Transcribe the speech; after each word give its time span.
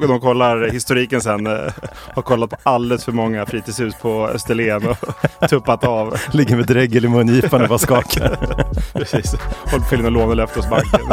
De 0.00 0.20
kollar 0.20 0.68
historiken 0.68 1.20
sen. 1.20 1.46
eh, 1.46 1.72
Har 2.14 2.22
kollat 2.22 2.50
på 2.50 2.56
alldeles 2.62 3.04
för 3.04 3.12
många 3.12 3.46
fritidshus 3.46 3.94
på 3.94 4.28
Österlen 4.28 4.88
och 4.88 4.96
tuppat 5.48 5.84
av. 5.84 6.16
Ligger 6.32 6.56
med 6.56 6.66
dregel 6.66 7.04
i 7.04 7.08
mungipan 7.08 7.62
och 7.62 7.68
bara 7.68 7.78
skakar. 7.78 8.36
Precis. 8.92 9.34
Håller 9.34 9.70
på 9.70 9.76
att 9.84 9.88
fylla 9.90 10.06
in 10.08 10.12
lånelöfte 10.14 10.58
hos 10.58 10.70
banken. 10.70 11.00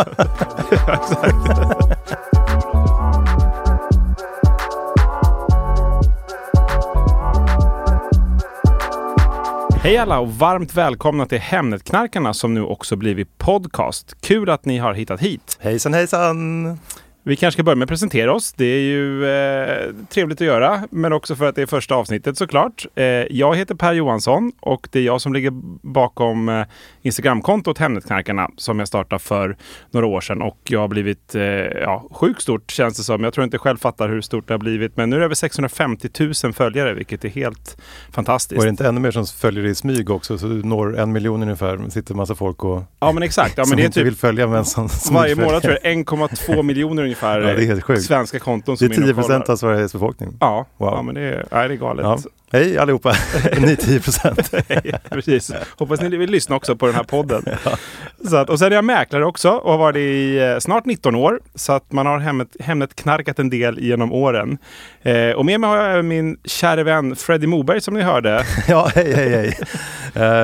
Hej 9.83 9.97
alla 9.97 10.19
och 10.19 10.31
varmt 10.33 10.73
välkomna 10.73 11.25
till 11.25 11.39
Hemnetknarkarna 11.39 12.33
som 12.33 12.53
nu 12.53 12.61
också 12.63 12.95
blivit 12.95 13.37
podcast. 13.37 14.15
Kul 14.21 14.49
att 14.49 14.65
ni 14.65 14.77
har 14.77 14.93
hittat 14.93 15.19
hit. 15.19 15.57
Hejsan 15.61 15.93
hejsan! 15.93 16.67
Vi 17.23 17.35
kanske 17.35 17.55
ska 17.55 17.63
börja 17.63 17.75
med 17.75 17.83
att 17.85 17.89
presentera 17.89 18.33
oss. 18.33 18.53
Det 18.53 18.65
är 18.65 18.79
ju 18.79 19.25
eh, 19.25 19.93
trevligt 20.09 20.41
att 20.41 20.47
göra, 20.47 20.83
men 20.91 21.13
också 21.13 21.35
för 21.35 21.45
att 21.45 21.55
det 21.55 21.61
är 21.61 21.65
första 21.65 21.95
avsnittet 21.95 22.37
såklart. 22.37 22.85
Eh, 22.95 23.05
jag 23.05 23.55
heter 23.55 23.75
Per 23.75 23.93
Johansson 23.93 24.51
och 24.59 24.87
det 24.91 24.99
är 24.99 25.03
jag 25.03 25.21
som 25.21 25.33
ligger 25.33 25.51
bakom 25.87 26.49
eh, 26.49 26.65
Instagramkontot 27.01 27.77
Hemnetknarkarna 27.77 28.49
som 28.57 28.79
jag 28.79 28.87
startade 28.87 29.19
för 29.19 29.57
några 29.91 30.07
år 30.07 30.21
sedan 30.21 30.41
och 30.41 30.57
jag 30.63 30.79
har 30.79 30.87
blivit 30.87 31.35
eh, 31.35 31.43
ja, 31.43 32.07
sjukt 32.11 32.41
stort 32.41 32.71
känns 32.71 32.97
det 32.97 33.03
som. 33.03 33.23
Jag 33.23 33.33
tror 33.33 33.43
inte 33.43 33.57
själv 33.57 33.77
fattar 33.77 34.09
hur 34.09 34.21
stort 34.21 34.47
det 34.47 34.53
har 34.53 34.59
blivit, 34.59 34.97
men 34.97 35.09
nu 35.09 35.15
är 35.15 35.19
det 35.19 35.25
över 35.25 35.35
650 35.35 36.09
000 36.43 36.53
följare, 36.53 36.93
vilket 36.93 37.25
är 37.25 37.29
helt 37.29 37.77
fantastiskt. 38.11 38.57
Och 38.57 38.63
är 38.63 38.65
det 38.65 38.69
inte 38.69 38.87
ännu 38.87 38.99
mer 38.99 39.11
som 39.11 39.25
följer 39.25 39.65
i 39.65 39.75
smyg 39.75 40.09
också? 40.09 40.37
Så 40.37 40.47
du 40.47 40.63
når 40.63 40.99
en 40.99 41.11
miljon 41.11 41.43
ungefär. 41.43 41.89
Sitter 41.89 42.13
en 42.13 42.17
massa 42.17 42.35
folk 42.35 42.63
och 42.63 42.83
Ja, 42.99 43.11
men 43.11 43.23
exakt. 43.23 43.53
Ja, 43.57 43.63
som 43.63 43.69
men 43.69 43.77
det 43.77 43.83
är 43.83 43.85
inte 43.85 43.99
typ 43.99 44.07
vill 44.07 44.15
följa 44.15 44.47
men 44.47 44.65
som 44.65 44.83
varje 44.83 44.95
smygföljer. 44.95 45.45
månad 45.45 45.61
tror 45.61 45.77
jag 45.83 45.93
1,2 45.93 46.63
miljoner 46.63 47.08
ungefär 47.09 47.41
Ja, 47.41 47.53
det 47.55 47.63
är 47.63 47.67
helt 47.67 47.83
sjukt. 47.83 48.01
svenska 48.03 48.39
konton 48.39 48.75
Det 48.75 48.77
som 48.77 48.85
är 48.87 48.91
är 48.91 48.95
inne 48.95 49.05
10 49.05 49.09
och 49.11 49.15
kollar. 49.15 49.27
procent 49.27 49.49
av 49.49 49.55
Sveriges 49.55 49.93
befolkning. 49.93 50.37
Ja, 50.39 50.65
Wow. 50.77 50.93
ja 50.93 51.01
men 51.01 51.15
det 51.15 51.21
är, 51.21 51.45
nej, 51.51 51.67
det 51.67 51.73
är 51.73 51.77
galet. 51.77 52.03
Ja. 52.05 52.17
Hej 52.51 52.77
allihopa! 52.77 53.13
Ni 53.59 53.75
10 53.75 53.99
procent. 53.99 54.51
Precis. 55.09 55.51
Hoppas 55.77 56.01
ni 56.01 56.17
vill 56.17 56.31
lyssna 56.31 56.55
också 56.55 56.75
på 56.75 56.85
den 56.85 56.95
här 56.95 57.03
podden. 57.03 57.43
Så 58.29 58.35
att, 58.37 58.49
och 58.49 58.59
sen 58.59 58.71
är 58.71 58.75
jag 58.75 58.85
mäklare 58.85 59.25
också 59.25 59.49
och 59.49 59.71
har 59.71 59.77
varit 59.77 59.93
det 59.93 59.99
i 59.99 60.51
eh, 60.53 60.59
snart 60.59 60.85
19 60.85 61.15
år. 61.15 61.39
Så 61.55 61.73
att 61.73 61.91
man 61.91 62.05
har 62.05 62.19
hemmet, 62.19 62.47
hemmet 62.59 62.95
knarkat 62.95 63.39
en 63.39 63.49
del 63.49 63.79
genom 63.79 64.11
åren. 64.13 64.57
Eh, 65.01 65.29
och 65.31 65.45
med 65.45 65.59
mig 65.59 65.69
har 65.69 65.77
jag 65.77 65.91
även 65.91 66.07
min 66.07 66.37
kära 66.45 66.83
vän 66.83 67.15
Freddy 67.15 67.47
Moberg 67.47 67.81
som 67.81 67.93
ni 67.93 68.01
hörde. 68.01 68.45
Ja, 68.67 68.91
hej 68.95 69.13
hej 69.15 69.29
hej! 69.29 69.47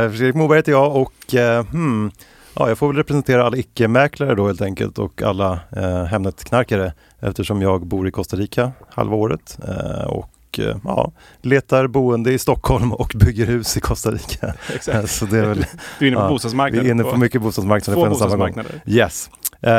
Uh, 0.06 0.12
Fredrik 0.12 0.36
Moberg 0.36 0.60
heter 0.60 0.72
jag 0.72 0.96
och 0.96 1.36
eh, 1.36 1.66
hmm, 1.66 2.12
ja, 2.56 2.68
jag 2.68 2.78
får 2.78 2.88
väl 2.88 2.96
representera 2.98 3.46
alla 3.46 3.58
icke-mäklare 3.58 4.36
då 4.36 4.48
helt 4.48 4.62
enkelt 4.62 5.00
och 5.00 5.22
alla 5.22 5.60
uh, 5.78 6.04
Hemnet-knarkare 6.04 6.94
eftersom 7.20 7.62
jag 7.62 7.86
bor 7.88 8.08
i 8.08 8.12
Costa 8.12 8.38
Rica 8.38 8.72
halva 8.90 9.16
året 9.16 9.58
eh, 9.68 10.06
och 10.08 10.60
eh, 10.60 10.78
ja, 10.84 11.12
letar 11.42 11.88
boende 11.88 12.32
i 12.34 12.38
Stockholm 12.38 12.92
och 12.94 13.12
bygger 13.16 13.46
hus 13.46 13.78
i 13.78 13.80
Costa 13.80 14.12
Rica. 14.12 14.54
Exakt. 14.76 15.10
Så 15.10 15.26
det 15.26 15.38
är 15.38 15.46
väl, 15.46 15.66
Du 16.00 16.06
är 16.06 16.08
inne 16.08 16.18
på 16.18 16.24
ja, 16.24 16.30
bostadsmarknaden. 16.30 16.84
vi 16.84 16.90
är 16.90 16.94
inne 16.94 17.04
på 17.04 17.18
mycket 17.18 17.42
bostadsmarknader 17.42 18.02
Två 18.02 18.10
bostadsmarknader. 18.10 18.82
Yes. 18.86 19.30
Eh, 19.62 19.72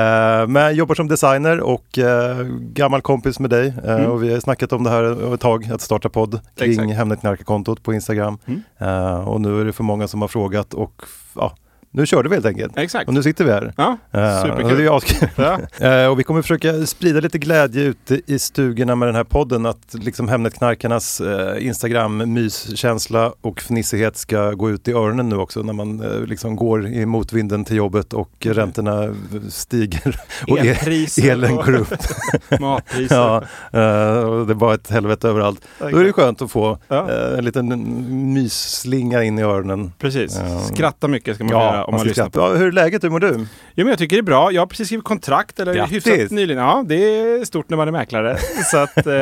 men 0.46 0.54
jag 0.54 0.72
jobbar 0.72 0.94
som 0.94 1.08
designer 1.08 1.60
och 1.60 1.98
eh, 1.98 2.42
gammal 2.60 3.00
kompis 3.02 3.40
med 3.40 3.50
dig 3.50 3.74
eh, 3.84 3.96
Mm. 3.96 4.10
och 4.10 4.22
vi 4.22 4.32
har 4.32 4.40
snackat 4.40 4.72
om 4.72 4.84
det 4.84 4.90
här 4.90 5.34
ett 5.34 5.40
tag, 5.40 5.70
att 5.72 5.80
starta 5.80 6.08
podd 6.08 6.40
kring 6.58 6.70
Exakt. 6.70 6.90
Hemnetknarkarkontot 6.92 7.82
på 7.82 7.94
Instagram. 7.94 8.38
Mm. 8.46 8.62
Eh, 8.78 9.28
och 9.28 9.40
nu 9.40 9.60
är 9.60 9.64
det 9.64 9.72
för 9.72 9.84
många 9.84 10.08
som 10.08 10.20
har 10.20 10.28
frågat 10.28 10.74
och 10.74 11.02
ja, 11.34 11.56
nu 11.96 12.06
körde 12.06 12.28
vi 12.28 12.34
helt 12.34 12.46
enkelt. 12.46 12.78
Exakt. 12.78 13.08
Och 13.08 13.14
nu 13.14 13.22
sitter 13.22 13.44
vi 13.44 13.50
här. 13.50 13.72
Ja, 13.76 13.96
Eh, 14.12 14.42
superkul. 14.42 14.64
och 14.70 14.76
det 14.76 14.84
är. 14.84 15.30
Ja. 15.36 15.58
Eh, 15.86 16.06
och 16.10 16.18
vi 16.18 16.22
kommer 16.24 16.42
försöka 16.42 16.86
sprida 16.86 17.20
lite 17.20 17.38
glädje 17.38 17.82
ute 17.82 18.20
i 18.26 18.38
stugorna 18.38 18.94
med 18.94 19.08
den 19.08 19.14
här 19.14 19.24
podden. 19.24 19.66
Att 19.66 19.94
liksom 19.94 20.28
Hemnetknarkarnas 20.28 21.20
eh, 21.20 21.66
Instagram-myskänsla 21.66 23.32
och 23.40 23.60
fnissighet 23.60 24.16
ska 24.16 24.50
gå 24.52 24.70
ut 24.70 24.88
i 24.88 24.92
öronen 24.92 25.28
nu 25.28 25.36
också 25.36 25.62
när 25.62 25.72
man 25.72 26.00
eh, 26.02 26.20
liksom 26.20 26.56
går 26.56 26.86
i 26.86 27.06
motvinden 27.06 27.64
till 27.64 27.76
jobbet 27.76 28.12
och 28.12 28.30
räntorna 28.46 29.14
stiger 29.48 30.20
och 30.48 30.58
el- 30.58 30.66
Elpriser 30.68 31.30
elen 31.30 31.56
går 31.56 31.74
upp. 31.74 31.94
matpriser. 32.60 33.16
ja, 33.16 33.36
eh, 33.72 34.18
och 34.18 34.46
det 34.46 34.52
är 34.52 34.54
bara 34.54 34.74
ett 34.74 34.90
helvete 34.90 35.28
överallt. 35.28 35.60
Då 35.78 35.86
är 35.98 36.04
det 36.04 36.12
skönt 36.12 36.42
att 36.42 36.50
få 36.50 36.78
Ja. 36.88 37.10
en 37.38 37.44
liten 37.44 37.68
mysslinga 38.34 39.22
in 39.22 39.38
i 39.38 39.42
öronen. 39.42 39.92
Precis. 39.98 40.40
Ja. 40.48 40.60
Skratta 40.60 41.08
mycket 41.08 41.34
ska 41.34 41.44
man 41.44 41.52
göra 41.52 41.84
om 41.86 41.92
man, 41.92 42.00
ska 42.00 42.08
lyssnar 42.08 42.28
på 42.28 42.40
ja, 42.40 42.48
Hur 42.54 42.66
är 42.66 42.72
läget? 42.72 43.04
Hur 43.04 43.10
mår 43.10 43.20
du? 43.20 43.32
Jo, 43.38 43.46
men 43.74 43.86
jag 43.86 43.98
tycker 43.98 44.16
det 44.16 44.20
är 44.20 44.22
bra. 44.22 44.52
Jag 44.52 44.62
har 44.62 44.66
precis 44.66 44.88
skrivit 44.88 45.04
kontrakt, 45.04 45.60
eller 45.60 45.74
Grattis! 45.74 46.06
hyfsat 46.06 46.30
nyligen. 46.30 46.62
Ja, 46.62 46.84
det 46.86 46.94
är 46.94 47.44
stort 47.44 47.70
när 47.70 47.76
man 47.76 47.88
är 47.88 47.92
mäklare. 47.92 48.36
så 48.70 48.78
att 48.78 49.06
eh, 49.06 49.14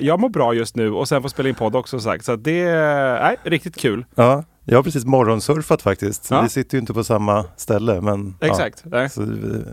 jag 0.00 0.20
mår 0.20 0.28
bra 0.28 0.54
just 0.54 0.76
nu 0.76 0.92
och 0.92 1.08
sen 1.08 1.22
får 1.22 1.28
spela 1.28 1.48
in 1.48 1.54
podd 1.54 1.76
också 1.76 2.00
sagt. 2.00 2.24
Så 2.24 2.32
att 2.32 2.44
det 2.44 2.60
är 2.60 3.22
nej, 3.22 3.36
riktigt 3.42 3.76
kul. 3.76 4.04
Ja, 4.14 4.44
jag 4.64 4.78
har 4.78 4.82
precis 4.82 5.04
morgonsurfat 5.04 5.82
faktiskt. 5.82 6.26
Ja. 6.30 6.40
Vi 6.42 6.48
sitter 6.48 6.76
ju 6.76 6.80
inte 6.80 6.94
på 6.94 7.04
samma 7.04 7.44
ställe 7.56 8.00
men 8.00 8.34
Exakt. 8.40 8.84
Ja, 8.90 9.08
så, 9.08 9.20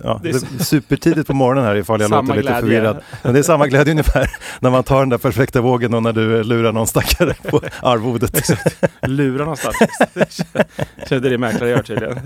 ja, 0.04 0.20
Det 0.24 0.30
är 0.30 0.64
supertidigt 0.64 1.28
på 1.28 1.34
morgonen 1.34 1.64
här 1.66 1.76
ifall 1.76 2.02
jag 2.02 2.10
Samma 2.10 2.22
låter 2.22 2.36
lite 2.36 2.48
glädje. 2.48 2.62
förvirrad. 2.62 3.02
Men 3.24 3.34
det 3.34 3.40
är 3.40 3.44
samma 3.44 3.68
glädje 3.68 3.92
ungefär 3.92 4.32
när 4.60 4.70
man 4.70 4.84
tar 4.84 5.00
den 5.00 5.10
där 5.10 5.18
perfekta 5.18 5.62
vågen 5.62 5.94
och 5.94 6.04
när 6.04 6.14
du 6.14 6.44
lurar 6.44 6.72
någon 6.72 6.88
stackare 6.88 7.34
på 7.50 7.62
arvodet. 7.82 8.50
Lura 9.02 9.44
någonstans. 9.44 9.76
Kände 11.10 11.30
det 11.30 11.38
mäklare 11.38 11.70
gör 11.70 11.84
tydligen. 11.84 12.20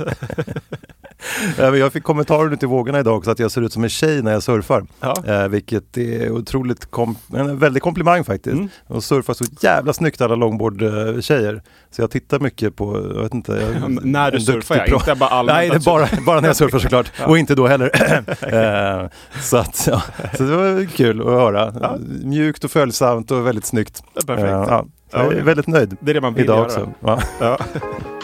Ja, 1.58 1.72
men 1.72 1.80
jag 1.80 1.94
fick 1.94 2.03
kommentarer 2.03 2.53
ute 2.53 2.66
i 2.66 2.69
vågorna 2.69 3.00
idag 3.00 3.18
också 3.18 3.31
att 3.31 3.40
jag 3.40 3.52
ser 3.52 3.62
ut 3.62 3.74
som 3.74 3.84
en 3.84 3.90
tjej 3.90 4.22
när 4.24 4.31
jag 4.31 4.44
surfar. 4.44 4.86
Ja. 5.00 5.16
Eh, 5.28 5.47
vilket 5.47 5.97
är 5.97 6.31
otroligt 6.31 6.91
kom- 6.91 7.18
en 7.34 7.59
väldig 7.59 7.84
komplimang 7.84 8.24
faktiskt. 8.24 8.53
Mm. 8.56 8.69
Och 8.88 9.03
surfar 9.03 9.34
så 9.34 9.46
jävla 9.62 9.94
snyggt 9.94 10.22
alla 10.22 10.35
longboard-tjejer. 10.35 11.62
Så 11.91 12.02
jag 12.02 12.12
tittar 12.12 12.40
mycket 12.40 12.75
på, 12.75 13.12
jag 13.16 13.22
vet 13.24 13.34
inte. 13.34 13.52
Jag, 13.81 13.91
När 14.06 14.31
du 14.31 14.40
surfar, 14.40 14.75
ja. 14.88 14.96
Inte 14.96 15.16
bara 15.16 15.30
allmänt. 15.30 15.58
Nej, 15.58 15.69
det 15.69 15.80
bara, 15.85 16.08
bara 16.25 16.40
när 16.41 16.47
jag 16.50 16.56
surfar 16.56 16.80
såklart. 16.80 17.12
Och 17.28 17.38
inte 17.38 17.56
då 17.56 17.68
heller. 17.68 17.91
Eh, 19.03 19.09
så, 19.41 19.58
att, 19.58 19.88
ja. 19.88 20.02
så 20.38 20.44
det 20.44 20.55
var 20.55 20.85
kul 20.85 21.22
att 21.22 21.28
höra. 21.28 21.73
Ja. 21.82 21.97
Mjukt 22.23 22.64
och 22.64 22.72
följsamt 22.72 23.32
och 23.32 23.47
väldigt 23.47 23.66
snyggt. 23.66 24.03
Perfekt. 24.28 24.40
Eh, 24.47 24.49
ja. 24.49 24.85
Så 25.11 25.17
Ja, 25.17 25.23
jag 25.23 25.34
är 25.34 25.41
väldigt 25.44 25.67
nöjd 25.67 25.97
Det 25.99 26.11
är 26.11 26.14
det 26.14 26.22
man 26.22 26.34
vill 26.34 26.44
idag 26.44 26.58
göra. 26.58 26.66
också. 26.66 28.15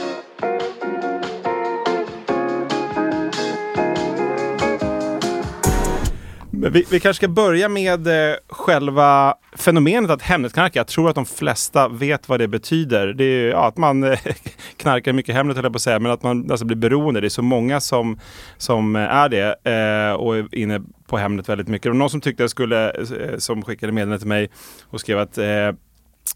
Vi, 6.70 6.86
vi 6.92 7.00
kanske 7.00 7.14
ska 7.14 7.28
börja 7.28 7.70
med 7.70 8.08
eh, 8.08 8.36
själva 8.50 9.36
fenomenet 9.56 10.12
att 10.12 10.22
Hemnetknarka. 10.22 10.80
Jag 10.80 10.88
tror 10.88 11.10
att 11.10 11.16
de 11.16 11.26
flesta 11.26 11.88
vet 11.88 12.30
vad 12.30 12.40
det 12.40 12.48
betyder. 12.48 13.08
Det 13.08 13.24
är 13.24 13.44
ju, 13.44 13.50
ja, 13.50 13.68
att 13.68 13.78
man 13.78 14.04
eh, 14.04 14.20
knarkar 14.78 15.14
mycket 15.14 15.36
Hemnet 15.36 15.56
höll 15.56 15.66
jag 15.66 15.74
på 15.74 15.78
att 15.78 15.82
säga, 15.82 16.00
men 16.00 16.12
att 16.12 16.24
man 16.24 16.52
alltså 16.52 16.66
blir 16.66 16.78
beroende. 16.78 17.22
Det 17.22 17.28
är 17.28 17.30
så 17.30 17.42
många 17.42 17.80
som, 17.80 18.20
som 18.58 18.96
eh, 18.96 19.02
är 19.02 19.30
det 19.30 19.48
eh, 19.48 20.14
och 20.14 20.38
är 20.38 20.56
inne 20.56 20.82
på 21.08 21.18
Hemnet 21.18 21.50
väldigt 21.50 21.68
mycket. 21.68 21.90
Och 21.90 21.96
någon 21.96 22.10
som 22.10 22.22
tyckte 22.22 22.44
jag 22.44 22.50
skulle, 22.50 22.90
eh, 22.90 23.02
eh, 23.02 23.38
som 23.38 23.62
skickade 23.62 23.92
meddelande 23.92 24.20
till 24.20 24.28
mig 24.28 24.50
och 24.84 25.00
skrev 25.00 25.20
att 25.20 25.38
eh, 25.38 25.72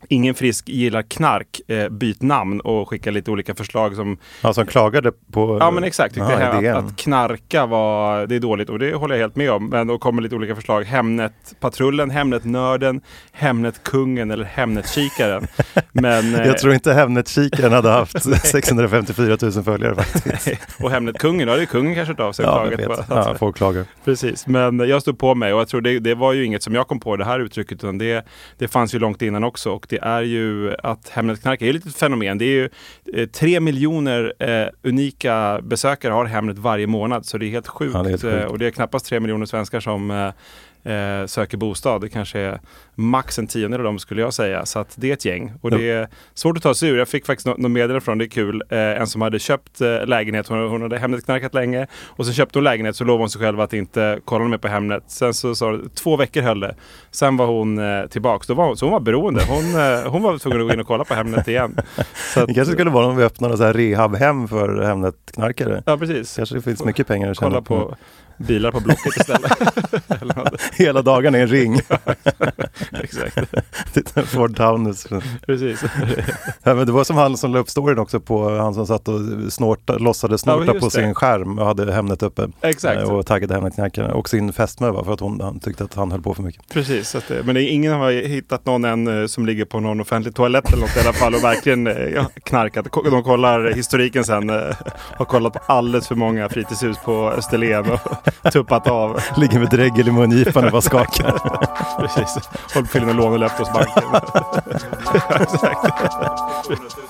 Ingen 0.10 0.36
frisk 0.36 0.70
gillar 0.70 1.02
knark, 1.02 1.62
eh, 1.68 1.90
byt 1.90 2.22
namn 2.22 2.60
och 2.60 2.90
skicka 2.90 3.12
lite 3.12 3.32
olika 3.32 3.56
förslag 3.56 3.96
som... 3.96 4.18
Ja, 4.42 4.54
som 4.54 4.66
klagade 4.66 5.12
på... 5.32 5.58
Ja 5.62 5.72
men 5.72 5.84
exakt, 5.84 6.16
tyckte 6.16 6.34
Aha, 6.36 6.44
att, 6.46 6.62
idén. 6.62 6.76
att 6.78 6.96
knarka 6.98 7.66
var, 7.66 8.28
det 8.28 8.36
är 8.36 8.40
dåligt 8.40 8.70
och 8.70 8.80
det 8.80 8.94
håller 8.96 9.16
jag 9.16 9.22
helt 9.22 9.36
med 9.36 9.52
om. 9.52 9.70
Men 9.70 9.88
då 9.88 9.98
kommer 9.98 10.22
lite 10.22 10.36
olika 10.36 10.56
förslag. 10.56 10.84
Hemnet-patrullen, 10.84 12.10
Hemnet-nörden, 12.12 13.02
Hemnet-kungen 13.32 14.32
eller 14.32 14.44
Hemnet-kikaren. 14.46 15.48
Men, 15.92 16.36
eh, 16.36 16.48
Jag 16.48 16.58
tror 16.58 16.74
inte 16.74 16.94
Hemnet-kikaren 16.94 17.72
hade 17.72 17.90
haft 18.00 18.24
654 18.46 19.38
000 19.42 19.52
följare 19.64 19.96
faktiskt. 20.04 20.60
och 20.80 20.92
Hemnet-kungen, 20.92 21.48
ja 21.48 21.56
det 21.56 21.62
är 21.62 21.66
kungen 21.66 21.96
kanske 21.96 22.24
av 22.24 22.32
sig 22.34 22.46
och 22.46 22.52
Ja, 22.52 22.68
klagat 22.68 23.08
på. 23.08 23.16
Ja, 23.16 23.36
folk 23.40 23.56
klagar. 23.58 23.86
Precis, 24.06 24.48
men 24.48 24.80
jag 24.80 25.02
stod 25.02 25.20
på 25.20 25.36
mig 25.36 25.54
och 25.54 25.60
jag 25.60 25.68
tror 25.68 25.82
det, 25.82 26.00
det 26.00 26.16
var 26.16 26.34
ju 26.34 26.46
inget 26.46 26.64
som 26.64 26.76
jag 26.76 26.88
kom 26.88 27.00
på 27.00 27.16
det 27.16 27.26
här 27.26 27.40
uttrycket 27.40 27.74
utan 27.84 27.98
det, 27.98 28.26
det 28.58 28.68
fanns 28.68 28.96
ju 28.96 29.00
långt 29.00 29.22
innan 29.22 29.44
också 29.44 29.70
och 29.76 29.86
det 29.90 30.00
är 30.02 30.22
ju 30.22 30.76
att 30.84 31.10
Hemnet-knark 31.10 31.62
är 31.62 31.66
ju 31.66 31.74
lite 31.74 31.90
ett 31.90 31.96
fenomen. 31.96 32.38
Det 32.38 32.46
är 32.46 32.50
ju 32.50 32.70
eh, 33.14 33.30
tre 33.30 33.60
miljoner 33.60 34.34
eh, 34.40 34.68
unika 34.82 35.60
besökare 35.64 36.14
har 36.14 36.26
Hemnet 36.26 36.58
varje 36.58 36.88
månad 36.88 37.26
så 37.26 37.38
det 37.38 37.46
är 37.46 37.50
helt 37.50 37.68
sjukt. 37.68 37.94
Ja, 37.94 38.04
det 38.04 38.10
är 38.10 38.10
helt 38.10 38.22
sjukt. 38.22 38.36
Eh, 38.36 38.46
och 38.46 38.60
det 38.60 38.68
är 38.68 38.72
knappast 38.72 39.06
tre 39.06 39.20
miljoner 39.20 39.46
svenskar 39.46 39.80
som 39.80 40.32
eh, 40.86 41.26
söker 41.26 41.58
bostad. 41.58 42.02
Det 42.02 42.10
kanske 42.10 42.40
är 42.40 42.60
max 42.96 43.40
en 43.40 43.48
tiondel 43.48 43.80
av 43.80 43.84
dem 43.84 44.00
skulle 44.00 44.22
jag 44.22 44.34
säga. 44.34 44.66
Så 44.66 44.80
att 44.80 44.94
det 44.96 45.10
är 45.10 45.14
ett 45.14 45.26
gäng. 45.26 45.54
Och 45.62 45.72
det 45.72 45.90
är 45.90 46.08
svårt 46.34 46.58
att 46.58 46.64
ta 46.64 46.74
sig 46.74 46.90
ur. 46.90 46.98
Jag 46.98 47.08
fick 47.08 47.26
faktiskt 47.26 47.48
något 47.48 47.58
nå 47.58 47.68
meddelande 47.68 48.02
från, 48.02 48.18
det 48.18 48.26
är 48.26 48.30
kul, 48.30 48.64
eh, 48.70 48.78
en 48.80 49.08
som 49.08 49.22
hade 49.22 49.40
köpt 49.40 49.82
eh, 49.82 50.06
lägenhet. 50.06 50.48
Hon, 50.48 50.70
hon 50.70 50.82
hade 50.82 50.98
Hemnet-knarkat 50.98 51.54
länge. 51.54 51.88
Och 52.06 52.26
så 52.26 52.34
köpte 52.34 52.60
hon 52.60 52.64
lägenhet 52.64 52.96
så 52.96 53.04
lovade 53.04 53.22
hon 53.24 53.30
sig 53.30 53.42
själv 53.42 53.60
att 53.62 53.74
inte 53.74 54.20
kolla 54.26 54.46
mer 54.46 54.58
på 54.58 54.68
Hemnet. 54.68 55.04
Sen 55.08 55.34
så 55.34 55.56
sa 55.56 55.80
två 55.96 56.18
veckor 56.18 56.42
höll 56.42 56.60
det. 56.60 56.76
Sen 57.12 57.38
var 57.38 57.46
hon 57.46 57.78
eh, 57.80 58.06
tillbaks. 58.08 58.48
Då 58.48 58.54
var, 58.54 58.66
hon- 58.68 58.78
så 58.78 58.86
hon 58.86 58.94
var 58.94 59.00
beroende. 59.00 59.42
Hon, 59.50 59.64
eh, 59.76 60.12
hon 60.12 60.22
var 60.24 60.38
tvungen 60.38 60.62
att 60.62 60.68
gå 60.68 60.74
in 60.74 60.80
och 60.80 60.88
kolla 60.88 61.04
på 61.04 61.14
Hemnet 61.14 61.48
igen. 61.48 61.78
Så 62.34 62.40
att, 62.42 62.48
Det 62.48 62.54
kanske 62.54 62.74
skulle 62.74 62.90
vara 62.90 63.06
om 63.08 63.16
vi 63.18 63.24
öppnar 63.24 63.56
så 63.56 63.64
här 63.64 63.74
rehabhem 63.74 64.48
för 64.48 64.82
Hemnet-knarkare. 64.84 65.84
Ja 65.86 65.98
precis. 65.98 66.36
Kanske 66.36 66.56
det 66.56 66.62
finns 66.62 66.84
mycket 66.84 67.08
pengar 67.08 67.32
att 67.32 67.38
Kolla 67.38 67.52
tjäna 67.52 67.62
på. 67.62 67.80
på 67.80 67.96
bilar 68.38 68.72
på 68.72 68.80
Blocket 68.80 69.18
istället. 69.18 69.52
Hela 70.74 71.02
dagarna 71.02 71.38
i 71.38 71.42
en 71.42 71.48
ring. 71.48 71.82
Exakt, 73.04 73.38
Ford 74.30 74.58
Taunus. 74.58 75.08
precis. 75.46 75.84
Ja, 76.64 76.74
men 76.74 76.86
det 76.86 76.92
var 76.92 77.04
som 77.04 77.16
han 77.16 77.38
som 77.38 77.52
la 77.54 77.60
upp 77.60 77.70
storyn 77.70 78.00
också 78.00 78.20
på 78.20 78.58
han 78.58 78.74
som 78.74 78.88
satt 78.88 79.08
och 79.08 79.20
snorta, 79.50 79.98
låtsades 79.98 80.46
Ja, 80.46 80.54
snorta 80.54 80.74
just 80.74 80.80
på 80.80 80.86
det. 80.86 80.92
sin 81.06 81.14
skärm 81.16 81.60
och 81.60 81.66
hade 81.66 81.94
Hemnet 81.94 82.24
uppe. 82.24 82.48
Exakt. 82.62 83.02
Eh, 83.02 83.10
Och 83.12 83.26
taggade 83.26 83.54
Hemnet-knarkarna. 83.54 84.14
Och 84.14 84.30
sin 84.30 84.54
fästmö 84.54 85.04
för 85.04 85.14
att 85.14 85.20
hon 85.20 85.42
han 85.42 85.60
tyckte 85.60 85.84
att 85.84 85.94
han 85.94 86.12
höll 86.12 86.22
på 86.22 86.34
för 86.34 86.44
mycket. 86.44 86.70
Precis, 86.74 87.16
att, 87.16 87.32
eh, 87.32 87.38
men 87.44 87.56
det 87.56 87.64
är 87.64 87.70
ingen 87.72 87.94
har 87.94 88.12
hittat 88.12 88.66
någon 88.66 88.86
än 88.86 89.22
eh, 89.22 89.28
som 89.28 89.46
ligger 89.46 89.66
på 89.66 89.80
någon 89.80 90.02
offentlig 90.02 90.36
toalett 90.36 90.68
eller 90.74 90.82
något 90.82 90.98
i 90.98 91.00
alla 91.00 91.14
fall 91.14 91.36
och 91.36 91.44
verkligen 91.44 91.86
ja, 92.16 92.26
knarkat. 92.44 92.86
De 93.12 93.24
kollar 93.24 93.72
historiken 93.72 94.24
sen. 94.24 94.50
Har 95.18 95.26
kollat 95.26 95.54
på 95.54 95.60
alldeles 95.66 96.08
för 96.08 96.16
många 96.16 96.50
fritidshus 96.50 96.98
på 97.06 97.32
Österlen 97.32 97.86
och 98.44 98.52
tuppat 98.52 98.88
av. 98.88 99.20
Ligger 99.38 99.60
med 99.60 99.70
dregel 99.70 100.08
i 100.08 100.12
mungipan 100.12 100.66
och 100.66 100.72
bara 100.72 100.82
skakar. 100.82 101.40
Precis. 102.00 102.50
Håller 102.74 103.00
på 103.00 103.06
med 103.06 103.16
lån 103.16 103.34
och 103.34 103.40
löfte 103.40 103.62
hos 103.62 103.74
banken. 103.74 104.04
Ja, 104.14 104.22
Exakt. 105.42 107.06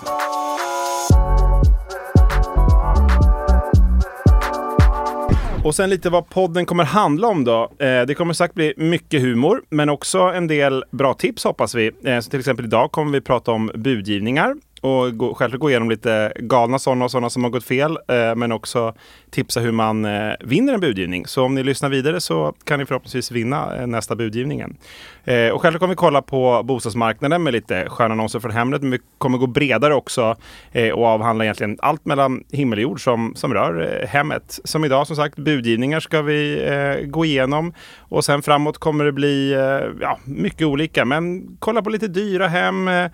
Och 5.65 5.75
sen 5.75 5.89
lite 5.89 6.09
vad 6.09 6.29
podden 6.29 6.65
kommer 6.65 6.83
handla 6.83 7.27
om 7.27 7.43
då. 7.43 7.71
Eh, 7.79 8.01
det 8.01 8.15
kommer 8.15 8.33
sagt 8.33 8.53
bli 8.53 8.73
mycket 8.77 9.21
humor, 9.21 9.61
men 9.69 9.89
också 9.89 10.19
en 10.19 10.47
del 10.47 10.83
bra 10.91 11.13
tips 11.13 11.43
hoppas 11.43 11.75
vi. 11.75 11.91
Eh, 12.03 12.19
så 12.19 12.29
till 12.29 12.39
exempel 12.39 12.65
idag 12.65 12.91
kommer 12.91 13.11
vi 13.11 13.21
prata 13.21 13.51
om 13.51 13.71
budgivningar 13.75 14.55
och 14.85 15.17
gå, 15.17 15.33
självklart 15.33 15.61
gå 15.61 15.69
igenom 15.69 15.89
lite 15.89 16.33
galna 16.35 16.79
sådana 16.79 17.05
och 17.05 17.11
sådana 17.11 17.29
som 17.29 17.43
har 17.43 17.51
gått 17.51 17.63
fel, 17.63 17.97
eh, 18.07 18.35
men 18.35 18.51
också 18.51 18.93
tipsa 19.29 19.59
hur 19.59 19.71
man 19.71 20.05
eh, 20.05 20.33
vinner 20.39 20.73
en 20.73 20.79
budgivning. 20.79 21.25
Så 21.25 21.43
om 21.43 21.55
ni 21.55 21.63
lyssnar 21.63 21.89
vidare 21.89 22.21
så 22.21 22.53
kan 22.63 22.79
ni 22.79 22.85
förhoppningsvis 22.85 23.31
vinna 23.31 23.77
eh, 23.77 23.87
nästa 23.87 24.15
budgivningen. 24.15 24.77
Eh, 25.23 25.49
och 25.49 25.61
självklart 25.61 25.79
kommer 25.79 25.93
vi 25.93 25.95
kolla 25.95 26.21
på 26.21 26.63
bostadsmarknaden 26.63 27.43
med 27.43 27.53
lite 27.53 27.85
sköna 27.89 28.13
annonser 28.13 28.39
från 28.39 28.51
Hemnet, 28.51 28.81
men 28.81 28.91
vi 28.91 28.99
kommer 29.17 29.37
gå 29.37 29.47
bredare 29.47 29.93
också 29.93 30.35
eh, 30.71 30.93
och 30.93 31.05
avhandla 31.05 31.43
egentligen 31.43 31.77
allt 31.81 32.05
mellan 32.05 32.43
himmel 32.51 32.79
och 32.79 32.83
jord 32.83 33.03
som, 33.03 33.33
som 33.35 33.53
rör 33.53 34.01
eh, 34.01 34.07
hemmet. 34.07 34.59
Som 34.63 34.85
idag 34.85 35.07
som 35.07 35.15
sagt, 35.15 35.35
budgivningar 35.35 35.99
ska 35.99 36.21
vi 36.21 36.67
eh, 36.67 37.07
gå 37.07 37.25
igenom 37.25 37.73
och 37.99 38.25
sen 38.25 38.41
framåt 38.41 38.77
kommer 38.77 39.05
det 39.05 39.11
bli 39.11 39.53
eh, 39.53 40.01
ja, 40.01 40.19
mycket 40.25 40.67
olika, 40.67 41.05
men 41.05 41.57
kolla 41.59 41.81
på 41.81 41.89
lite 41.89 42.07
dyra 42.07 42.47
hem, 42.47 42.87
eh, 42.87 43.11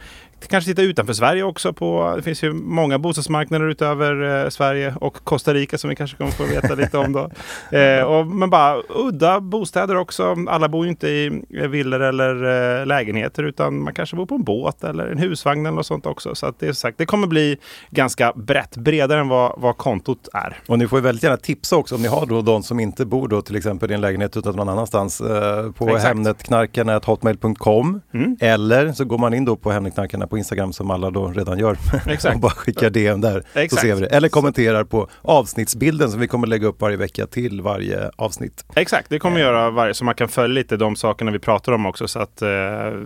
Kanske 0.47 0.71
titta 0.71 0.81
utanför 0.81 1.13
Sverige 1.13 1.43
också 1.43 1.73
på, 1.73 2.13
det 2.15 2.21
finns 2.21 2.43
ju 2.43 2.53
många 2.53 2.99
bostadsmarknader 2.99 3.69
utöver 3.69 4.43
eh, 4.43 4.49
Sverige 4.49 4.95
och 5.01 5.23
Costa 5.23 5.53
Rica 5.53 5.77
som 5.77 5.89
vi 5.89 5.95
kanske 5.95 6.17
kommer 6.17 6.31
få 6.31 6.43
veta 6.43 6.75
lite 6.75 6.97
om 6.97 7.13
då. 7.13 7.31
Eh, 7.71 8.03
och, 8.03 8.27
men 8.27 8.49
bara 8.49 8.81
udda 8.89 9.39
bostäder 9.39 9.95
också. 9.95 10.35
Alla 10.47 10.69
bor 10.69 10.85
ju 10.85 10.89
inte 10.91 11.07
i 11.07 11.41
eh, 11.53 11.67
villor 11.67 12.01
eller 12.01 12.43
eh, 12.79 12.85
lägenheter 12.85 13.43
utan 13.43 13.83
man 13.83 13.93
kanske 13.93 14.15
bor 14.15 14.25
på 14.25 14.35
en 14.35 14.43
båt 14.43 14.83
eller 14.83 15.07
en 15.07 15.17
husvagn 15.17 15.65
eller 15.65 15.75
något 15.75 15.85
sånt 15.85 16.05
också. 16.05 16.35
Så 16.35 16.45
att 16.45 16.59
det 16.59 16.67
är 16.67 16.73
sagt, 16.73 16.97
det 16.97 17.05
kommer 17.05 17.27
bli 17.27 17.57
ganska 17.89 18.33
brett, 18.35 18.77
bredare 18.77 19.19
än 19.19 19.27
vad, 19.27 19.53
vad 19.57 19.77
kontot 19.77 20.27
är. 20.33 20.59
Och 20.67 20.79
ni 20.79 20.87
får 20.87 20.99
ju 20.99 21.03
väldigt 21.03 21.23
gärna 21.23 21.37
tipsa 21.37 21.75
också 21.75 21.95
om 21.95 22.01
ni 22.01 22.07
har 22.07 22.25
då 22.25 22.41
de 22.41 22.63
som 22.63 22.79
inte 22.79 23.05
bor 23.05 23.27
då 23.27 23.41
till 23.41 23.55
exempel 23.55 23.91
i 23.91 23.93
en 23.93 24.01
lägenhet 24.01 24.37
utan 24.37 24.55
någon 24.55 24.69
annanstans 24.69 25.21
eh, 25.21 25.71
på 25.71 25.97
hemnetknarkarna.hotmail.com 25.97 28.01
Mm. 28.13 28.37
eller 28.39 28.91
så 28.91 29.05
går 29.05 29.17
man 29.17 29.33
in 29.33 29.45
då 29.45 29.55
på 29.55 29.71
Hemnetknarkarna 29.71 30.27
på 30.31 30.37
Instagram 30.37 30.73
som 30.73 30.91
alla 30.91 31.09
då 31.09 31.27
redan 31.27 31.59
gör 31.59 31.77
Exakt. 32.07 32.35
och 32.35 32.41
bara 32.41 32.51
skickar 32.51 32.89
DM 32.89 33.21
där 33.21 33.43
så 33.53 33.59
Exakt. 33.59 33.81
ser 33.81 33.95
vi 33.95 34.01
det. 34.01 34.07
Eller 34.07 34.29
kommenterar 34.29 34.83
på 34.83 35.07
avsnittsbilden 35.21 36.11
som 36.11 36.19
vi 36.19 36.27
kommer 36.27 36.47
lägga 36.47 36.67
upp 36.67 36.81
varje 36.81 36.97
vecka 36.97 37.27
till 37.27 37.61
varje 37.61 38.11
avsnitt. 38.15 38.65
Exakt, 38.75 39.09
det 39.09 39.19
kommer 39.19 39.35
vi 39.35 39.41
göra 39.41 39.69
varje, 39.69 39.93
så 39.93 40.05
man 40.05 40.15
kan 40.15 40.27
följa 40.27 40.53
lite 40.53 40.77
de 40.77 40.95
sakerna 40.95 41.31
vi 41.31 41.39
pratar 41.39 41.71
om 41.71 41.85
också. 41.85 42.07
Så 42.07 42.19
att 42.19 42.41
eh, 42.41 42.49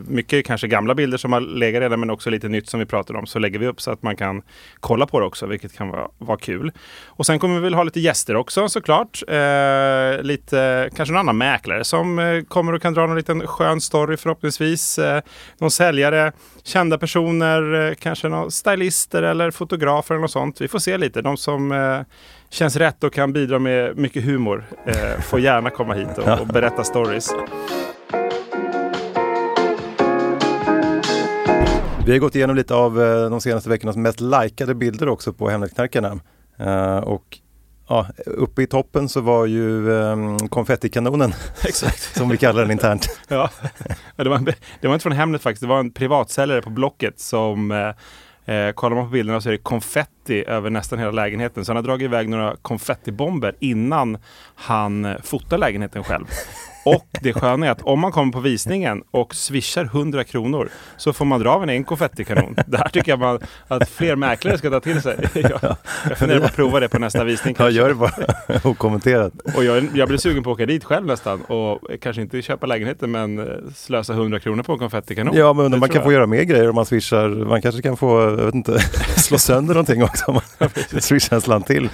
mycket 0.07 0.45
kanske 0.45 0.67
gamla 0.67 0.95
bilder 0.95 1.17
som 1.17 1.33
har 1.33 1.41
legat 1.41 1.81
redan, 1.81 1.99
men 1.99 2.09
också 2.09 2.29
lite 2.29 2.47
nytt 2.47 2.69
som 2.69 2.79
vi 2.79 2.85
pratar 2.85 3.13
om, 3.15 3.25
så 3.25 3.39
lägger 3.39 3.59
vi 3.59 3.67
upp 3.67 3.81
så 3.81 3.91
att 3.91 4.03
man 4.03 4.15
kan 4.15 4.41
kolla 4.79 5.05
på 5.05 5.19
det 5.19 5.25
också, 5.25 5.45
vilket 5.45 5.73
kan 5.77 5.89
vara, 5.89 6.07
vara 6.17 6.37
kul. 6.37 6.71
Och 7.05 7.25
sen 7.25 7.39
kommer 7.39 7.55
vi 7.55 7.61
väl 7.61 7.73
ha 7.73 7.83
lite 7.83 7.99
gäster 7.99 8.35
också 8.35 8.69
såklart. 8.69 9.23
Eh, 9.27 10.21
lite, 10.21 10.89
kanske 10.95 11.13
någon 11.13 11.19
annan 11.19 11.37
mäklare 11.37 11.83
som 11.83 12.19
eh, 12.19 12.41
kommer 12.41 12.73
och 12.73 12.81
kan 12.81 12.93
dra 12.93 13.05
någon 13.05 13.17
liten 13.17 13.47
skön 13.47 13.81
story 13.81 14.17
förhoppningsvis. 14.17 14.99
Eh, 14.99 15.21
någon 15.57 15.71
säljare, 15.71 16.31
kända 16.63 16.97
personer, 16.97 17.14
eh, 17.19 17.93
kanske 17.99 18.29
någon 18.29 18.51
stylister 18.51 19.23
eller 19.23 19.51
fotografer 19.51 20.15
eller 20.15 20.21
något 20.21 20.31
sånt. 20.31 20.61
Vi 20.61 20.67
får 20.67 20.79
se 20.79 20.97
lite. 20.97 21.21
De 21.21 21.37
som 21.37 21.71
eh, 21.71 21.99
känns 22.49 22.75
rätt 22.75 23.03
och 23.03 23.13
kan 23.13 23.33
bidra 23.33 23.59
med 23.59 23.97
mycket 23.97 24.23
humor 24.23 24.65
eh, 24.85 25.21
får 25.21 25.39
gärna 25.39 25.69
komma 25.69 25.93
hit 25.93 26.17
och, 26.17 26.39
och 26.41 26.47
berätta 26.47 26.83
stories. 26.83 27.33
Vi 32.05 32.11
har 32.11 32.19
gått 32.19 32.35
igenom 32.35 32.55
lite 32.55 32.75
av 32.75 32.95
de 33.29 33.41
senaste 33.41 33.69
veckornas 33.69 33.95
mest 33.95 34.19
likade 34.21 34.75
bilder 34.75 35.09
också 35.09 35.33
på 35.33 35.49
Hemnetknarkarna. 35.49 36.19
Och 37.03 37.39
ja, 37.87 38.07
uppe 38.25 38.61
i 38.63 38.67
toppen 38.67 39.09
så 39.09 39.21
var 39.21 39.45
ju 39.45 39.93
eh, 40.01 40.37
konfettikanonen 40.49 41.33
Exakt. 41.67 42.17
som 42.17 42.29
vi 42.29 42.37
kallar 42.37 42.61
den 42.61 42.71
internt. 42.71 43.19
Ja. 43.27 43.49
Det, 44.15 44.29
var, 44.29 44.35
en- 44.37 44.45
det 44.81 44.87
var 44.87 44.93
inte 44.93 45.03
från 45.03 45.11
Hemnet 45.11 45.41
faktiskt. 45.41 45.61
Det 45.61 45.67
var 45.67 45.79
en 45.79 45.91
privatsäljare 45.91 46.61
på 46.61 46.69
Blocket 46.69 47.19
som 47.19 47.71
eh, 47.71 48.55
eh, 48.55 48.71
kollar 48.71 48.95
man 48.95 49.05
på 49.05 49.11
bilderna 49.11 49.41
så 49.41 49.49
är 49.49 49.51
det 49.51 49.57
konfetti 49.57 50.43
över 50.47 50.69
nästan 50.69 50.99
hela 50.99 51.11
lägenheten. 51.11 51.65
Så 51.65 51.71
han 51.71 51.75
har 51.77 51.83
dragit 51.83 52.05
iväg 52.05 52.29
några 52.29 52.55
konfettibomber 52.61 53.55
innan 53.59 54.17
han 54.55 55.05
eh, 55.05 55.15
fotar 55.23 55.57
lägenheten 55.57 56.03
själv. 56.03 56.25
Och 56.85 57.05
det 57.21 57.33
sköna 57.33 57.65
är 57.67 57.71
att 57.71 57.81
om 57.81 57.99
man 57.99 58.11
kommer 58.11 58.31
på 58.33 58.39
visningen 58.39 59.03
och 59.11 59.35
swishar 59.35 59.83
100 59.85 60.23
kronor 60.23 60.69
så 60.97 61.13
får 61.13 61.25
man 61.25 61.39
dra 61.41 61.49
av 61.49 61.63
en 61.63 61.69
egen 61.69 61.83
konfettikanon. 61.83 62.55
Det 62.67 62.77
här 62.77 62.89
tycker 62.89 63.11
jag 63.11 63.19
man, 63.19 63.39
att 63.67 63.89
fler 63.89 64.15
mäklare 64.15 64.57
ska 64.57 64.69
ta 64.69 64.79
till 64.79 65.01
sig. 65.01 65.17
Jag, 65.33 65.75
jag 66.09 66.17
funderar 66.17 66.39
på 66.39 66.45
att 66.45 66.55
prova 66.55 66.79
det 66.79 66.89
på 66.89 66.99
nästa 66.99 67.23
visning. 67.23 67.55
Ja, 67.59 67.63
kanske. 67.65 67.79
gör 67.81 67.87
det 67.89 67.95
bara 67.95 68.13
okommenterat. 68.63 69.33
Och 69.55 69.63
jag, 69.63 69.87
jag 69.93 70.07
blir 70.07 70.17
sugen 70.17 70.43
på 70.43 70.49
att 70.51 70.55
åka 70.55 70.65
dit 70.65 70.83
själv 70.83 71.05
nästan 71.05 71.41
och 71.41 71.79
kanske 72.01 72.21
inte 72.21 72.41
köpa 72.41 72.65
lägenheten 72.65 73.11
men 73.11 73.39
eh, 73.39 73.45
slösa 73.75 74.13
100 74.13 74.39
kronor 74.39 74.63
på 74.63 74.73
en 74.73 74.79
konfettikanon. 74.79 75.35
Ja, 75.37 75.53
men 75.53 75.71
Det 75.71 75.77
man 75.77 75.89
kan 75.89 76.01
få 76.03 76.07
jag. 76.07 76.13
göra 76.13 76.27
mer 76.27 76.43
grejer 76.43 76.69
om 76.69 76.75
man 76.75 76.85
swishar. 76.85 77.29
Man 77.29 77.61
kanske 77.61 77.81
kan 77.81 77.97
få, 77.97 78.21
jag 78.21 78.45
vet 78.45 78.55
inte, 78.55 78.79
slå 79.17 79.37
sönder 79.37 79.73
någonting 79.73 80.03
också 80.03 80.25
om 80.27 80.39
man 80.59 80.69
swishar 81.01 81.35
en 81.35 81.41
slant 81.41 81.67
till. 81.67 81.89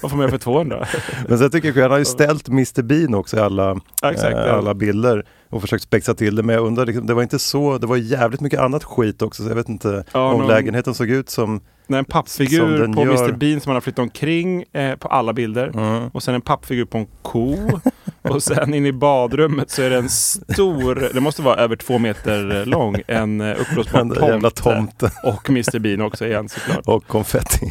Vad 0.00 0.10
får 0.10 0.16
man 0.16 0.20
göra 0.20 0.30
för 0.30 0.38
200? 0.38 0.86
Men 1.28 1.38
sen 1.38 1.50
tycker 1.50 1.68
jag, 1.68 1.82
han 1.82 1.90
har 1.90 1.98
ju 1.98 2.04
ställt 2.04 2.48
Mr 2.48 2.82
Bean 2.82 3.14
också 3.14 3.36
i 3.36 3.40
alla, 3.40 3.80
Ja, 4.12 4.28
exakt, 4.28 4.36
eh, 4.36 4.46
ja. 4.46 4.52
alla 4.58 4.74
bilder 4.74 5.24
och 5.50 5.60
försökt 5.60 5.82
spexa 5.84 6.14
till 6.14 6.36
det. 6.36 6.42
Men 6.42 6.54
jag 6.54 6.66
undrar, 6.66 6.86
liksom, 6.86 7.06
det 7.06 7.14
var 7.14 7.22
inte 7.22 7.38
så, 7.38 7.78
det 7.78 7.86
var 7.86 7.96
jävligt 7.96 8.40
mycket 8.40 8.60
annat 8.60 8.84
skit 8.84 9.22
också. 9.22 9.42
Så 9.42 9.48
jag 9.50 9.54
vet 9.56 9.68
inte 9.68 10.04
Ja, 10.12 10.32
om 10.32 10.38
någon- 10.40 10.48
lägenheten 10.48 10.94
såg 10.94 11.10
ut 11.10 11.30
som 11.30 11.60
Nej, 11.86 11.98
en 11.98 12.04
pappfigur 12.04 12.92
på 12.94 13.00
gör. 13.04 13.24
Mr 13.24 13.32
Bean 13.32 13.60
som 13.60 13.70
han 13.70 13.76
har 13.76 13.80
flyttat 13.80 14.02
omkring 14.02 14.64
eh, 14.72 14.96
på 14.96 15.08
alla 15.08 15.32
bilder. 15.32 15.66
Mm. 15.74 16.08
Och 16.12 16.22
sen 16.22 16.34
en 16.34 16.40
pappfigur 16.40 16.84
på 16.84 16.98
en 16.98 17.06
ko. 17.22 17.56
och 18.22 18.42
sen 18.42 18.74
in 18.74 18.86
i 18.86 18.92
badrummet 18.92 19.70
så 19.70 19.82
är 19.82 19.90
det 19.90 19.96
en 19.96 20.08
stor, 20.08 21.08
det 21.14 21.20
måste 21.20 21.42
vara 21.42 21.56
över 21.56 21.76
två 21.76 21.98
meter 21.98 22.66
lång, 22.66 23.02
en 23.06 23.40
eh, 23.40 23.60
uppblåsbar 23.60 24.04
där 24.04 24.28
jävla 24.28 24.50
tomte. 24.50 24.92
tomten 25.08 25.10
Och 25.24 25.50
Mr 25.50 25.78
Bean 25.78 26.00
också 26.00 26.26
igen 26.26 26.48
såklart. 26.48 26.86
och 26.86 27.06
konfetti. 27.06 27.70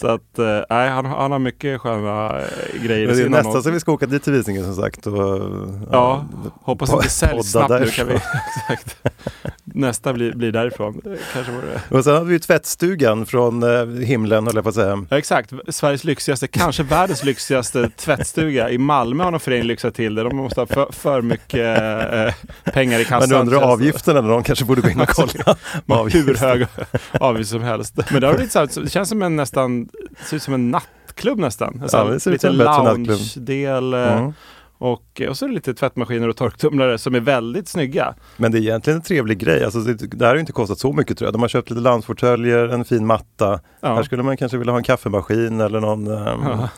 så 0.00 0.06
att, 0.06 0.38
eh, 0.38 0.60
nej, 0.70 0.88
han, 0.88 1.06
han 1.06 1.32
har 1.32 1.38
mycket 1.38 1.80
sköna 1.80 2.40
eh, 2.40 2.82
grejer 2.82 3.06
Men 3.06 3.16
det 3.16 3.22
är 3.22 3.28
nästan 3.28 3.62
så 3.62 3.70
vi 3.70 3.80
ska 3.80 3.92
åka 3.92 4.06
dit 4.06 4.22
till 4.22 4.32
visningen 4.32 4.64
som 4.64 4.74
sagt. 4.74 5.06
Och, 5.06 5.40
Ja, 5.92 6.24
hoppas 6.62 6.92
att 6.92 7.02
det 7.02 7.08
säljs 7.08 7.52
snabbt 7.52 7.70
nu. 7.70 7.86
Kan 7.86 8.06
vi, 8.06 8.12
därifrån. 8.12 8.40
exakt. 8.70 8.96
Nästa 9.64 10.12
blir, 10.12 10.32
blir 10.32 10.52
därifrån. 10.52 11.00
Kanske 11.32 11.52
var 11.52 11.62
det. 11.62 11.96
Och 11.96 12.04
sen 12.04 12.14
hade 12.14 12.26
vi 12.26 12.32
ju 12.32 12.38
tvättstugan 12.38 13.26
från 13.26 13.62
eh, 13.62 13.86
himlen 13.86 14.46
höll 14.46 14.54
jag 14.54 14.64
på 14.64 14.68
att 14.68 14.74
säga. 14.74 15.04
Ja, 15.10 15.18
exakt, 15.18 15.52
Sveriges 15.68 16.04
lyxigaste, 16.04 16.48
kanske 16.48 16.82
världens 16.82 17.24
lyxigaste 17.24 17.90
tvättstuga. 17.96 18.70
I 18.70 18.78
Malmö 18.78 19.24
har 19.24 19.30
någon 19.30 19.40
förening 19.40 19.66
lyxat 19.66 19.94
till 19.94 20.14
det. 20.14 20.22
De 20.22 20.36
måste 20.36 20.60
ha 20.60 20.66
för, 20.66 20.92
för 20.92 21.22
mycket 21.22 21.80
eh, 21.82 22.72
pengar 22.72 23.00
i 23.00 23.04
kassan. 23.04 23.20
Men 23.20 23.28
nu 23.28 23.54
undrar 23.54 23.72
avgifterna, 23.72 24.20
någon 24.20 24.42
kanske 24.42 24.64
borde 24.64 24.80
gå 24.80 24.88
in 24.88 25.00
och 25.00 25.08
kolla. 25.08 25.56
Har 25.86 26.08
hur 26.08 26.34
hög 26.34 26.66
avgift 27.20 27.50
som 27.50 27.62
helst. 27.62 27.94
Men 28.10 28.20
det, 28.20 28.26
har 28.26 28.34
blivit 28.34 28.52
så 28.52 28.58
här, 28.58 28.82
det 28.82 28.90
känns 28.90 29.08
som 29.08 29.22
en 29.22 29.36
nästan, 29.36 29.87
det 30.10 30.24
ser 30.24 30.36
ut 30.36 30.42
som 30.42 30.54
en 30.54 30.70
nattklubb 30.70 31.38
nästan. 31.38 31.82
Ja, 31.92 32.04
det 32.04 32.26
lite 32.26 32.48
en 32.48 32.56
lounge-del. 32.56 33.94
eh, 33.94 34.16
Mm. 34.18 34.32
Och, 34.80 35.22
och 35.28 35.36
så 35.38 35.44
är 35.44 35.48
det 35.48 35.54
lite 35.54 35.74
tvättmaskiner 35.74 36.28
och 36.28 36.36
torktumlare 36.36 36.98
som 36.98 37.14
är 37.14 37.20
väldigt 37.20 37.68
snygga. 37.68 38.14
Men 38.36 38.52
det 38.52 38.58
är 38.58 38.60
egentligen 38.60 38.96
en 38.96 39.02
trevlig 39.02 39.38
grej. 39.38 39.64
Alltså, 39.64 39.78
det, 39.78 39.94
det 39.94 40.20
här 40.24 40.26
har 40.28 40.34
ju 40.34 40.40
inte 40.40 40.52
kostat 40.52 40.78
så 40.78 40.92
mycket 40.92 41.18
tror 41.18 41.26
jag. 41.26 41.34
De 41.34 41.40
har 41.40 41.48
köpt 41.48 41.70
lite 41.70 41.82
loungefåtöljer, 41.82 42.68
en 42.68 42.84
fin 42.84 43.06
matta. 43.06 43.60
Ja. 43.80 43.94
Här 43.94 44.02
skulle 44.02 44.22
man 44.22 44.36
kanske 44.36 44.58
vilja 44.58 44.72
ha 44.72 44.78
en 44.78 44.84
kaffemaskin 44.84 45.60
eller 45.60 45.80
någon... 45.80 46.06
ehm, 46.06 46.40
Ja. 46.44 46.68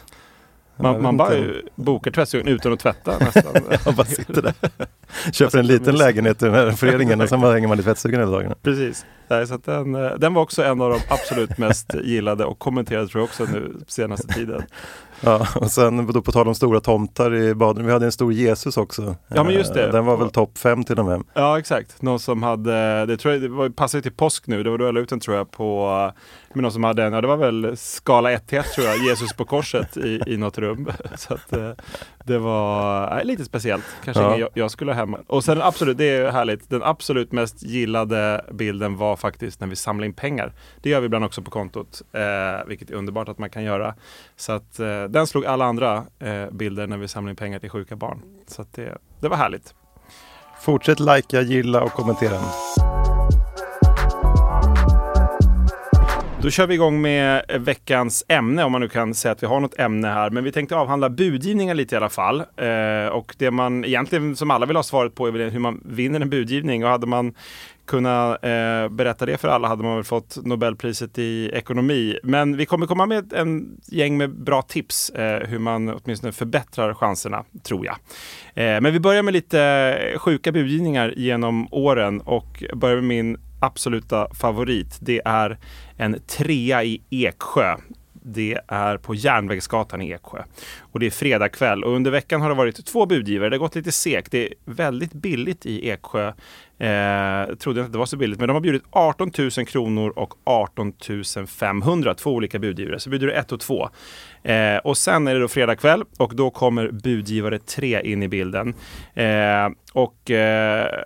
Man, 0.82 1.02
man 1.02 1.16
bara 1.16 1.30
bokar 1.74 2.10
tvättstugan 2.10 2.48
utan 2.48 2.72
att 2.72 2.80
tvätta 2.80 3.18
nästan. 3.18 3.52
Man 3.86 3.94
bara 3.94 4.06
sitter 4.06 4.42
där. 4.42 4.54
Köper 5.32 5.58
en 5.58 5.66
liten 5.66 5.96
lägenhet 5.96 6.42
i 6.42 6.44
den 6.44 6.54
här 6.54 6.70
föreningen 6.70 7.20
och 7.20 7.28
sen 7.28 7.40
bara 7.40 7.52
hänger 7.52 7.68
man 7.68 7.80
i 7.80 7.82
tvättstugan 7.82 8.20
hela 8.20 8.32
dagarna. 8.32 8.54
Precis. 8.62 9.04
Nej, 9.30 9.46
så 9.46 9.56
den, 9.56 9.94
eh, 9.94 10.10
den 10.18 10.34
var 10.34 10.42
också 10.42 10.64
en 10.64 10.80
av 10.80 10.90
de 10.90 11.00
absolut 11.08 11.58
mest 11.58 11.94
gillade 12.04 12.44
och 12.44 12.58
kommenterade 12.58 13.08
tror 13.08 13.20
jag 13.20 13.24
också 13.24 13.44
nu 13.44 13.74
senaste 13.86 14.28
tiden. 14.28 14.62
Ja, 15.22 15.46
och 15.54 15.70
sen 15.70 16.06
då 16.12 16.22
på 16.22 16.32
tal 16.32 16.48
om 16.48 16.54
stora 16.54 16.80
tomtar 16.80 17.34
i 17.34 17.54
badrummet, 17.54 17.88
vi 17.88 17.92
hade 17.92 18.06
en 18.06 18.12
stor 18.12 18.32
Jesus 18.32 18.76
också. 18.76 19.16
Ja, 19.28 19.44
men 19.44 19.54
just 19.54 19.74
det. 19.74 19.86
Eh, 19.86 19.92
Den 19.92 20.04
var 20.04 20.16
väl 20.16 20.30
topp 20.30 20.58
fem 20.58 20.84
till 20.84 20.98
och 20.98 21.04
med. 21.04 21.22
Ja 21.34 21.58
exakt, 21.58 22.02
någon 22.02 22.20
som 22.20 22.42
hade, 22.42 23.06
det 23.06 23.16
tror 23.16 23.34
jag 23.34 23.42
det 23.42 23.48
var, 23.48 23.68
passade 23.68 24.02
till 24.02 24.12
påsk 24.12 24.46
nu, 24.46 24.62
det 24.62 24.70
var 24.70 24.78
då 24.78 24.84
jag 24.84 24.94
la 24.94 25.00
ut 25.00 25.08
den 25.08 25.20
tror 25.20 25.36
jag 25.36 25.50
på, 25.50 25.86
med 26.54 26.62
någon 26.62 26.72
som 26.72 26.84
hade 26.84 27.04
en, 27.04 27.12
ja 27.12 27.20
det 27.20 27.26
var 27.26 27.36
väl 27.36 27.76
skala 27.76 28.32
1 28.32 28.46
till 28.46 28.58
1 28.58 28.72
tror 28.72 28.86
jag, 28.86 28.98
Jesus 28.98 29.32
på 29.32 29.44
korset 29.44 29.96
i, 29.96 30.20
i 30.26 30.36
något 30.36 30.58
rum. 30.58 30.92
Så 31.16 31.34
att 31.34 31.52
eh, 31.52 31.70
det 32.30 32.38
var 32.38 33.10
nej, 33.14 33.24
lite 33.24 33.44
speciellt, 33.44 33.84
kanske 34.04 34.22
Ja. 34.22 34.38
jag, 34.38 34.48
jag 34.54 34.70
skulle 34.70 34.92
ha 34.92 34.96
hemma. 34.96 35.18
Och 35.26 35.44
sen 35.44 35.62
absolut, 35.62 35.98
det 35.98 36.04
är 36.04 36.30
härligt, 36.30 36.70
den 36.70 36.82
absolut 36.82 37.32
mest 37.32 37.62
gillade 37.62 38.44
bilden 38.52 38.96
var 38.96 39.16
faktiskt 39.16 39.60
när 39.60 39.68
vi 39.68 39.76
samlade 39.76 40.06
in 40.06 40.12
pengar. 40.12 40.52
Det 40.82 40.90
gör 40.90 41.00
vi 41.00 41.06
ibland 41.06 41.24
också 41.24 41.42
på 41.42 41.50
kontot, 41.50 42.02
eh, 42.12 42.66
vilket 42.66 42.90
är 42.90 42.94
underbart 42.94 43.28
att 43.28 43.38
man 43.38 43.50
kan 43.50 43.62
göra. 43.62 43.94
Så 44.36 44.52
att 44.52 44.80
eh, 44.80 45.04
den 45.04 45.26
slog 45.26 45.46
alla 45.46 45.64
andra 45.64 46.04
eh, 46.18 46.50
bilder 46.50 46.86
när 46.86 46.96
vi 46.96 47.08
samlade 47.08 47.30
in 47.30 47.36
pengar 47.36 47.58
till 47.58 47.70
sjuka 47.70 47.96
barn. 47.96 48.22
Så 48.46 48.62
att 48.62 48.72
det, 48.72 48.98
det 49.20 49.28
var 49.28 49.36
härligt. 49.36 49.74
Fortsätt 50.60 51.00
likea, 51.00 51.40
gilla 51.42 51.82
och 51.82 51.92
kommentera. 51.92 52.40
Då 56.42 56.50
kör 56.50 56.66
vi 56.66 56.74
igång 56.74 57.00
med 57.00 57.42
eh, 57.48 57.58
veckans 57.58 58.24
ämne, 58.28 58.64
om 58.64 58.72
man 58.72 58.80
nu 58.80 58.88
kan 58.88 59.14
säga 59.14 59.32
att 59.32 59.42
vi 59.42 59.46
har 59.46 59.60
något 59.60 59.78
ämne 59.78 60.08
här. 60.08 60.30
Men 60.30 60.44
vi 60.44 60.52
tänkte 60.52 60.76
avhandla 60.76 61.10
budgivningar 61.10 61.74
lite 61.74 61.94
i 61.94 61.96
alla 61.96 62.08
fall. 62.08 62.40
Eh, 62.40 63.06
och 63.12 63.34
det 63.38 63.50
man 63.50 63.84
egentligen, 63.84 64.36
som 64.36 64.50
alla 64.50 64.66
vill 64.66 64.76
ha 64.76 64.82
svaret 64.82 65.14
på, 65.14 65.26
är 65.26 65.32
väl 65.32 65.50
hur 65.50 65.60
man 65.60 65.80
vinner 65.84 66.20
en 66.20 66.30
budgivning. 66.30 66.84
Och 66.84 66.90
hade 66.90 67.06
man 67.06 67.34
kunnat 67.86 68.44
eh, 68.44 68.88
berätta 68.88 69.26
det 69.26 69.38
för 69.38 69.48
alla 69.48 69.68
hade 69.68 69.82
man 69.82 69.94
väl 69.94 70.04
fått 70.04 70.38
Nobelpriset 70.44 71.18
i 71.18 71.50
ekonomi. 71.54 72.18
Men 72.22 72.56
vi 72.56 72.66
kommer 72.66 72.86
komma 72.86 73.06
med 73.06 73.32
en 73.32 73.80
gäng 73.86 74.16
med 74.16 74.30
bra 74.30 74.62
tips 74.62 75.10
eh, 75.10 75.48
hur 75.48 75.58
man 75.58 75.88
åtminstone 75.88 76.32
förbättrar 76.32 76.94
chanserna, 76.94 77.44
tror 77.62 77.86
jag. 77.86 77.94
Eh, 78.54 78.80
men 78.80 78.92
vi 78.92 79.00
börjar 79.00 79.22
med 79.22 79.34
lite 79.34 80.14
sjuka 80.16 80.52
budgivningar 80.52 81.14
genom 81.16 81.68
åren 81.70 82.20
och 82.20 82.64
börjar 82.74 82.96
med 82.96 83.04
min 83.04 83.38
absoluta 83.60 84.34
favorit. 84.34 84.98
Det 85.00 85.22
är 85.24 85.58
en 85.96 86.20
trea 86.26 86.84
i 86.84 87.02
Eksjö. 87.10 87.76
Det 88.22 88.58
är 88.68 88.96
på 88.96 89.14
Järnvägsgatan 89.14 90.02
i 90.02 90.10
Eksjö. 90.10 90.42
Och 90.80 91.00
det 91.00 91.06
är 91.06 91.10
fredag 91.10 91.48
kväll. 91.48 91.84
Och 91.84 91.92
under 91.92 92.10
veckan 92.10 92.40
har 92.40 92.48
det 92.48 92.54
varit 92.54 92.86
två 92.86 93.06
budgivare. 93.06 93.50
Det 93.50 93.56
har 93.56 93.60
gått 93.60 93.74
lite 93.74 93.92
segt. 93.92 94.30
Det 94.30 94.46
är 94.46 94.54
väldigt 94.64 95.12
billigt 95.12 95.66
i 95.66 95.88
Eksjö. 95.88 96.32
Eh, 96.78 97.54
trodde 97.54 97.80
inte 97.80 97.86
att 97.86 97.92
det 97.92 97.98
var 97.98 98.06
så 98.06 98.16
billigt. 98.16 98.38
Men 98.38 98.48
de 98.48 98.52
har 98.54 98.60
bjudit 98.60 98.82
18 98.90 99.30
000 99.38 99.50
kronor 99.50 100.12
och 100.16 100.34
18 100.44 100.92
500. 101.46 102.14
Två 102.14 102.30
olika 102.30 102.58
budgivare. 102.58 103.00
Så 103.00 103.10
bjuder 103.10 103.26
du 103.26 103.32
ett 103.32 103.52
och 103.52 103.60
två. 103.60 103.88
Eh, 104.42 104.76
och 104.76 104.96
sen 104.96 105.28
är 105.28 105.34
det 105.34 105.40
då 105.40 105.48
fredag 105.48 105.76
kväll 105.76 106.04
och 106.18 106.36
då 106.36 106.50
kommer 106.50 106.90
budgivare 106.90 107.58
tre 107.58 108.00
in 108.02 108.22
i 108.22 108.28
bilden. 108.28 108.74
Eh, 109.14 109.68
och 109.92 110.30
eh, 110.30 111.02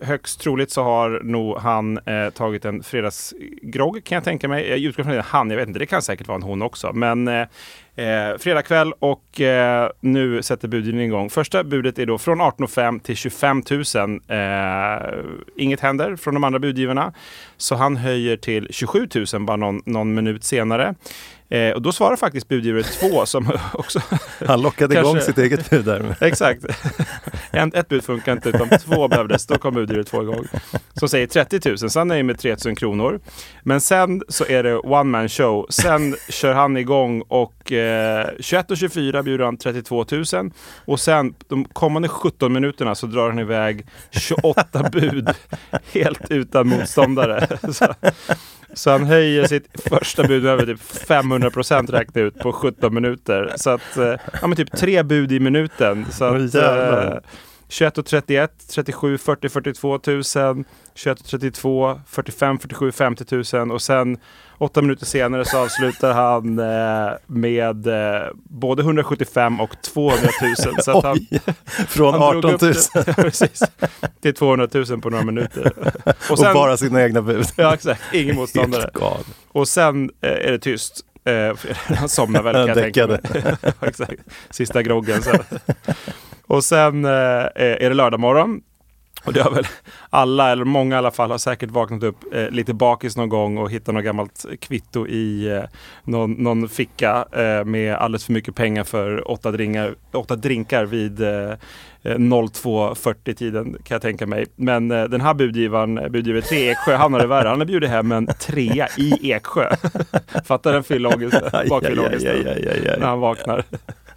högst 0.00 0.40
troligt 0.40 0.70
så 0.70 0.82
har 0.82 1.20
nog 1.24 1.56
han 1.58 1.98
eh, 1.98 2.30
tagit 2.30 2.64
en 2.64 2.82
fredagsgrogg 2.82 4.04
kan 4.04 4.16
jag 4.16 4.24
tänka 4.24 4.48
mig. 4.48 4.68
Jag 4.68 4.78
utgår 4.78 5.02
från 5.02 5.12
att 5.12 5.16
det 5.16 5.20
är 5.20 5.38
han, 5.38 5.50
jag 5.50 5.56
vet 5.56 5.68
inte, 5.68 5.78
det 5.78 5.86
kan 5.86 6.02
säkert 6.02 6.28
vara 6.28 6.36
en 6.36 6.42
hon 6.42 6.62
också. 6.62 6.92
Men 6.92 7.28
eh, 7.28 7.40
eh 7.96 8.38
fredag 8.38 8.62
kväll 8.62 8.92
och 8.98 9.40
eh, 9.40 9.90
nu 10.00 10.42
sätter 10.42 10.68
budgivningen 10.68 11.06
igång. 11.06 11.30
Första 11.30 11.64
budet 11.64 11.98
är 11.98 12.06
då 12.06 12.18
från 12.18 12.40
18 12.40 12.68
500 12.68 13.04
till 13.04 13.16
25 13.16 13.62
000. 13.70 14.20
Eh, 14.28 15.24
inget 15.56 15.80
händer 15.80 16.16
från 16.16 16.34
de 16.34 16.44
andra 16.44 16.58
budgivarna. 16.58 17.12
Så 17.56 17.74
han 17.74 17.96
höjer 17.96 18.36
till 18.36 18.68
27 18.70 19.08
000 19.32 19.44
bara 19.44 19.56
någon, 19.56 19.82
någon 19.84 20.14
minut 20.14 20.44
senare. 20.44 20.94
Eh, 21.50 21.70
och 21.72 21.82
då 21.82 21.92
svarar 21.92 22.16
faktiskt 22.16 22.48
budgivare 22.48 22.82
2 22.82 23.26
som 23.26 23.50
också 23.72 24.00
Han 24.46 24.62
lockade 24.62 24.94
Kanske- 24.94 25.10
igång 25.10 25.20
sitt 25.22 25.38
eget 25.38 25.70
bud 25.70 25.84
där. 25.84 26.16
Exakt. 26.20 26.64
En, 27.50 27.72
ett 27.74 27.88
bud 27.88 28.04
funkar 28.04 28.32
inte 28.32 28.48
utan 28.48 28.68
två 28.68 29.08
behövdes. 29.08 29.46
Då 29.46 29.58
kom 29.58 29.74
budgivare 29.74 30.04
två 30.04 30.22
igång. 30.22 30.46
Som 30.94 31.08
säger 31.08 31.26
30 31.26 31.68
000. 31.68 31.78
Så 31.78 31.98
han 32.00 32.10
är 32.10 32.22
med 32.22 32.38
3 32.38 32.56
000 32.64 32.76
kronor. 32.76 33.20
Men 33.62 33.80
sen 33.80 34.22
så 34.28 34.44
är 34.46 34.62
det 34.62 34.76
one 34.76 35.04
man 35.10 35.28
show. 35.28 35.66
Sen 35.70 36.16
kör 36.28 36.54
han 36.54 36.76
igång 36.76 37.20
och 37.28 37.72
eh, 37.72 38.28
21 38.40 38.70
och 38.70 38.76
24 38.76 39.22
bjuder 39.22 39.44
han 39.44 39.56
32 39.56 40.04
000. 40.10 40.24
Och 40.84 41.00
sen 41.00 41.34
de 41.48 41.64
kommande 41.64 42.08
17 42.08 42.52
minuterna 42.52 42.94
så 42.94 43.06
drar 43.06 43.28
han 43.28 43.38
iväg 43.38 43.86
28 44.10 44.82
bud. 44.92 45.28
Helt 45.92 46.30
utan 46.30 46.68
motståndare. 46.68 47.46
Så, 47.72 47.86
så 48.74 48.90
han 48.90 49.04
höjer 49.04 49.46
sitt 49.46 49.66
första 49.90 50.22
bud 50.24 50.46
över 50.46 50.66
typ 50.66 50.80
500 50.82 51.37
procent 51.50 51.90
räkna 51.90 52.20
ut 52.20 52.38
på 52.38 52.52
17 52.52 52.94
minuter. 52.94 53.52
Så 53.56 53.70
att, 53.70 53.96
eh, 53.96 54.14
ja 54.40 54.46
men 54.46 54.56
typ 54.56 54.76
tre 54.76 55.02
bud 55.02 55.32
i 55.32 55.40
minuten. 55.40 56.06
Så 56.10 56.24
att, 56.24 56.54
eh, 56.54 57.14
21 57.68 57.98
och 57.98 58.06
31, 58.06 58.50
37, 58.74 59.18
40, 59.18 59.48
42 59.48 60.00
000, 60.06 60.64
21 60.94 61.20
och 61.20 61.26
32, 61.26 62.00
45, 62.06 62.58
47, 62.58 62.92
50 62.92 63.56
000 63.56 63.70
och 63.70 63.82
sen 63.82 64.16
åtta 64.58 64.82
minuter 64.82 65.06
senare 65.06 65.44
så 65.44 65.58
avslutar 65.58 66.12
han 66.12 66.58
eh, 66.58 67.12
med 67.26 67.86
eh, 67.86 68.22
både 68.34 68.82
175 68.82 69.60
och 69.60 69.82
200 69.82 70.16
000. 70.66 70.82
Så 70.82 71.00
han, 71.00 71.18
Oj, 71.30 71.40
från 71.88 72.14
han 72.14 72.20
drog 72.40 72.44
18 72.44 72.54
upp 72.54 72.62
000 72.62 72.72
det- 72.94 73.14
precis, 73.16 73.62
till 74.20 74.34
200 74.34 74.68
000 74.74 75.00
på 75.00 75.10
några 75.10 75.24
minuter. 75.24 75.72
och, 76.30 76.38
bara 76.54 76.76
sina 76.76 77.02
egna 77.02 77.22
bud. 77.22 77.46
Ja 77.56 77.74
exakt, 77.74 78.02
ingen 78.12 78.36
motståndare. 78.36 78.90
Och 79.52 79.68
sen 79.68 80.10
eh, 80.20 80.30
är 80.30 80.50
det 80.52 80.58
tyst. 80.58 81.04
Eh, 81.28 81.56
han 81.96 82.08
somnar 82.08 82.42
väl 82.42 82.54
kan 82.54 82.66
jag 82.66 82.76
tänka 82.76 83.06
mig. 83.06 83.20
Sista 84.50 84.82
groggen. 84.82 85.22
Så. 85.22 85.32
Och 86.46 86.64
sen 86.64 87.04
eh, 87.04 87.10
är 87.54 87.88
det 87.88 87.94
lördag 87.94 88.20
morgon. 88.20 88.60
Och 89.24 89.32
det 89.32 89.42
har 89.42 89.50
väl 89.50 89.66
alla, 90.10 90.52
eller 90.52 90.64
många 90.64 90.94
i 90.94 90.98
alla 90.98 91.10
fall, 91.10 91.30
har 91.30 91.38
säkert 91.38 91.70
vaknat 91.70 92.02
upp 92.02 92.34
eh, 92.34 92.50
lite 92.50 92.74
bakis 92.74 93.16
någon 93.16 93.28
gång 93.28 93.58
och 93.58 93.70
hittat 93.70 93.94
något 93.94 94.04
gammalt 94.04 94.46
kvitto 94.60 95.06
i 95.06 95.56
eh, 95.56 95.62
någon, 96.04 96.32
någon 96.32 96.68
ficka 96.68 97.24
eh, 97.32 97.64
med 97.64 97.94
alldeles 97.94 98.24
för 98.24 98.32
mycket 98.32 98.54
pengar 98.54 98.84
för 98.84 99.30
åtta, 99.30 99.50
dringar, 99.50 99.94
åtta 100.12 100.36
drinkar 100.36 100.84
vid 100.84 101.20
eh, 101.20 101.50
eh, 102.02 102.16
02.40 102.16 103.34
tiden 103.34 103.76
kan 103.84 103.94
jag 103.94 104.02
tänka 104.02 104.26
mig. 104.26 104.46
Men 104.56 104.90
eh, 104.90 105.04
den 105.04 105.20
här 105.20 105.34
budgivaren, 105.34 105.98
eh, 105.98 106.08
budgivare 106.08 106.42
3 106.42 106.70
Eksjö, 106.70 106.96
han 106.96 107.12
har 107.12 107.20
det 107.20 107.26
värre. 107.26 107.48
Han 107.48 107.58
har 107.58 107.66
bjudit 107.66 107.90
hem 107.90 108.12
en 108.12 108.26
trea 108.26 108.88
i 108.96 109.32
Eksjö. 109.32 109.70
Fattar 110.44 110.72
den 110.72 110.84
aj, 112.68 112.88
aj. 112.88 112.98
när 112.98 113.06
han 113.06 113.20
vaknar. 113.20 113.64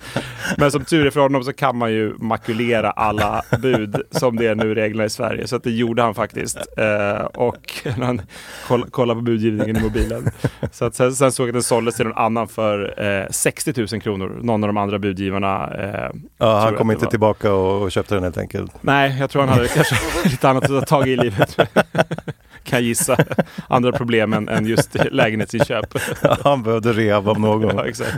Men 0.57 0.71
som 0.71 0.85
tur 0.85 1.05
är 1.05 1.11
för 1.11 1.19
honom 1.19 1.43
så 1.43 1.53
kan 1.53 1.77
man 1.77 1.91
ju 1.91 2.15
makulera 2.17 2.91
alla 2.91 3.41
bud 3.61 4.01
som 4.11 4.35
det 4.35 4.47
är 4.47 4.55
nu 4.55 4.75
reglerna 4.75 5.05
i 5.05 5.09
Sverige. 5.09 5.47
Så 5.47 5.57
det 5.57 5.71
gjorde 5.71 6.01
han 6.01 6.15
faktiskt. 6.15 6.57
Eh, 6.77 7.25
och 7.25 7.73
han 7.97 8.21
koll, 8.67 8.89
kollade 8.89 9.19
på 9.19 9.23
budgivningen 9.23 9.77
i 9.77 9.81
mobilen. 9.81 10.29
Så 10.71 10.85
att 10.85 10.95
sen, 10.95 11.15
sen 11.15 11.31
såg 11.31 11.47
jag 11.47 11.49
att 11.49 11.53
den 11.53 11.63
såldes 11.63 11.95
till 11.95 12.05
någon 12.05 12.17
annan 12.17 12.47
för 12.47 13.03
eh, 13.21 13.27
60 13.29 13.73
000 13.77 14.01
kronor. 14.01 14.39
Någon 14.41 14.63
av 14.63 14.67
de 14.67 14.77
andra 14.77 14.99
budgivarna. 14.99 15.73
Eh, 15.73 16.19
ja, 16.37 16.59
han 16.59 16.75
kom 16.75 16.91
inte 16.91 17.05
var. 17.05 17.09
tillbaka 17.09 17.53
och, 17.53 17.81
och, 17.81 17.91
köpte 17.91 18.15
den 18.15 18.23
helt 18.23 18.37
enkelt. 18.37 18.71
Nej, 18.81 19.17
jag 19.19 19.29
tror 19.29 19.41
han 19.41 19.49
hade 19.49 19.67
kanske 19.75 19.95
lite 20.23 20.49
annat 20.49 20.63
att 20.63 20.69
ta 20.69 20.81
tag 20.81 21.07
i 21.07 21.11
i 21.11 21.17
livet. 21.17 21.57
kan 22.63 22.83
gissa. 22.83 23.17
Andra 23.67 23.91
problem 23.91 24.33
än, 24.33 24.49
än 24.49 24.65
just 24.65 24.95
lägenhetsinköp. 25.11 25.97
han 26.43 26.63
behövde 26.63 26.93
rehab 26.93 27.27
av 27.27 27.39
någon. 27.39 27.77
ja, 27.77 27.87
exakt. 27.87 28.17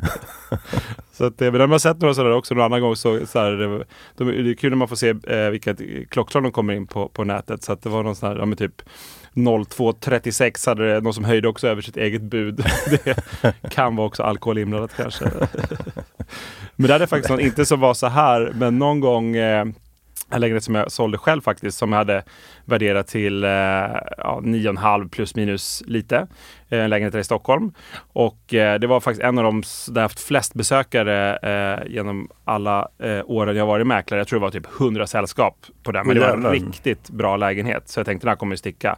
Så 1.13 1.25
att, 1.25 1.39
men 1.39 1.53
de 1.53 1.71
har 1.71 1.79
sett 1.79 2.01
några 2.01 2.13
sådana 2.13 2.35
också 2.35 2.55
någon 2.55 2.65
annan 2.65 2.81
gång. 2.81 2.95
Så, 2.95 3.25
så 3.25 3.39
här, 3.39 3.83
de, 4.17 4.25
det 4.25 4.49
är 4.49 4.53
kul 4.53 4.69
när 4.69 4.77
man 4.77 4.87
får 4.87 4.95
se 4.95 5.09
eh, 5.27 5.49
vilka 5.49 5.75
klockslag 6.09 6.43
de 6.43 6.51
kommer 6.51 6.73
in 6.73 6.87
på, 6.87 7.09
på 7.09 7.23
nätet. 7.23 7.63
Så 7.63 7.73
att 7.73 7.81
det 7.81 7.89
var 7.89 8.03
någon 8.03 8.15
sån 8.15 8.29
här, 8.29 8.35
ja, 8.35 8.45
men 8.45 8.57
typ 8.57 8.81
02.36 9.33 10.67
hade 10.67 10.93
det 10.93 11.01
någon 11.01 11.13
som 11.13 11.23
höjde 11.23 11.47
också 11.47 11.67
över 11.67 11.81
sitt 11.81 11.97
eget 11.97 12.21
bud. 12.21 12.55
Det 13.03 13.69
kan 13.69 13.95
vara 13.95 14.07
också 14.07 14.23
alkohol 14.23 14.57
inblandat 14.57 14.91
kanske. 14.97 15.31
Men 16.75 16.87
det 16.87 16.93
hade 16.93 17.07
faktiskt 17.07 17.29
någon, 17.29 17.39
inte 17.39 17.65
som 17.65 17.79
var 17.79 17.93
så 17.93 18.07
här, 18.07 18.51
men 18.55 18.79
någon 18.79 18.99
gång 18.99 19.35
eh, 19.35 19.65
en 20.33 20.41
lägenhet 20.41 20.63
som 20.63 20.75
jag 20.75 20.91
sålde 20.91 21.17
själv 21.17 21.41
faktiskt 21.41 21.77
som 21.77 21.91
jag 21.91 21.99
hade 21.99 22.23
värderat 22.65 23.07
till 23.07 23.43
eh, 23.43 23.49
ja, 23.49 24.41
9,5 24.43 25.09
plus 25.09 25.35
minus 25.35 25.83
lite. 25.87 26.27
Eh, 26.69 26.79
en 26.79 26.89
lägenhet 26.89 27.15
i 27.15 27.23
Stockholm. 27.23 27.73
Och 28.13 28.53
eh, 28.53 28.79
det 28.79 28.87
var 28.87 28.99
faktiskt 28.99 29.23
en 29.23 29.37
av 29.37 29.43
de 29.43 29.63
där 29.87 30.01
jag 30.01 30.01
haft 30.01 30.19
flest 30.19 30.53
besökare 30.53 31.37
eh, 31.37 31.91
genom 31.91 32.29
alla 32.45 32.87
eh, 32.99 33.21
åren 33.25 33.55
jag 33.55 33.65
varit 33.65 33.87
mäklare. 33.87 34.19
Jag 34.19 34.27
tror 34.27 34.39
det 34.39 34.43
var 34.43 34.51
typ 34.51 34.67
100 34.79 35.07
sällskap 35.07 35.65
på 35.83 35.91
den. 35.91 36.07
Men 36.07 36.15
det 36.15 36.21
var 36.21 36.33
en 36.33 36.51
riktigt 36.51 37.09
bra 37.09 37.37
lägenhet. 37.37 37.89
Så 37.89 37.99
jag 37.99 38.05
tänkte 38.05 38.25
den 38.25 38.29
här 38.29 38.35
kommer 38.35 38.55
att 38.55 38.59
sticka. 38.59 38.97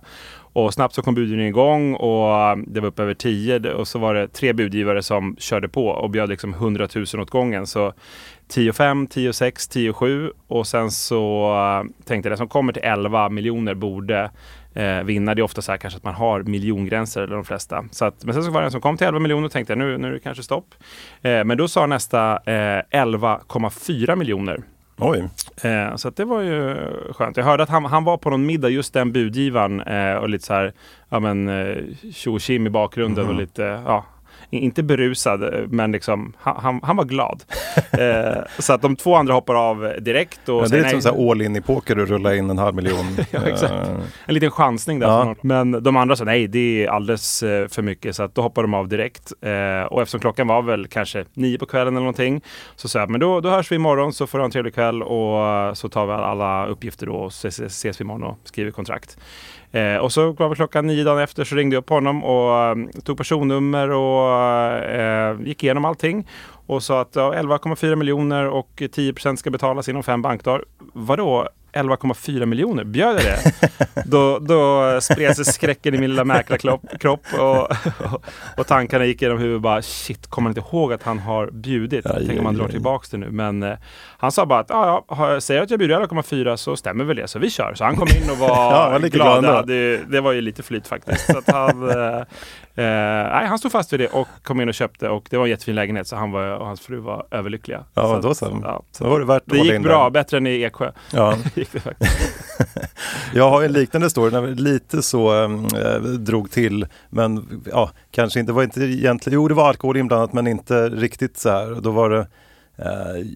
Och 0.55 0.73
snabbt 0.73 0.95
så 0.95 1.01
kom 1.01 1.15
budgivningen 1.15 1.49
igång 1.49 1.95
och 1.95 2.57
det 2.67 2.79
var 2.79 2.87
upp 2.87 2.99
över 2.99 3.13
10 3.13 3.73
och 3.73 3.87
så 3.87 3.99
var 3.99 4.13
det 4.13 4.27
tre 4.27 4.53
budgivare 4.53 5.03
som 5.03 5.35
körde 5.39 5.69
på 5.69 5.87
och 5.87 6.09
bjöd 6.09 6.29
liksom 6.29 6.53
100 6.53 6.87
000 6.95 7.05
åt 7.21 7.29
gången. 7.29 7.67
Så 7.67 7.93
10 8.47 8.73
5, 8.73 9.07
10 9.07 9.33
6, 9.33 9.67
10 9.67 9.93
7 9.93 10.31
och 10.47 10.67
sen 10.67 10.91
så 10.91 11.53
uh, 11.53 12.05
tänkte 12.05 12.27
jag 12.27 12.31
den 12.31 12.37
som 12.37 12.47
kommer 12.47 12.73
till 12.73 12.83
11 12.83 13.29
miljoner 13.29 13.73
borde 13.73 14.31
uh, 14.77 15.03
vinna. 15.03 15.35
Det 15.35 15.41
är 15.41 15.43
ofta 15.43 15.61
så 15.61 15.71
här 15.71 15.77
kanske 15.77 15.97
att 15.97 16.03
man 16.03 16.13
har 16.13 16.43
miljongränser 16.43 17.21
eller 17.21 17.35
de 17.35 17.45
flesta. 17.45 17.85
Så 17.91 18.05
att, 18.05 18.25
men 18.25 18.33
sen 18.33 18.43
så 18.43 18.51
var 18.51 18.61
det 18.61 18.67
en 18.67 18.71
som 18.71 18.81
kom 18.81 18.97
till 18.97 19.07
11 19.07 19.19
miljoner 19.19 19.45
och 19.45 19.51
tänkte 19.51 19.73
jag 19.73 19.77
nu, 19.77 19.97
nu 19.97 20.07
är 20.07 20.11
det 20.11 20.19
kanske 20.19 20.43
stopp. 20.43 20.75
Uh, 21.25 21.43
men 21.43 21.57
då 21.57 21.67
sa 21.67 21.85
nästa 21.85 22.37
11,4 22.37 24.15
miljoner. 24.15 24.63
Oj. 24.97 25.29
Eh, 25.63 25.95
så 25.95 26.09
det 26.09 26.25
var 26.25 26.41
ju 26.41 26.75
skönt. 27.11 27.37
Jag 27.37 27.43
hörde 27.43 27.63
att 27.63 27.69
han, 27.69 27.85
han 27.85 28.03
var 28.03 28.17
på 28.17 28.29
någon 28.29 28.45
middag, 28.45 28.69
just 28.69 28.93
den 28.93 29.11
budgivaren 29.11 29.81
eh, 29.81 30.15
och 30.15 30.29
lite 30.29 30.45
så 30.45 30.53
här, 30.53 30.73
ja 31.09 31.19
men 31.19 31.49
tjo 32.13 32.37
eh, 32.49 32.51
i 32.51 32.69
bakgrunden 32.69 33.23
mm. 33.23 33.35
och 33.35 33.41
lite, 33.41 33.81
ja 33.85 34.05
inte 34.59 34.83
berusad, 34.83 35.69
men 35.69 35.91
liksom, 35.91 36.33
han, 36.39 36.79
han, 36.83 36.95
var 36.95 37.05
glad. 37.05 37.43
eh, 37.91 38.43
så 38.59 38.74
att 38.74 38.81
de 38.81 38.95
två 38.95 39.15
andra 39.15 39.33
hoppar 39.33 39.55
av 39.55 39.93
direkt. 40.01 40.50
Och 40.50 40.62
men 40.62 40.69
det 40.69 40.77
är 40.77 40.83
lite 40.83 41.01
som 41.01 41.29
all 41.29 41.41
in 41.41 41.55
i 41.55 41.62
poker 41.62 42.00
och 42.00 42.07
rulla 42.07 42.35
in 42.35 42.50
en 42.50 42.57
halv 42.57 42.75
miljon. 42.75 43.05
ja, 43.31 43.39
exakt. 43.45 43.74
En 44.25 44.33
liten 44.33 44.51
chansning 44.51 45.00
där. 45.00 45.07
Ja. 45.07 45.35
Men 45.41 45.83
de 45.83 45.95
andra 45.95 46.15
sa 46.15 46.24
nej, 46.24 46.47
det 46.47 46.85
är 46.85 46.88
alldeles 46.88 47.43
eh, 47.43 47.67
för 47.67 47.81
mycket. 47.81 48.15
Så 48.15 48.24
att 48.24 48.35
då 48.35 48.41
hoppar 48.41 48.62
de 48.62 48.74
av 48.74 48.88
direkt. 48.88 49.33
Eh, 49.41 49.83
och 49.83 50.01
eftersom 50.01 50.19
klockan 50.19 50.47
var 50.47 50.62
väl 50.62 50.88
kanske 50.88 51.25
nio 51.33 51.57
på 51.57 51.65
kvällen 51.65 51.93
eller 51.93 52.00
någonting. 52.00 52.41
Så 52.75 52.88
sa 52.88 53.00
jag, 53.00 53.09
men 53.09 53.19
då, 53.19 53.41
då 53.41 53.50
hörs 53.50 53.71
vi 53.71 53.75
imorgon 53.75 54.13
så 54.13 54.27
får 54.27 54.38
du 54.38 54.41
ha 54.41 54.45
en 54.45 54.51
trevlig 54.51 54.74
kväll 54.74 55.03
och 55.03 55.77
så 55.77 55.89
tar 55.89 56.05
vi 56.05 56.13
alla 56.13 56.65
uppgifter 56.67 57.05
då 57.05 57.13
och 57.13 57.27
ses, 57.27 57.59
ses 57.59 58.01
vi 58.01 58.03
imorgon 58.03 58.24
och 58.24 58.38
skriver 58.43 58.71
kontrakt. 58.71 59.17
Eh, 59.75 59.97
och 59.97 60.12
så 60.12 60.31
var 60.31 60.55
klockan 60.55 60.88
nio 60.88 61.03
dagen 61.03 61.24
efter 61.24 61.43
så 61.43 61.55
ringde 61.55 61.75
jag 61.75 61.81
upp 61.81 61.89
honom 61.89 62.24
och 62.24 62.71
um, 62.71 62.89
tog 63.03 63.17
personnummer 63.17 63.89
och 63.89 64.31
eh, 64.31 64.44
gick 65.45 65.63
igenom 65.63 65.85
allting. 65.85 66.27
Och 66.67 66.83
sa 66.83 67.01
att 67.01 67.15
ja, 67.15 67.33
11,4 67.33 67.95
miljoner 67.95 68.47
och 68.47 68.71
10% 68.75 69.35
ska 69.35 69.49
betalas 69.49 69.89
inom 69.89 70.03
fem 70.03 70.21
bankdagar. 70.21 70.65
Vadå 70.93 71.49
11,4 71.75 72.45
miljoner, 72.45 72.83
bjöd 72.83 73.15
jag 73.15 73.23
det? 73.23 73.39
då, 74.05 74.39
då 74.39 75.01
spred 75.01 75.35
sig 75.35 75.45
skräcken 75.45 75.95
i 75.95 75.97
min 75.97 76.09
lilla 76.09 76.23
mäklarkropp 76.23 77.25
och, 77.39 77.61
och, 77.61 78.25
och 78.57 78.67
tankarna 78.67 79.05
gick 79.05 79.21
genom 79.21 79.37
huvudet 79.37 79.61
bara 79.61 79.81
shit, 79.81 80.27
kommer 80.27 80.49
inte 80.49 80.59
ihåg 80.59 80.93
att 80.93 81.03
han 81.03 81.19
har 81.19 81.47
bjudit? 81.51 82.05
Aj, 82.05 82.23
Tänk 82.27 82.39
om 82.39 82.45
han 82.45 82.55
drar 82.55 82.67
tillbaka 82.67 83.07
det 83.11 83.17
nu. 83.17 83.31
Men 83.31 83.63
eh, 83.63 83.77
han 84.17 84.31
sa 84.31 84.45
bara 84.45 84.59
att 84.59 84.69
ja, 84.69 85.05
ja, 85.09 85.41
säger 85.41 85.61
att 85.61 85.69
jag 85.69 85.79
bjuder 85.79 85.99
11,4 85.99 86.55
så 86.55 86.75
stämmer 86.75 87.03
väl 87.03 87.15
det, 87.15 87.27
så 87.27 87.39
vi 87.39 87.49
kör. 87.49 87.73
Så 87.73 87.83
han 87.83 87.95
kom 87.95 88.07
in 88.07 88.29
och 88.29 88.37
var, 88.49 88.49
ja, 88.49 88.89
var 88.89 89.00
glad. 89.00 89.43
glad. 89.43 89.67
Det, 89.67 89.98
det, 89.98 90.22
var 90.22 90.31
ju 90.31 90.41
lite 90.41 90.63
flyt 90.63 90.87
faktiskt. 90.87 91.25
Så 91.25 91.37
att 91.37 91.50
han, 91.50 91.89
eh, 91.89 92.24
eh, 92.75 92.83
nej, 92.85 93.48
han 93.48 93.59
stod 93.59 93.72
fast 93.72 93.94
vid 93.94 94.00
det 94.00 94.07
och 94.07 94.27
kom 94.44 94.61
in 94.61 94.68
och 94.70 94.74
köpte 94.74 95.09
och 95.09 95.27
det 95.29 95.38
var 95.38 95.46
en 95.46 95.50
jättefin 95.50 95.75
lägenhet 95.75 96.07
så 96.07 96.16
han 96.16 96.31
var, 96.31 96.57
och 96.57 96.66
hans 96.66 96.81
fru 96.81 97.00
var 97.00 97.25
överlyckliga. 97.31 97.83
Ja, 97.94 98.22
så 98.22 98.27
då 98.27 98.35
så. 98.35 98.59
Ja, 98.64 98.83
så 98.92 99.09
var 99.09 99.20
det 99.20 99.25
värt 99.25 99.44
Det 99.46 99.57
gick 99.57 99.81
bra, 99.81 100.03
där. 100.03 100.09
bättre 100.09 100.38
än 100.38 100.48
i 100.48 100.61
Eksjö. 100.61 100.92
Ja. 101.14 101.35
jag 103.33 103.50
har 103.50 103.64
en 103.64 103.72
liknande 103.72 104.09
story, 104.09 104.31
när 104.31 104.48
lite 104.48 105.01
så 105.01 105.44
äh, 105.44 105.50
drog 106.01 106.51
till, 106.51 106.88
men 107.09 107.61
ja, 107.72 107.92
kanske 108.11 108.40
inte, 108.40 108.51
var 108.51 108.64
inte 108.64 108.81
egentligen, 108.81 109.35
jo 109.35 109.48
det 109.48 109.53
var 109.53 109.70
alkohol 109.70 109.98
inblandat 109.98 110.33
men 110.33 110.48
inte 110.48 110.90
riktigt 110.90 111.38
så 111.38 111.50
här. 111.50 111.81
Då 111.81 111.92
var 111.92 112.09
det 112.09 112.27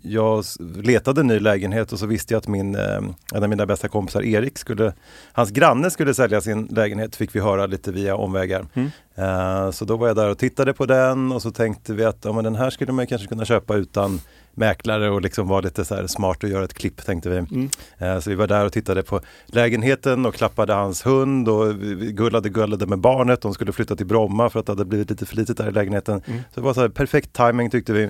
jag 0.04 0.44
letade 0.84 1.22
en 1.22 1.28
ny 1.28 1.40
lägenhet 1.40 1.94
och 1.94 2.00
så 2.00 2.06
visste 2.06 2.34
jag 2.34 2.40
att 2.40 2.48
min, 2.48 2.76
eh, 2.76 3.02
en 3.34 3.44
av 3.44 3.50
mina 3.50 3.66
bästa 3.66 3.88
kompisar 3.88 4.22
Erik 4.22 4.58
skulle, 4.58 4.94
hans 5.32 5.50
granne 5.50 5.92
skulle 5.92 6.14
sälja 6.14 6.42
sin 6.42 6.66
lägenhet 6.66 7.16
fick 7.16 7.36
vi 7.36 7.40
höra 7.40 7.66
lite 7.66 7.92
via 7.92 8.16
omvägar. 8.16 8.66
Mm. 8.74 8.90
Eh, 9.16 9.72
så 9.72 9.86
då 9.86 9.98
var 9.98 10.08
jag 10.08 10.16
där 10.16 10.30
och 10.30 10.38
tittade 10.38 10.74
på 10.74 10.86
den 10.86 11.32
och 11.32 11.42
så 11.42 11.52
tänkte 11.52 11.94
vi 11.94 12.06
att 12.06 12.18
ja, 12.26 12.34
men 12.34 12.44
den 12.44 12.56
här 12.56 12.70
skulle 12.70 12.92
man 12.92 13.08
kanske 13.08 13.28
kunna 13.28 13.46
köpa 13.46 13.76
utan 13.76 14.22
mäklare 14.54 15.10
och 15.10 15.22
liksom 15.22 15.48
vara 15.48 15.62
lite 15.62 15.86
så 15.86 16.08
smart 16.08 16.44
och 16.44 16.50
göra 16.50 16.64
ett 16.64 16.74
klipp 16.74 17.06
tänkte 17.06 17.30
vi. 17.30 17.38
Mm. 17.38 18.22
Så 18.22 18.30
vi 18.30 18.36
var 18.36 18.48
där 18.48 18.66
och 18.66 18.74
tittade 18.74 19.04
på 19.04 19.22
lägenheten 19.46 20.26
och 20.26 20.36
klappade 20.36 20.74
hans 20.74 21.06
hund 21.06 21.50
och 21.50 21.76
gullade 22.00 22.50
gullade 22.50 22.86
med 22.86 23.00
barnet. 23.00 23.42
De 23.42 23.54
skulle 23.54 23.72
flytta 23.72 23.96
till 23.96 24.06
Bromma 24.06 24.50
för 24.50 24.60
att 24.60 24.66
det 24.66 24.72
hade 24.72 24.86
blivit 24.86 25.10
lite 25.10 25.26
för 25.26 25.36
litet 25.36 25.58
där 25.58 25.68
i 25.68 25.72
lägenheten. 25.72 26.22
Mm. 26.26 26.40
Så 26.54 26.60
det 26.60 26.66
var 26.66 26.74
så 26.74 26.90
perfekt 26.90 27.34
timing 27.34 27.70
tyckte 27.70 27.94
vi. 27.94 28.10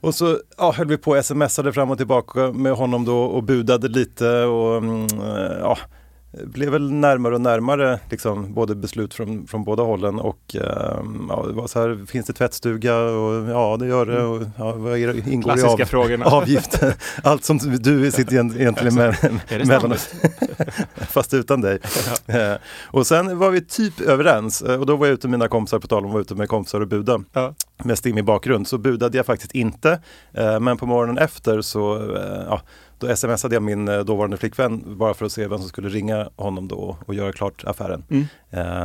Och 0.00 0.14
så 0.14 0.38
ja, 0.58 0.72
höll 0.72 0.86
vi 0.86 0.98
på 0.98 1.10
och 1.10 1.24
smsade 1.24 1.72
fram 1.72 1.90
och 1.90 1.96
tillbaka 1.96 2.52
med 2.52 2.72
honom 2.72 3.04
då 3.04 3.18
och 3.22 3.42
budade 3.42 3.88
lite 3.88 4.28
och 4.44 4.76
mm, 4.76 5.04
eh, 5.04 5.58
ja, 5.60 5.78
blev 6.32 6.70
väl 6.70 6.92
närmare 6.92 7.34
och 7.34 7.40
närmare 7.40 7.98
liksom, 8.10 8.54
både 8.54 8.74
beslut 8.74 9.14
från, 9.14 9.46
från 9.46 9.64
båda 9.64 9.82
hållen 9.82 10.18
och 10.20 10.56
ehm, 10.56 11.26
ja, 11.28 11.44
det 11.46 11.52
var 11.52 11.66
så 11.66 11.80
här, 11.80 12.06
finns 12.06 12.26
det 12.26 12.32
tvättstuga? 12.32 12.96
Och, 12.96 13.50
ja, 13.50 13.76
det 13.76 13.86
gör 13.86 14.06
det. 14.06 14.24
Och, 14.24 14.42
ja, 14.58 14.72
vad 14.72 14.98
ingår 14.98 15.42
Klassiska 15.42 15.78
i 15.78 15.82
av, 15.82 15.86
frågorna. 15.86 16.24
avgifter? 16.26 16.94
Allt 17.22 17.44
som 17.44 17.58
du 17.58 18.10
sitter 18.10 18.34
egentligen 18.34 18.94
med, 18.94 19.40
mellan 19.66 19.92
oss. 19.92 20.14
Fast 20.96 21.34
utan 21.34 21.60
dig. 21.60 21.78
Ja. 22.26 22.34
Eh, 22.38 22.56
och 22.84 23.06
sen 23.06 23.38
var 23.38 23.50
vi 23.50 23.60
typ 23.60 24.00
överens 24.00 24.60
och 24.60 24.86
då 24.86 24.96
var 24.96 25.06
jag 25.06 25.14
ute 25.14 25.28
med 25.28 25.38
mina 25.38 25.48
kompisar, 25.48 25.78
på 25.78 25.86
tal 25.86 26.04
om 26.04 26.06
att 26.06 26.12
vara 26.12 26.22
ute 26.22 26.34
med 26.34 26.48
kompisar 26.48 26.80
och 26.80 26.88
buda. 26.88 27.20
Ja. 27.32 27.54
Med 27.84 27.98
Stim 27.98 28.18
i 28.18 28.22
bakgrund 28.22 28.68
så 28.68 28.78
budade 28.78 29.16
jag 29.16 29.26
faktiskt 29.26 29.52
inte. 29.52 30.00
Eh, 30.32 30.60
men 30.60 30.76
på 30.76 30.86
morgonen 30.86 31.18
efter 31.18 31.60
så 31.60 31.96
eh, 32.16 32.44
ja, 32.48 32.60
då 33.00 33.16
smsade 33.16 33.54
jag 33.54 33.62
min 33.62 33.88
eh, 33.88 33.98
dåvarande 33.98 34.36
flickvän 34.36 34.98
bara 34.98 35.14
för 35.14 35.26
att 35.26 35.32
se 35.32 35.48
vem 35.48 35.58
som 35.58 35.68
skulle 35.68 35.88
ringa 35.88 36.28
honom 36.36 36.68
då 36.68 36.96
och 37.06 37.14
göra 37.14 37.32
klart 37.32 37.64
affären. 37.64 38.04
Mm. 38.10 38.26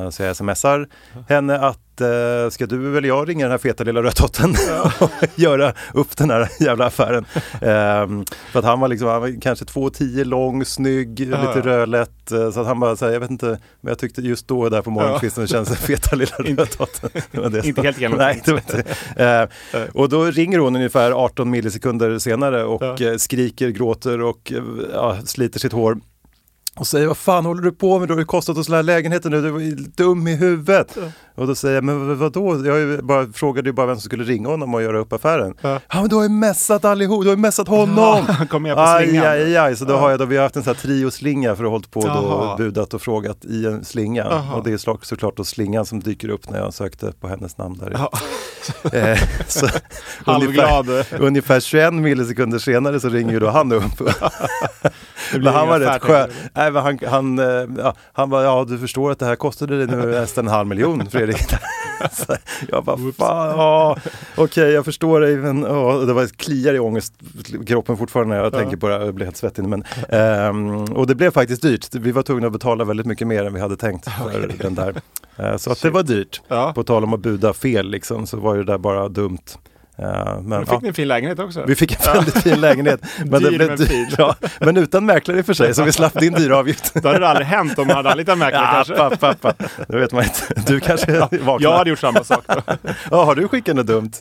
Uh, 0.03 0.09
så 0.09 0.23
jag 0.23 0.35
smsar 0.35 0.87
henne 1.29 1.59
att 1.59 1.79
uh, 2.01 2.49
ska 2.49 2.65
du 2.65 2.97
eller 2.97 3.07
jag 3.07 3.29
ringa 3.29 3.45
den 3.45 3.51
här 3.51 3.57
feta 3.57 3.83
lilla 3.83 4.03
rödtotten 4.03 4.55
ja. 4.67 4.91
och 4.99 5.09
göra 5.35 5.73
upp 5.93 6.17
den 6.17 6.29
här 6.29 6.49
jävla 6.59 6.85
affären. 6.85 7.25
Uh, 7.35 8.23
för 8.51 8.59
att 8.59 8.65
han 8.65 8.79
var 8.79 8.87
liksom, 8.87 9.07
han 9.07 9.21
var 9.21 9.41
kanske 9.41 9.65
2,10 9.65 10.23
lång, 10.23 10.65
snygg, 10.65 11.19
ja, 11.19 11.25
lite 11.25 11.59
ja. 11.59 11.65
rödlätt. 11.65 12.31
Uh, 12.31 12.51
så 12.51 12.59
att 12.59 12.67
han 12.67 12.79
bara, 12.79 12.95
så 12.95 13.05
här, 13.05 13.13
jag 13.13 13.19
vet 13.19 13.31
inte, 13.31 13.47
men 13.81 13.91
jag 13.91 13.99
tyckte 13.99 14.21
just 14.21 14.47
då 14.47 14.69
där 14.69 14.81
på 14.81 14.89
morgonkvisten 14.89 15.43
ja. 15.43 15.47
kändes 15.47 15.77
feta 15.79 16.15
lilla 16.15 16.35
rödtotten. 16.37 17.09
inte 17.65 17.81
helt 17.81 17.97
igenom. 17.97 18.17
Nej, 18.17 18.41
det 18.45 18.51
var 18.51 18.59
inte. 18.59 19.47
och 19.93 20.09
då 20.09 20.23
ringer 20.23 20.59
hon 20.59 20.75
ungefär 20.75 21.11
18 21.11 21.49
millisekunder 21.49 22.19
senare 22.19 22.63
och 22.63 23.01
skriker, 23.17 23.69
gråter 23.69 24.21
och 24.21 24.51
sliter 25.25 25.59
sitt 25.59 25.73
hår. 25.73 25.97
Och 26.75 26.87
säger 26.87 27.07
vad 27.07 27.17
fan 27.17 27.45
håller 27.45 27.61
du 27.61 27.71
på 27.71 27.99
med? 27.99 28.07
Du 28.07 28.13
har 28.13 28.19
ju 28.21 28.25
kostat 28.25 28.57
oss 28.57 28.67
den 28.67 28.75
här 28.75 28.83
lägenheten 28.83 29.31
nu, 29.31 29.41
du 29.41 29.63
ju 29.63 29.75
dum 29.75 30.27
i 30.27 30.35
huvudet. 30.35 30.97
Och 31.35 31.47
då 31.47 31.55
säger 31.55 31.75
jag, 31.75 31.83
men 31.83 32.17
vadå? 32.19 32.65
Jag 32.67 33.05
bara, 33.05 33.27
frågade 33.33 33.69
ju 33.69 33.73
bara 33.73 33.87
vem 33.87 33.95
som 33.95 34.01
skulle 34.01 34.23
ringa 34.23 34.49
honom 34.49 34.73
och 34.73 34.81
göra 34.81 34.99
upp 34.99 35.13
affären. 35.13 35.53
Ja, 35.61 35.79
Ja. 35.89 35.99
men 36.01 36.09
du 36.09 36.15
har 36.15 36.23
ju 36.23 36.29
messat 36.29 36.85
allihop, 36.85 37.23
du 37.23 37.29
har 37.29 37.35
ju 37.35 37.41
messat 37.41 37.67
honom! 37.67 38.25
Han 38.27 38.47
kom 38.51 38.63
med 38.63 38.75
på 38.75 38.81
Aj, 38.81 39.07
slingan. 39.07 39.25
aj, 39.27 39.57
aj, 39.57 39.75
så 39.75 39.85
då 39.85 39.95
har 39.97 40.09
jag 40.09 40.19
då, 40.19 40.25
vi 40.25 40.35
har 40.35 40.43
haft 40.43 40.55
en 40.55 40.63
sån 40.63 40.73
här 40.75 40.81
trioslinga 40.81 41.55
för 41.55 41.63
att 41.63 41.69
hållit 41.69 41.91
på 41.91 42.01
då, 42.01 42.07
Jaha. 42.07 42.57
budat 42.57 42.93
och 42.93 43.01
frågat 43.01 43.45
i 43.45 43.65
en 43.65 43.85
slinga. 43.85 44.23
Jaha. 44.29 44.55
Och 44.55 44.63
det 44.63 44.71
är 44.71 45.05
såklart 45.05 45.37
då 45.37 45.43
slingan 45.43 45.85
som 45.85 45.99
dyker 45.99 46.29
upp 46.29 46.49
när 46.49 46.59
jag 46.59 46.73
sökte 46.73 47.11
på 47.19 47.27
hennes 47.27 47.57
namn 47.57 47.77
där. 47.77 47.91
Ja. 47.93 48.11
Eh, 48.93 49.19
så, 49.47 49.67
ungefär, 50.25 51.05
ungefär 51.21 51.59
21 51.59 51.93
millisekunder 51.93 52.59
senare 52.59 52.99
så 52.99 53.09
ringer 53.09 53.33
ju 53.33 53.39
då 53.39 53.49
han 53.49 53.71
upp. 53.71 53.83
Men 55.33 55.47
han 55.53 55.67
var 55.67 55.79
rätt 55.79 56.01
skön. 56.01 56.29
Nej, 56.65 56.71
men 56.71 56.83
han, 56.83 56.99
han, 57.07 57.39
eh, 57.39 57.83
ja, 57.83 57.93
han 58.13 58.29
bara, 58.29 58.43
ja 58.43 58.65
du 58.69 58.77
förstår 58.79 59.11
att 59.11 59.19
det 59.19 59.25
här 59.25 59.35
kostade 59.35 59.77
dig 59.85 59.87
nu 59.97 60.05
nästan 60.11 60.45
en 60.47 60.51
halv 60.53 60.67
miljon 60.67 61.05
Fredrik. 61.09 61.37
Så 62.11 62.35
jag 62.69 62.83
bara, 62.83 62.97
fan, 62.97 63.47
ja, 63.57 63.97
okej 64.35 64.69
jag 64.71 64.85
förstår 64.85 65.19
dig 65.21 65.37
men 65.37 65.61
ja, 65.61 65.93
det 66.07 66.13
var 66.13 66.27
kliar 66.27 66.73
i 66.73 66.79
ångest 66.79 67.13
kroppen 67.67 67.97
fortfarande 67.97 68.35
när 68.35 68.43
jag 68.43 68.53
Ja. 68.53 68.59
tänker 68.59 68.77
på 68.77 68.87
det, 68.87 69.05
jag 69.05 69.13
blir 69.15 69.25
helt 69.25 69.37
svettig. 69.37 69.63
Men, 69.63 69.83
ehm, 70.09 70.83
och 70.83 71.07
det 71.07 71.15
blev 71.15 71.31
faktiskt 71.31 71.61
dyrt. 71.61 71.95
Vi 71.95 72.11
var 72.11 72.23
tvungna 72.23 72.47
att 72.47 72.53
betala 72.53 72.83
väldigt 72.83 73.05
mycket 73.05 73.27
mer 73.27 73.45
än 73.45 73.53
vi 73.53 73.59
hade 73.59 73.77
tänkt 73.77 74.09
för 74.11 74.63
den 74.63 74.75
där. 74.75 74.95
Eh, 75.37 75.57
så 75.57 75.71
att 75.71 75.81
det 75.81 75.89
var 75.89 76.03
dyrt. 76.03 76.41
Ja. 76.47 76.71
På 76.75 76.83
tal 76.83 77.03
om 77.03 77.13
att 77.13 77.19
buda 77.19 77.53
fel 77.53 77.89
liksom, 77.89 78.27
så 78.27 78.37
var 78.37 78.55
ju 78.55 78.63
det 78.63 78.71
där 78.71 78.77
bara 78.77 79.09
dumt. 79.09 79.37
Eh, 79.97 80.41
men, 80.41 80.49
Då 80.49 80.65
fick 80.65 80.73
ja. 80.73 80.79
ni 80.81 80.87
en 80.87 80.93
fin 80.93 81.07
lägenhet 81.07 81.39
också. 81.39 81.65
Vi 81.67 81.75
fick 81.75 81.91
en 81.91 82.13
väldigt 82.13 82.43
fin 82.43 82.61
lägenhet. 82.61 83.01
Men, 83.25 83.41
Dyr 83.43 83.51
det 83.51 83.57
blev 83.57 83.67
men 83.67 83.77
fin. 83.87 84.11
Ja, 84.17 84.35
men 84.59 84.77
utan 84.77 85.05
mäklare 85.05 85.37
i 85.37 85.41
och 85.41 85.45
för 85.45 85.53
sig, 85.53 85.75
så 85.75 85.83
vi 85.83 85.91
slapp 85.91 86.19
din 86.19 86.33
dyra 86.33 86.57
avgift. 86.57 86.93
Då 86.93 87.07
hade 87.07 87.19
det 87.19 87.27
aldrig 87.27 87.47
hänt 87.47 87.79
om 87.79 87.87
man 87.87 87.95
hade 87.95 88.11
anlitat 88.11 88.37
mäklare 88.37 88.63
Ja, 88.65 88.71
kanske. 88.71 88.95
pappa, 88.95 89.33
pappa. 89.33 89.69
Det 89.87 89.99
vet 89.99 90.11
man 90.11 90.23
inte. 90.23 90.53
Du 90.67 90.79
kanske 90.79 91.19
vaknar. 91.19 91.59
Jag 91.59 91.77
hade 91.77 91.89
gjort 91.89 91.99
samma 91.99 92.23
sak 92.23 92.43
då. 92.47 92.61
Ja, 93.11 93.23
har 93.25 93.35
du 93.35 93.47
skickat 93.47 93.75
något 93.75 93.87
dumt? 93.87 94.11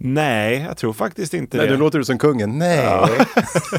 Nej, 0.00 0.62
jag 0.68 0.76
tror 0.76 0.92
faktiskt 0.92 1.34
inte 1.34 1.56
Nej, 1.56 1.66
det. 1.66 1.72
nu 1.72 1.78
låter 1.78 1.98
du 1.98 2.04
som 2.04 2.18
kungen. 2.18 2.58
Nej. 2.58 2.86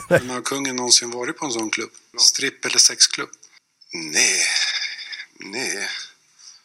Men 0.09 0.29
har 0.29 0.41
kungen 0.41 0.75
någonsin 0.75 1.11
varit 1.11 1.37
på 1.37 1.45
en 1.45 1.51
sån 1.51 1.69
klubb? 1.69 1.89
Stripp 2.19 2.65
eller 2.65 2.77
sexklubb? 2.77 3.29
Nej. 3.93 4.41
Nej. 5.51 5.87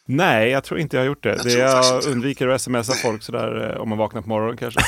Nej, 0.07 0.49
jag 0.49 0.63
tror 0.63 0.79
inte 0.79 0.95
jag 0.97 1.01
har 1.01 1.07
gjort 1.07 1.23
det. 1.23 1.29
Jag 1.29 1.43
det 1.45 1.51
jag 1.53 2.05
undviker 2.07 2.47
att 2.47 2.61
smsa 2.61 2.93
folk 2.93 3.23
sådär 3.23 3.71
eh, 3.75 3.81
om 3.81 3.89
man 3.89 3.97
vaknar 3.97 4.21
på 4.21 4.29
morgonen 4.29 4.57
kanske. 4.57 4.79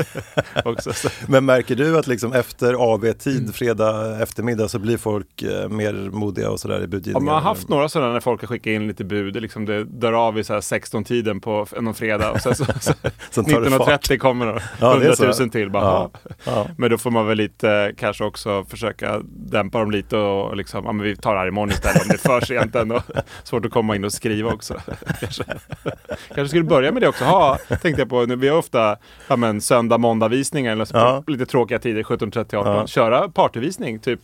Också, 0.64 0.92
så. 0.92 1.08
Men 1.28 1.44
märker 1.44 1.74
du 1.74 1.98
att 1.98 2.06
liksom 2.06 2.32
efter 2.32 2.74
AV-tid, 2.74 3.40
Mm. 3.40 3.52
fredag 3.52 4.22
eftermiddag, 4.22 4.68
så 4.68 4.78
blir 4.78 4.96
folk 4.96 5.42
eh, 5.42 5.68
mer 5.68 5.92
modiga 6.10 6.50
och 6.50 6.60
sådär 6.60 6.78
i 6.78 6.80
Ja, 6.80 6.86
budgivningen? 6.86 7.24
man 7.24 7.34
har 7.34 7.40
haft 7.40 7.68
några 7.68 7.88
sådana 7.88 8.12
när 8.12 8.20
folk 8.20 8.40
har 8.40 8.48
skickat 8.48 8.66
in 8.66 8.86
lite 8.86 9.04
bud. 9.04 9.42
Liksom 9.42 9.64
det 9.64 9.84
dör 9.84 10.12
av 10.12 10.38
i 10.38 10.44
så 10.44 10.52
här 10.52 10.60
16-tiden 10.60 11.40
på 11.40 11.66
någon 11.80 11.94
fredag. 11.94 12.30
Och 12.32 12.40
sen 12.40 12.54
så, 12.54 12.64
så, 12.64 12.92
det 13.02 13.40
19.30 13.40 14.18
kommer 14.18 14.46
Ja, 14.80 14.94
det 14.94 15.06
är 15.06 15.20
100 15.20 15.32
så. 15.32 15.42
000 15.42 15.50
till. 15.50 15.70
Bara, 15.70 15.84
Ja. 15.84 16.10
ja. 16.24 16.30
Ja. 16.44 16.66
Men 16.78 16.90
då 16.90 16.98
får 16.98 17.10
man 17.10 17.26
väl 17.26 17.36
lite 17.36 17.70
eh, 17.70 17.94
kanske 17.98 18.24
också 18.24 18.64
försöka 18.64 19.20
dämpa 19.24 19.78
dem 19.78 19.90
lite 19.90 20.16
och 20.16 20.56
liksom, 20.56 20.84
ja, 20.84 20.92
men 20.92 21.04
vi 21.06 21.16
tar 21.16 21.34
det 21.34 21.40
här 21.40 21.48
imorgon 21.48 21.70
istället 21.70 22.02
om 22.02 22.08
det 22.08 22.14
är 22.14 22.18
för 22.18 22.40
sent 22.40 22.74
än 22.74 22.92
och 22.92 23.02
svårt 23.44 23.64
att 23.66 23.72
komma 23.72 23.96
in 23.96 24.04
och 24.04 24.12
skriva 24.12 24.52
också. 24.56 24.80
kanske. 25.20 25.44
kanske 26.34 26.48
skulle 26.48 26.64
börja 26.64 26.92
med 26.92 27.02
det 27.02 27.08
också. 27.08 27.24
Ha, 27.24 27.58
tänkte 27.68 28.02
jag 28.02 28.08
på, 28.08 28.26
nu, 28.26 28.36
vi 28.36 28.48
har 28.48 28.58
ofta 28.58 28.96
ja, 29.28 29.36
men, 29.36 29.60
söndag, 29.60 29.98
måndag 29.98 30.28
visningar 30.28 30.72
eller 30.72 30.84
så, 30.84 30.96
Ja. 30.96 31.24
lite 31.26 31.46
tråkiga 31.46 31.78
tider, 31.78 32.02
17.30, 32.02 32.56
18. 32.56 32.74
Ja. 32.74 32.86
Köra 32.86 33.28
partyvisning 33.28 33.98
typ 33.98 34.20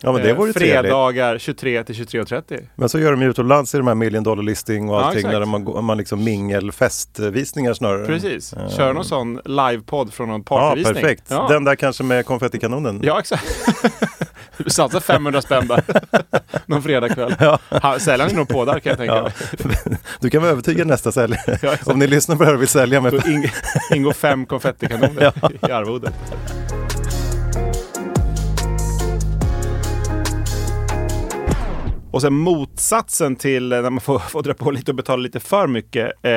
ja, 0.00 0.12
men 0.12 0.22
det 0.22 0.30
eh, 0.30 0.36
vore 0.36 0.52
trevligt. 0.52 0.80
fredagar 0.80 1.38
23 1.38 1.84
till 1.84 1.94
23.30. 1.94 2.66
Men 2.74 2.88
så 2.88 2.98
gör 2.98 3.10
de 3.10 3.22
ju 3.22 3.30
utomlands 3.30 3.74
i 3.74 3.78
de 3.78 3.86
här 3.86 3.94
million 3.94 4.22
dollar 4.22 4.42
listing 4.42 4.88
och 4.88 4.96
Ja, 4.96 5.04
allting, 5.04 5.18
exakt. 5.18 5.32
där 5.32 5.44
man, 5.44 5.84
man 5.84 5.98
liksom 5.98 6.24
mingelfestvisningar 6.24 7.74
snarare. 7.74 8.06
Precis. 8.06 8.54
Ja. 8.56 8.76
Köra 8.76 8.92
någon 8.92 9.04
sån 9.04 9.40
livepodd 9.44 10.12
från 10.14 10.28
någon 10.28 10.40
Ja, 10.50 10.56
partyvisning. 10.58 10.94
perfekt. 10.94 11.22
Ja. 11.28 11.46
Den 11.50 11.64
där 11.64 11.76
kanske 11.76 12.04
med 12.04 12.26
konfettikanonen. 12.26 13.00
Ja, 13.04 13.20
exakt. 13.20 13.44
Du 14.56 14.64
satsar 14.70 15.00
500 15.00 15.42
spänn 15.42 15.66
där. 15.66 15.82
Någon 16.66 16.82
fredagkväll. 16.82 17.34
Ja. 17.40 17.98
Säljaren 17.98 18.30
är 18.32 18.36
nog 18.36 18.48
på 18.48 18.64
där 18.64 18.80
kan 18.80 18.90
jag 18.90 18.98
tänka 18.98 19.14
Ja. 19.14 19.22
mig. 19.64 19.98
Du 20.20 20.30
kan 20.30 20.42
vara 20.42 20.52
övertygad 20.52 20.86
nästa 20.86 21.12
säljare. 21.12 21.58
Ja. 21.62 21.76
Om 21.86 21.98
ni 21.98 22.06
lyssnar 22.06 22.36
på 22.36 22.42
det 22.42 22.46
här 22.48 22.54
och 22.54 22.60
vill 22.60 22.68
sälja 22.68 23.00
med 23.00 23.12
Då 23.12 23.18
ing- 23.18 23.50
ingår 23.94 24.12
fem 24.12 24.46
konfettikanoner 24.46 25.32
i 25.68 25.72
arvodet. 25.72 26.14
Och 32.14 32.22
sen 32.22 32.34
motsatsen 32.34 33.36
till 33.36 33.72
eh, 33.72 33.82
när 33.82 33.90
man 33.90 34.00
får, 34.00 34.18
får 34.30 34.42
dra 34.42 34.54
på 34.54 34.70
lite 34.70 34.90
och 34.90 34.94
betala 34.94 35.22
lite 35.22 35.40
för 35.40 35.66
mycket 35.66 36.12
eh, 36.22 36.30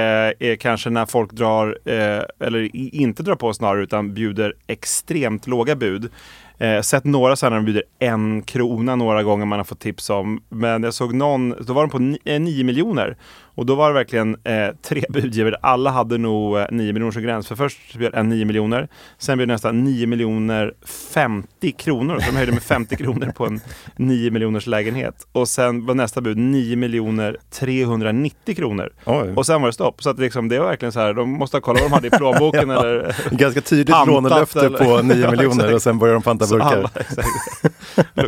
är 0.49 0.55
kanske 0.55 0.89
när 0.89 1.05
folk 1.05 1.31
drar, 1.31 1.77
eh, 1.85 2.47
eller 2.47 2.75
inte 2.75 3.23
drar 3.23 3.35
på 3.35 3.53
snarare, 3.53 3.83
utan 3.83 4.13
bjuder 4.13 4.53
extremt 4.67 5.47
låga 5.47 5.75
bud. 5.75 6.11
Eh, 6.57 6.81
sett 6.81 7.03
några 7.03 7.35
sådana 7.35 7.55
när 7.55 7.61
de 7.61 7.65
bjuder 7.65 7.83
en 7.99 8.41
krona 8.41 8.95
några 8.95 9.23
gånger 9.23 9.45
man 9.45 9.59
har 9.59 9.63
fått 9.63 9.79
tips 9.79 10.09
om. 10.09 10.43
Men 10.49 10.83
jag 10.83 10.93
såg 10.93 11.13
någon, 11.13 11.55
då 11.65 11.73
var 11.73 11.81
de 11.81 11.89
på 11.89 11.99
9 11.99 12.19
eh, 12.25 12.65
miljoner. 12.65 13.17
Och 13.57 13.65
då 13.65 13.75
var 13.75 13.87
det 13.87 13.93
verkligen 13.93 14.37
eh, 14.43 14.67
tre 14.87 15.03
budgivare. 15.09 15.55
Alla 15.61 15.89
hade 15.89 16.17
nog 16.17 16.57
eh, 16.57 16.65
9 16.71 16.93
miljoner 16.93 17.11
som 17.11 17.21
gräns. 17.21 17.47
För 17.47 17.55
först 17.55 17.95
bjöd 17.97 18.15
en 18.15 18.29
9 18.29 18.45
miljoner. 18.45 18.87
Sen 19.17 19.37
bjöd 19.37 19.47
nästan 19.47 19.83
9 19.83 20.07
miljoner 20.07 20.73
50 21.13 21.71
kronor. 21.71 22.19
Så 22.19 22.31
de 22.31 22.37
höjde 22.37 22.51
med 22.51 22.63
50 22.63 22.95
kronor 22.97 23.31
på 23.35 23.45
en 23.45 23.59
9 23.95 24.31
miljoners 24.31 24.67
lägenhet. 24.67 25.27
Och 25.31 25.47
sen 25.47 25.85
var 25.85 25.95
nästa 25.95 26.21
bud 26.21 26.37
9 26.37 26.75
miljoner 26.75 27.37
390 27.59 28.55
kronor. 28.55 28.89
Oj. 29.05 29.33
Och 29.35 29.45
sen 29.45 29.61
var 29.61 29.67
det 29.69 29.73
stopp. 29.73 30.03
Så 30.03 30.09
att 30.09 30.19
liksom, 30.19 30.49
det 30.49 30.59
var 30.59 30.67
verkligen 30.67 30.91
så 30.91 30.99
här, 30.99 31.13
de 31.13 31.29
måste 31.29 31.57
ha 31.57 31.61
kollat 31.61 31.81
vad 31.81 31.89
de 31.91 31.93
hade 31.93 32.07
i 32.07 32.09
plånboken 32.09 32.69
eller 32.69 33.15
Ganska 33.31 33.61
tydligt 33.61 33.95
lånelöfte 34.07 34.65
eller- 34.65 34.77
på 34.77 35.01
9 35.01 35.17
Ja, 35.17 35.31
miljoner 35.31 35.73
och 35.73 35.81
sen 35.81 35.99
börjar 35.99 36.13
de 36.13 36.23
panta 36.23 36.47
burkar. 36.47 36.77
alla. 36.77 36.89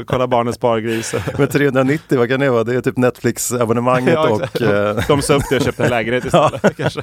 Kolla 0.05 0.27
barnens 0.27 0.55
spargris. 0.55 1.15
Men 1.37 1.47
390, 1.47 2.17
vad 2.17 2.29
kan 2.29 2.39
det 2.39 2.49
vara? 2.49 2.63
Det 2.63 2.75
är 2.75 2.81
typ 2.81 2.97
Netflix-abonnemanget 2.97 4.13
Ja, 4.13 4.29
och... 4.29 4.61
eh, 4.61 4.97
De 5.19 5.23
sa 5.23 5.33
upp 5.33 5.43
det 5.49 5.55
och 5.55 5.61
köpte 5.61 5.83
en 5.83 5.89
lägenhet 5.89 6.25
istället 6.25 6.77
kanske. 6.77 7.01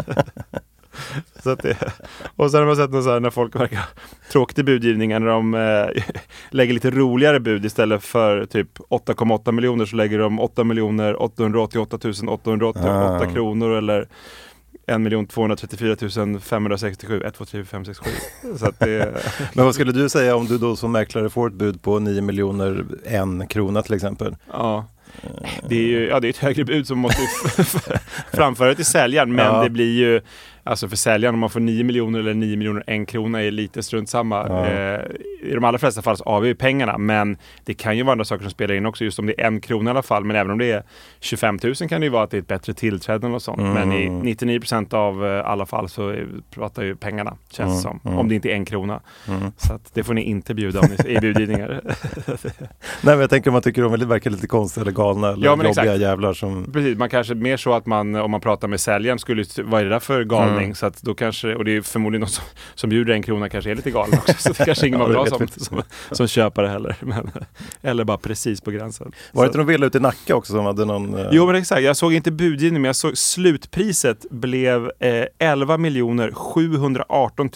Så 1.43 1.55
det, 1.55 1.77
och 2.37 2.51
sen 2.51 2.61
har 2.61 2.67
man 2.67 2.77
sett 2.77 2.91
så 3.05 3.11
här 3.13 3.21
när 3.21 3.31
folk 3.31 3.57
verkar 3.57 3.81
tråkigt 4.33 4.59
i 4.59 4.63
budgivningen 4.63 5.23
när 5.25 5.31
de 5.31 5.55
eh, 5.55 6.03
lägger 6.51 6.75
lite 6.75 6.91
roligare 6.91 7.41
bud 7.41 7.65
istället 7.65 8.05
för 8.05 8.47
typ 8.47 8.79
8,8 8.79 9.53
miljoner 9.53 9.85
så 9.87 9.97
lägger 9.97 10.19
de 10.19 10.41
8 10.41 10.65
miljoner 10.65 11.23
888 11.23 11.97
888 12.29 12.91
Ah. 12.91 13.33
kronor 13.33 13.71
eller 13.77 14.09
1 14.87 15.29
234 15.31 16.41
567 16.41 17.23
1, 17.25 17.35
2, 17.35 17.45
3, 17.45 17.65
5, 17.65 17.85
6, 17.85 17.99
7. 17.99 18.11
Så 18.59 18.73
det, 18.79 19.15
Men 19.55 19.65
vad 19.65 19.75
skulle 19.75 19.93
du 19.93 20.09
säga 20.09 20.37
om 20.37 20.47
du 20.47 20.59
då 20.59 20.77
som 20.77 20.93
mäklare 20.93 21.31
får 21.31 21.47
ett 21.49 21.55
bud 21.55 21.83
på 21.83 21.99
9 21.99 22.23
miljoner 22.23 22.85
en 23.05 23.47
krona 23.47 23.83
till 23.83 23.95
exempel? 23.95 24.37
ja. 24.53 24.87
Det 25.69 25.77
är 25.77 25.83
ju 25.89 26.07
ja, 26.09 26.21
det 26.21 26.27
är 26.27 26.31
ett 26.31 26.37
högre 26.37 26.65
bud 26.65 26.87
som 26.87 26.99
måste 26.99 27.23
framföra 28.33 28.75
till 28.75 28.85
säljaren. 28.85 29.33
Men 29.35 29.47
Ja. 29.55 29.63
det 29.63 29.71
blir 29.71 29.93
ju, 29.99 30.21
alltså 30.67 30.89
för 30.89 30.97
säljaren 30.97 31.35
om 31.35 31.41
man 31.41 31.51
får 31.51 31.61
9 31.61 31.85
miljoner 31.85 32.19
eller 32.19 32.35
9 32.35 32.57
miljoner 32.57 32.85
en 32.87 33.07
krona 33.07 33.43
är 33.43 33.51
lite 33.51 33.83
strunt 33.83 34.09
samma. 34.09 34.47
Ja. 34.49 34.67
Eh, 34.67 35.01
I 35.43 35.55
de 35.55 35.65
allra 35.65 35.79
flesta 35.79 36.03
fall 36.03 36.17
så 36.17 36.25
avgör 36.25 36.49
ju 36.49 36.55
pengarna. 36.55 36.99
Men 36.99 37.37
det 37.65 37.75
kan 37.75 37.97
ju 37.97 38.03
vara 38.03 38.13
andra 38.13 38.25
saker 38.25 38.43
som 38.43 38.51
spelar 38.51 38.75
in 38.75 38.87
också. 38.87 39.05
Just 39.05 39.19
om 39.19 39.27
det 39.27 39.41
är 39.41 39.47
en 39.47 39.61
krona 39.61 39.91
i 39.91 39.93
alla 39.93 40.03
fall. 40.03 40.25
Men 40.25 40.37
även 40.37 40.53
om 40.53 40.59
det 40.59 40.71
är 40.71 40.83
25 41.21 41.59
000 41.63 41.75
kan 41.75 42.01
det 42.01 42.05
ju 42.05 42.11
vara 42.11 42.23
att 42.23 42.31
det 42.31 42.37
är 42.37 42.41
ett 42.41 42.49
bättre 42.49 42.75
tillträde 42.75 43.27
och 43.27 43.43
sånt. 43.43 43.61
Mm. 43.61 43.73
Men 43.73 43.93
i 43.93 44.09
99 44.09 44.61
procent 44.61 44.95
av 44.95 45.27
eh, 45.27 45.47
alla 45.51 45.67
fall 45.67 45.89
så 45.89 46.09
är- 46.09 46.27
pratar 46.51 46.83
ju 46.83 46.97
pengarna, 46.97 47.37
känns 47.51 47.83
det 47.83 47.89
Mm, 47.89 48.01
som. 48.01 48.01
mm. 48.05 48.19
Om 48.19 48.29
det 48.29 48.35
inte 48.35 48.49
är 48.51 48.55
en 48.55 48.65
krona. 48.65 49.01
Mm. 49.29 49.41
Så 49.57 49.73
att 49.75 49.95
det 49.95 50.05
får 50.05 50.15
ni 50.15 50.23
inte 50.23 50.55
bjuda 50.55 50.81
om 50.81 50.89
ni, 51.05 51.13
i 51.13 51.19
budgivningar. 51.21 51.81
Nej 52.47 52.61
men 53.03 53.21
jag 53.21 53.31
tänker 53.31 53.51
om 53.51 53.53
man 53.53 53.63
tycker 53.63 53.83
de 53.83 54.09
verkar 54.09 54.31
lite 54.31 54.47
konstiga 54.47 54.83
eller 54.83 54.93
galna 54.93 55.29
eller 55.33 55.45
Ja, 55.47 55.51
jobbiga 55.53 55.69
exakt. 55.69 56.01
jävlar 56.01 56.33
som... 56.33 56.73
Precis, 56.73 56.99
man 56.99 57.09
kanske 57.11 57.35
mer 57.35 57.57
så 57.57 57.73
att 57.75 57.87
man, 57.87 58.15
om 58.15 58.31
man 58.31 58.41
pratar 58.41 58.69
med 58.69 58.81
säljaren, 58.81 59.19
skulle 59.19 59.45
vad 59.65 59.81
är 59.81 59.85
det 59.85 59.91
där 59.91 60.01
för 60.01 60.25
galning? 60.57 60.65
Mm. 60.65 60.75
Så 60.75 60.87
att 60.87 61.03
då 61.03 61.15
kanske, 61.15 61.55
och 61.55 61.65
det 61.65 61.77
är 61.77 61.83
förmodligen 61.83 62.21
någon 62.21 62.29
som, 62.29 62.45
som 62.75 62.91
bjuder 62.91 63.13
en 63.13 63.23
krona 63.23 63.49
kanske 63.49 63.71
är 63.71 63.75
lite 63.75 63.91
galen 63.91 64.19
också. 64.19 64.35
Så 64.39 64.49
det 64.49 64.65
kanske 64.65 64.87
ingen 64.87 65.01
ha 65.01 65.25
det 65.25 65.31
som, 65.31 65.49
som, 65.49 65.83
som 66.11 66.29
köpare 66.29 66.69
heller. 66.69 66.97
Men, 67.01 67.31
eller 67.83 68.05
bara 68.05 68.19
precis 68.19 68.61
på 68.61 68.71
gränsen. 68.71 69.13
Var 69.33 69.43
det 69.43 69.47
inte 69.47 69.59
någon 69.59 69.67
villa 69.67 69.87
ute 69.87 69.99
i 69.99 70.01
Nacka 70.01 70.37
också 70.37 70.53
som 70.53 70.65
hade 70.65 70.85
någon... 70.85 71.15
eh, 71.15 71.29
Jo 71.33 71.47
men 71.47 71.57
exakt, 71.57 71.83
jag 71.83 71.97
såg 71.97 72.15
inte 72.15 72.31
budgivning 72.31 72.83
men 72.83 72.89
jag 72.89 72.97
såg 72.97 73.19
slutpriset 73.19 74.27
blev 74.31 74.91
eh, 75.01 75.25
11 75.39 75.79
718 76.35 77.49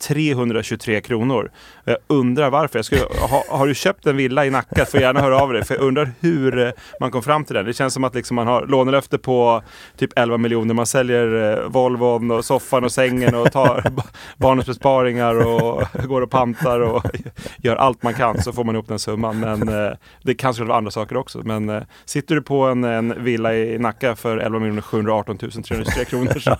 323 0.00 1.00
kronor. 1.00 1.50
Jag 1.84 1.96
undrar 2.06 2.50
varför. 2.50 2.78
Jag 2.78 2.84
skulle, 2.84 3.02
ha, 3.02 3.44
har 3.48 3.66
du 3.66 3.74
köpt 3.74 4.06
en 4.06 4.16
villa 4.16 4.46
i 4.46 4.50
Nacka 4.50 4.84
får 4.84 5.00
gärna 5.00 5.20
höra 5.20 5.42
av 5.42 5.52
dig. 5.52 5.64
För 5.64 5.74
jag 5.74 5.84
undrar 5.84 6.10
hur 6.20 6.58
eh, 6.58 6.70
man 7.00 7.10
kom 7.10 7.22
fram 7.22 7.44
till 7.44 7.54
den. 7.54 7.64
Det 7.64 7.72
känns 7.72 7.94
som 7.94 8.04
att 8.04 8.14
liksom 8.14 8.34
man 8.34 8.46
har 8.46 8.66
lånelöfte 8.66 9.18
på 9.18 9.62
typ 9.96 10.10
11 10.16 10.38
miljoner. 10.38 10.74
Man 10.74 10.86
säljer 10.86 11.58
eh, 11.58 11.68
Volvon 11.68 12.30
och 12.30 12.44
soffan 12.44 12.84
och 12.84 12.92
sängen 12.92 13.34
och 13.34 13.52
tar 13.52 13.84
barnens 14.36 14.66
besparingar 14.66 15.46
och 15.46 15.82
går 16.04 16.22
och 16.22 16.30
pantar 16.30 16.80
och 16.80 17.04
gör 17.56 17.76
allt 17.76 18.02
man 18.02 18.14
kan 18.14 18.42
så 18.42 18.52
får 18.52 18.64
man 18.64 18.74
ihop 18.74 18.88
den 18.88 18.98
summan. 18.98 19.40
Men 19.40 19.68
eh, 19.68 19.92
det 20.22 20.34
kanske 20.34 20.64
vara 20.64 20.78
andra 20.78 20.90
saker 20.90 21.16
också. 21.16 21.38
Men 21.44 21.84
sitter 22.04 22.34
du 22.34 22.42
på 22.42 22.64
en, 22.64 22.84
en 22.84 23.24
villa 23.24 23.54
i 23.54 23.78
Nacka 23.78 24.16
för 24.16 24.38
11 24.38 24.82
718 24.82 25.38
323 25.38 26.04
kronor 26.04 26.38
så, 26.38 26.56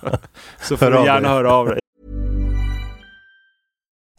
så 0.61 0.77
får 0.77 0.91
du 0.91 1.05
gärna 1.05 1.29
höra 1.29 1.53
av 1.53 1.67
dig. 1.67 1.80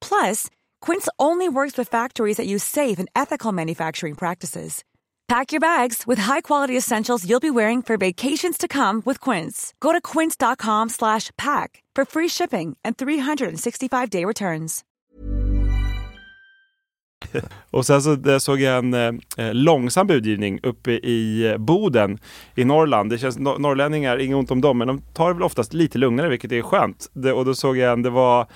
Plus, 0.00 0.50
Quince 0.80 1.08
only 1.18 1.48
works 1.48 1.78
with 1.78 1.88
factories 1.88 2.38
that 2.38 2.46
use 2.46 2.64
safe 2.64 2.98
and 2.98 3.08
ethical 3.14 3.52
manufacturing 3.52 4.14
practices. 4.14 4.82
Pack 5.28 5.52
your 5.52 5.60
bags 5.60 6.06
with 6.06 6.18
high-quality 6.18 6.76
essentials 6.76 7.28
you'll 7.28 7.40
be 7.40 7.50
wearing 7.50 7.82
for 7.82 7.98
vacations 7.98 8.56
to 8.56 8.66
come 8.66 9.02
with 9.04 9.20
Quince. 9.20 9.74
Go 9.78 9.92
to 9.92 10.00
quince.com/pack 10.00 11.82
for 11.94 12.04
free 12.04 12.28
shipping 12.28 12.76
and 12.82 12.96
365-day 12.96 14.24
returns. 14.24 14.84
Och 17.70 17.86
sen 17.86 18.02
så 18.02 18.40
såg 18.40 18.60
jag 18.60 18.78
en 18.78 18.94
eh, 18.94 19.12
långsam 19.52 20.06
budgivning 20.06 20.60
uppe 20.62 20.90
i 20.92 21.50
eh, 21.50 21.58
Boden 21.58 22.18
i 22.54 22.64
Norrland. 22.64 23.10
Det 23.10 23.18
känns 23.18 23.38
norrlänningar, 23.38 24.18
inget 24.18 24.36
ont 24.36 24.50
om 24.50 24.60
dem, 24.60 24.78
men 24.78 24.88
de 24.88 25.02
tar 25.14 25.28
det 25.28 25.34
väl 25.34 25.42
oftast 25.42 25.74
lite 25.74 25.98
lugnare, 25.98 26.28
vilket 26.28 26.52
är 26.52 26.62
skönt. 26.62 27.10
Det, 27.12 27.32
och 27.32 27.44
då 27.44 27.54
såg 27.54 27.76
jag 27.76 27.92
en, 27.92 28.02
det 28.02 28.10
var 28.10 28.46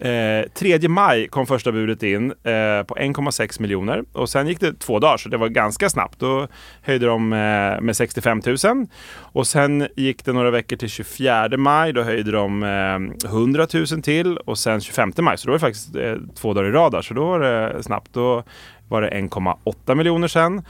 Eh, 0.00 0.48
3 0.54 0.88
maj 0.88 1.28
kom 1.28 1.46
första 1.46 1.72
budet 1.72 2.02
in 2.02 2.30
eh, 2.30 2.82
på 2.82 2.94
1,6 2.94 3.60
miljoner 3.60 4.04
och 4.12 4.28
sen 4.28 4.48
gick 4.48 4.60
det 4.60 4.80
två 4.80 4.98
dagar 4.98 5.16
så 5.16 5.28
det 5.28 5.36
var 5.36 5.48
ganska 5.48 5.90
snabbt. 5.90 6.18
Då 6.18 6.48
höjde 6.82 7.06
de 7.06 7.32
eh, 7.32 7.80
med 7.80 7.96
65 7.96 8.42
000 8.46 8.86
och 9.16 9.46
sen 9.46 9.88
gick 9.96 10.24
det 10.24 10.32
några 10.32 10.50
veckor 10.50 10.76
till 10.76 10.88
24 10.88 11.56
maj. 11.56 11.92
Då 11.92 12.02
höjde 12.02 12.30
de 12.30 12.62
eh, 12.62 13.30
100 13.30 13.66
000 13.74 13.86
till 13.86 14.36
och 14.36 14.58
sen 14.58 14.80
25 14.80 15.12
maj 15.18 15.38
så 15.38 15.46
då 15.46 15.50
var 15.50 15.58
det 15.58 15.60
faktiskt 15.60 15.96
eh, 15.96 16.14
två 16.34 16.54
dagar 16.54 16.68
i 16.68 16.72
rad 16.72 16.92
där, 16.92 17.02
så 17.02 17.14
då 17.14 17.24
var 17.24 17.40
det 17.40 17.82
snabbt. 17.82 18.12
Då 18.12 18.42
var 18.88 19.02
det 19.02 19.10
1,8 19.10 19.94
miljoner 19.94 20.28
sen. 20.28 20.62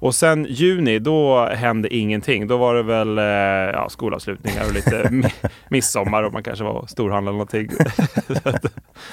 Och 0.00 0.14
sen 0.14 0.46
juni, 0.48 0.98
då 0.98 1.46
hände 1.46 1.94
ingenting. 1.94 2.46
Då 2.46 2.56
var 2.56 2.74
det 2.74 2.82
väl 2.82 3.18
eh, 3.18 3.24
ja, 3.24 3.88
skolavslutningar 3.88 4.64
och 4.66 4.72
lite 4.72 5.22
midsommar 5.68 6.22
och 6.22 6.32
man 6.32 6.42
kanske 6.42 6.64
var 6.64 6.86
storhandlare 6.86 7.34
eller 7.34 7.38
någonting. 7.38 7.68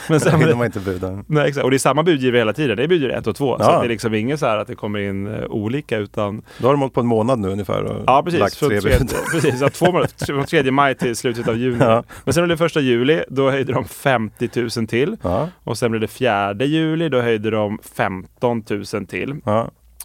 Men 0.09 0.19
sen 0.19 0.39
hinner 0.39 0.55
man 0.55 0.65
inte 0.65 0.79
buda. 0.79 1.23
Nej, 1.27 1.47
exakt. 1.47 1.63
Och 1.63 1.71
det 1.71 1.77
är 1.77 1.79
samma 1.79 2.03
budgivare 2.03 2.39
hela 2.39 2.53
tiden. 2.53 2.77
Det 2.77 2.83
är 2.83 2.87
budgivare 2.87 3.17
ett 3.17 3.27
och 3.27 3.35
två. 3.35 3.55
Ja. 3.59 3.65
Så 3.65 3.71
det 3.71 3.87
är 3.87 3.89
liksom 3.89 4.13
inget 4.13 4.39
så 4.39 4.45
här 4.45 4.57
att 4.57 4.67
det 4.67 4.75
kommer 4.75 4.99
in 4.99 5.27
uh, 5.27 5.45
olika 5.45 5.97
utan... 5.97 6.41
Då 6.57 6.67
har 6.67 6.73
de 6.73 6.79
hållit 6.79 6.93
på 6.93 6.99
en 6.99 7.07
månad 7.07 7.39
nu 7.39 7.47
ungefär 7.47 7.83
och 7.83 8.03
ja, 8.07 8.23
precis. 8.23 8.39
lagt 8.39 8.59
tre 8.59 8.79
bud. 8.81 9.13
precis, 9.31 9.61
ja, 9.61 9.69
två 9.69 9.85
månader. 9.85 10.25
Från 10.25 10.45
3 10.45 10.71
maj 10.71 10.95
till 10.95 11.15
slutet 11.15 11.47
av 11.47 11.57
juni. 11.57 11.77
Ja. 11.79 12.03
Men 12.23 12.33
sen 12.33 12.43
blev 12.43 12.57
det 12.57 12.63
första 12.63 12.79
juli, 12.79 13.23
då 13.27 13.51
höjde 13.51 13.73
de 13.73 13.85
50 13.85 14.49
000 14.77 14.87
till. 14.87 15.17
Och 15.63 15.77
sen 15.77 15.91
blev 15.91 16.01
det 16.01 16.07
fjärde 16.07 16.65
juli, 16.65 17.09
då 17.09 17.21
höjde 17.21 17.49
de 17.49 17.79
15 17.95 18.63
000 18.69 19.05
till. 19.07 19.41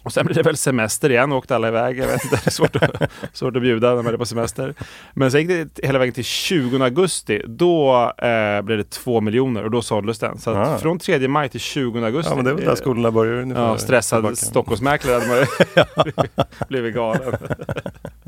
Och 0.03 0.13
sen 0.13 0.25
blev 0.25 0.35
det 0.35 0.43
väl 0.43 0.57
semester 0.57 1.09
igen, 1.09 1.31
åkte 1.31 1.55
alla 1.55 1.67
iväg. 1.67 1.97
Jag 1.97 2.07
vet 2.07 2.23
inte, 2.23 2.35
det 2.35 2.47
är 2.47 2.51
svårt 2.51 2.75
att, 2.75 3.11
svårt 3.33 3.55
att 3.55 3.61
bjuda 3.61 3.95
när 3.95 4.03
man 4.03 4.13
är 4.13 4.17
på 4.17 4.25
semester. 4.25 4.73
Men 5.13 5.31
sen 5.31 5.39
gick 5.41 5.49
det 5.49 5.87
hela 5.87 5.99
vägen 5.99 6.13
till 6.13 6.23
20 6.23 6.83
augusti. 6.83 7.41
Då 7.47 8.13
eh, 8.17 8.61
blev 8.61 8.77
det 8.77 8.89
två 8.89 9.21
miljoner 9.21 9.63
och 9.63 9.71
då 9.71 9.81
såldes 9.81 10.19
den. 10.19 10.37
Så 10.37 10.55
ah. 10.55 10.77
från 10.77 10.99
3 10.99 11.27
maj 11.27 11.49
till 11.49 11.59
20 11.59 12.05
augusti. 12.05 12.31
Ja, 12.31 12.35
men 12.35 12.45
det 12.45 12.51
är 12.51 12.55
väl 12.55 12.65
där 12.65 12.75
skolorna 12.75 13.11
börjar 13.11 13.33
ungefär. 13.33 13.61
Ja, 13.61 13.77
stressad 13.77 14.37
Stockholmsmäklare 14.37 15.13
hade 15.13 15.27
man 15.27 16.45
blivit 16.69 16.95
galen. 16.95 17.37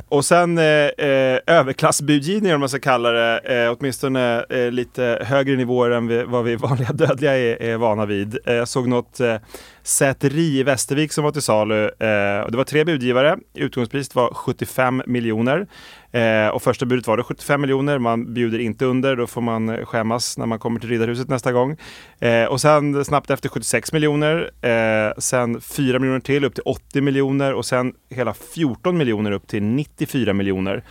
och 0.09 0.25
sen 0.25 0.57
eh, 0.57 0.63
eh, 0.63 1.39
överklassbudgivningar 1.47 2.55
om 2.55 2.59
man 2.59 2.69
ska 2.69 2.79
kalla 2.79 3.11
det. 3.11 3.39
Eh, 3.39 3.75
åtminstone 3.79 4.45
eh, 4.49 4.71
lite 4.71 5.25
högre 5.25 5.55
nivåer 5.55 5.89
än 5.91 6.07
vi, 6.07 6.23
vad 6.23 6.43
vi 6.43 6.55
vanliga 6.55 6.93
dödliga 6.93 7.37
är, 7.37 7.61
är 7.61 7.77
vana 7.77 8.05
vid. 8.05 8.37
Eh, 8.45 8.53
jag 8.53 8.67
såg 8.67 8.87
något 8.87 9.19
eh, 9.19 9.35
säteri 9.83 10.59
i 10.59 10.63
Västervik 10.63 11.11
som 11.11 11.23
var 11.23 11.31
till 11.31 11.41
salu. 11.41 11.83
Eh, 11.83 12.47
det 12.49 12.57
var 12.57 12.63
tre 12.63 12.83
budgivare. 12.83 13.37
Utgångspriset 13.53 14.15
var 14.15 14.33
75 14.33 15.03
miljoner. 15.05 15.67
Eh, 16.11 16.47
och 16.47 16.63
första 16.63 16.85
budet 16.85 17.07
var 17.07 17.17
det 17.17 17.23
75 17.23 17.61
miljoner. 17.61 17.99
Man 17.99 18.33
bjuder 18.33 18.59
inte 18.59 18.85
under, 18.85 19.15
då 19.15 19.27
får 19.27 19.41
man 19.41 19.69
eh, 19.69 19.85
skämmas 19.85 20.37
när 20.37 20.45
man 20.45 20.59
kommer 20.59 20.79
till 20.79 20.89
Riddarhuset 20.89 21.29
nästa 21.29 21.51
gång. 21.51 21.77
Eh, 22.19 22.45
och 22.45 22.61
sen 22.61 23.05
snabbt 23.05 23.29
efter 23.29 23.49
76 23.49 23.93
miljoner. 23.93 24.51
Eh, 24.61 25.13
sen 25.17 25.61
4 25.61 25.99
miljoner 25.99 26.19
till 26.19 26.45
upp 26.45 26.55
till 26.55 26.63
80 26.65 27.01
miljoner 27.01 27.53
och 27.53 27.65
sen 27.65 27.93
hela 28.09 28.33
14 28.33 28.97
miljoner 28.97 29.31
upp 29.31 29.47
till 29.47 29.63
94 29.63 30.33
miljoner. 30.33 30.83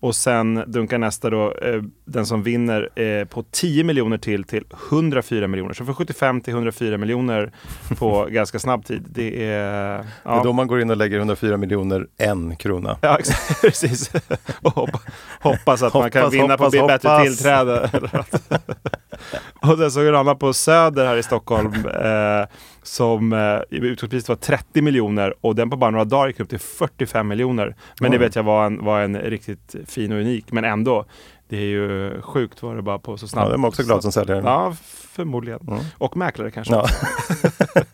Och 0.00 0.14
sen 0.14 0.64
dunkar 0.66 0.98
nästa 0.98 1.30
då, 1.30 1.54
eh, 1.62 1.82
den 2.04 2.26
som 2.26 2.42
vinner 2.42 2.88
eh, 3.00 3.24
på 3.24 3.44
10 3.50 3.84
miljoner 3.84 4.18
till 4.18 4.44
till 4.44 4.64
104 4.90 5.48
miljoner. 5.48 5.74
Så 5.74 5.84
från 5.84 5.94
75 5.94 6.40
till 6.40 6.52
104 6.52 6.98
miljoner 6.98 7.52
på 7.98 8.26
ganska 8.30 8.58
snabb 8.58 8.84
tid. 8.84 9.06
Det 9.08 9.44
är... 9.44 9.96
Ja. 9.96 10.30
Det 10.30 10.40
är 10.40 10.44
då 10.44 10.52
man 10.52 10.66
går 10.66 10.80
in 10.80 10.90
och 10.90 10.96
lägger 10.96 11.18
104 11.18 11.56
miljoner 11.56 12.06
en 12.16 12.56
krona. 12.56 12.96
Ja, 13.00 13.18
precis. 13.60 14.10
och 14.62 14.72
hoppa, 14.72 15.00
hoppas 15.40 15.82
att 15.82 15.92
hoppas, 15.92 16.02
man 16.02 16.10
kan 16.10 16.30
vinna 16.30 16.52
hoppas, 16.52 16.76
på 16.76 16.86
bättre 16.86 17.08
hoppas. 17.08 17.24
tillträde. 17.24 17.90
och 19.60 19.78
sen 19.78 19.90
såg 19.90 20.02
jag 20.02 20.08
en 20.08 20.14
annan 20.20 20.38
på 20.38 20.52
Söder 20.52 21.06
här 21.06 21.16
i 21.16 21.22
Stockholm. 21.22 21.74
Eh, 21.74 22.46
som 22.88 23.32
eh, 23.32 23.60
utgångspriset 23.70 24.28
var 24.28 24.36
30 24.36 24.82
miljoner 24.82 25.34
och 25.40 25.54
den 25.54 25.70
på 25.70 25.76
bara 25.76 25.90
några 25.90 26.04
dagar 26.04 26.26
gick 26.28 26.40
upp 26.40 26.48
till 26.48 26.58
45 26.58 27.28
miljoner. 27.28 27.76
Men 28.00 28.06
mm. 28.06 28.12
det 28.12 28.26
vet 28.26 28.36
jag 28.36 28.42
var 28.42 28.66
en, 28.66 28.84
var 28.84 29.00
en 29.00 29.16
riktigt 29.20 29.74
fin 29.86 30.12
och 30.12 30.18
unik, 30.18 30.52
men 30.52 30.64
ändå. 30.64 31.04
Det 31.48 31.56
är 31.56 31.66
ju 31.66 32.20
sjukt 32.22 32.62
var 32.62 32.76
det 32.76 32.82
bara 32.82 32.98
på 32.98 33.16
så 33.16 33.28
snabbt. 33.28 33.46
Ja, 33.46 33.52
de 33.52 33.64
är 33.64 33.68
också 33.68 33.82
glada 33.82 34.02
som 34.02 34.12
säljare. 34.12 34.42
Ja, 34.44 34.76
förmodligen. 35.12 35.60
Mm. 35.68 35.80
Och 35.98 36.16
mäklare 36.16 36.50
kanske. 36.50 36.74
Ja. 36.74 36.88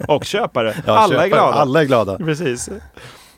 och 0.15 0.25
köpare. 0.25 0.75
Ja, 0.87 0.93
alla 0.93 1.09
köpare, 1.09 1.27
är 1.27 1.29
glada. 1.29 1.53
Alla 1.53 1.81
är 1.81 1.85
glada. 1.85 2.19
Precis. 2.19 2.71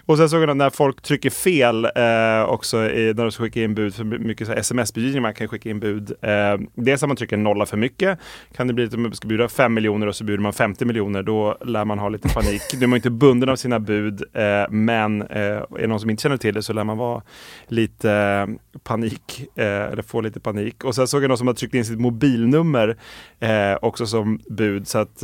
Och 0.09 0.19
sen 0.19 0.29
såg 0.29 0.43
jag 0.43 0.57
när 0.57 0.71
folk 0.71 1.03
trycker 1.03 1.31
fel 1.31 1.85
eh, 1.85 2.51
också 2.51 2.91
i, 2.91 3.15
när 3.15 3.23
de 3.23 3.33
ska 3.33 3.43
skicka 3.43 3.63
in 3.63 3.75
bud 3.75 3.95
för 3.95 4.05
mycket 4.05 4.49
sms-budgivning, 4.49 5.23
man 5.23 5.35
kan 5.35 5.49
skicka 5.49 5.71
in 5.71 5.81
bud. 5.81 6.13
Eh, 6.21 6.59
dels 6.75 7.03
om 7.03 7.09
man 7.09 7.17
trycker 7.17 7.37
nolla 7.37 7.67
för 7.67 7.77
mycket 7.77 8.19
kan 8.57 8.67
det 8.67 8.73
bli 8.73 8.85
att 8.85 8.99
man 8.99 9.15
ska 9.15 9.29
bjuda 9.29 9.49
5 9.49 9.75
miljoner 9.75 10.07
och 10.07 10.17
så 10.17 10.25
bjuder 10.25 10.43
man 10.43 10.53
50 10.53 10.85
miljoner. 10.85 11.23
Då 11.23 11.59
lär 11.65 11.85
man 11.85 11.99
ha 11.99 12.09
lite 12.09 12.29
panik. 12.29 12.63
Då 12.73 12.85
är 12.85 12.87
man 12.87 12.97
inte 12.97 13.11
bunden 13.11 13.49
av 13.49 13.57
sina 13.57 13.81
bud, 13.81 14.23
eh, 14.33 14.71
men 14.71 15.23
eh, 15.23 15.41
är 15.41 15.81
det 15.81 15.87
någon 15.87 16.01
som 16.01 16.11
inte 16.11 16.23
känner 16.23 16.37
till 16.37 16.55
det 16.55 16.63
så 16.63 16.73
lär 16.73 16.85
man 16.85 16.99
vara 16.99 17.23
lite 17.69 18.11
eh, 18.11 18.79
panik, 18.79 19.49
eh, 19.55 19.65
eller 19.67 20.03
få 20.03 20.21
lite 20.21 20.41
panik. 20.41 20.85
Och 20.85 20.95
sen 20.95 21.07
såg 21.07 21.23
jag 21.23 21.29
någon 21.29 21.39
som 21.39 21.47
har 21.47 21.55
tryckt 21.55 21.75
in 21.75 21.85
sitt 21.85 22.01
mobilnummer 22.01 22.97
eh, 23.41 23.79
också 23.83 24.07
som 24.07 24.41
bud, 24.51 24.89
så 24.89 24.99
att 24.99 25.23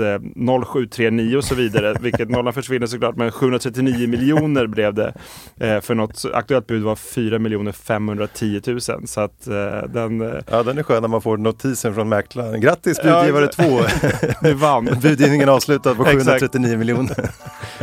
0739 0.73 1.37
och 1.37 1.45
så 1.45 1.55
vidare, 1.55 1.97
vilket 2.01 2.31
nollan 2.31 2.53
försvinner 2.53 2.87
såklart, 2.87 3.16
men 3.16 3.31
739 3.33 4.09
miljoner 4.09 4.72
blev 4.73 4.95
det. 4.95 5.15
Eh, 5.61 5.81
för 5.81 5.95
något 5.95 6.25
aktuellt 6.35 6.67
bud 6.67 6.83
var 6.83 6.97
4 6.97 7.73
510 7.73 8.61
000. 8.67 8.81
Så 8.81 9.21
att 9.21 9.47
eh, 9.47 9.55
den... 9.89 10.21
Eh, 10.21 10.43
ja, 10.51 10.63
den 10.63 10.79
är 10.79 10.83
skön 10.83 11.03
när 11.03 11.09
man 11.09 11.23
får 11.23 11.37
notisen 11.37 11.95
från 11.95 12.09
mäklaren. 12.09 12.61
Grattis 12.61 13.03
budgivare 13.03 13.47
2! 13.47 13.81
du 14.43 14.55
vann! 14.55 14.85
Budgivningen 15.03 15.49
avslutad 15.49 15.95
på 15.95 16.05
739 16.05 16.79
miljoner. 16.79 17.31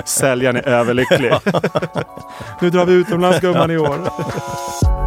Säljaren 0.05 0.55
är 0.55 0.67
överlycklig. 0.67 1.31
nu 2.61 2.69
drar 2.69 2.85
vi 2.85 2.93
utomlands 2.93 3.39
gumman 3.39 3.71
i 3.71 3.77
år. 3.77 4.98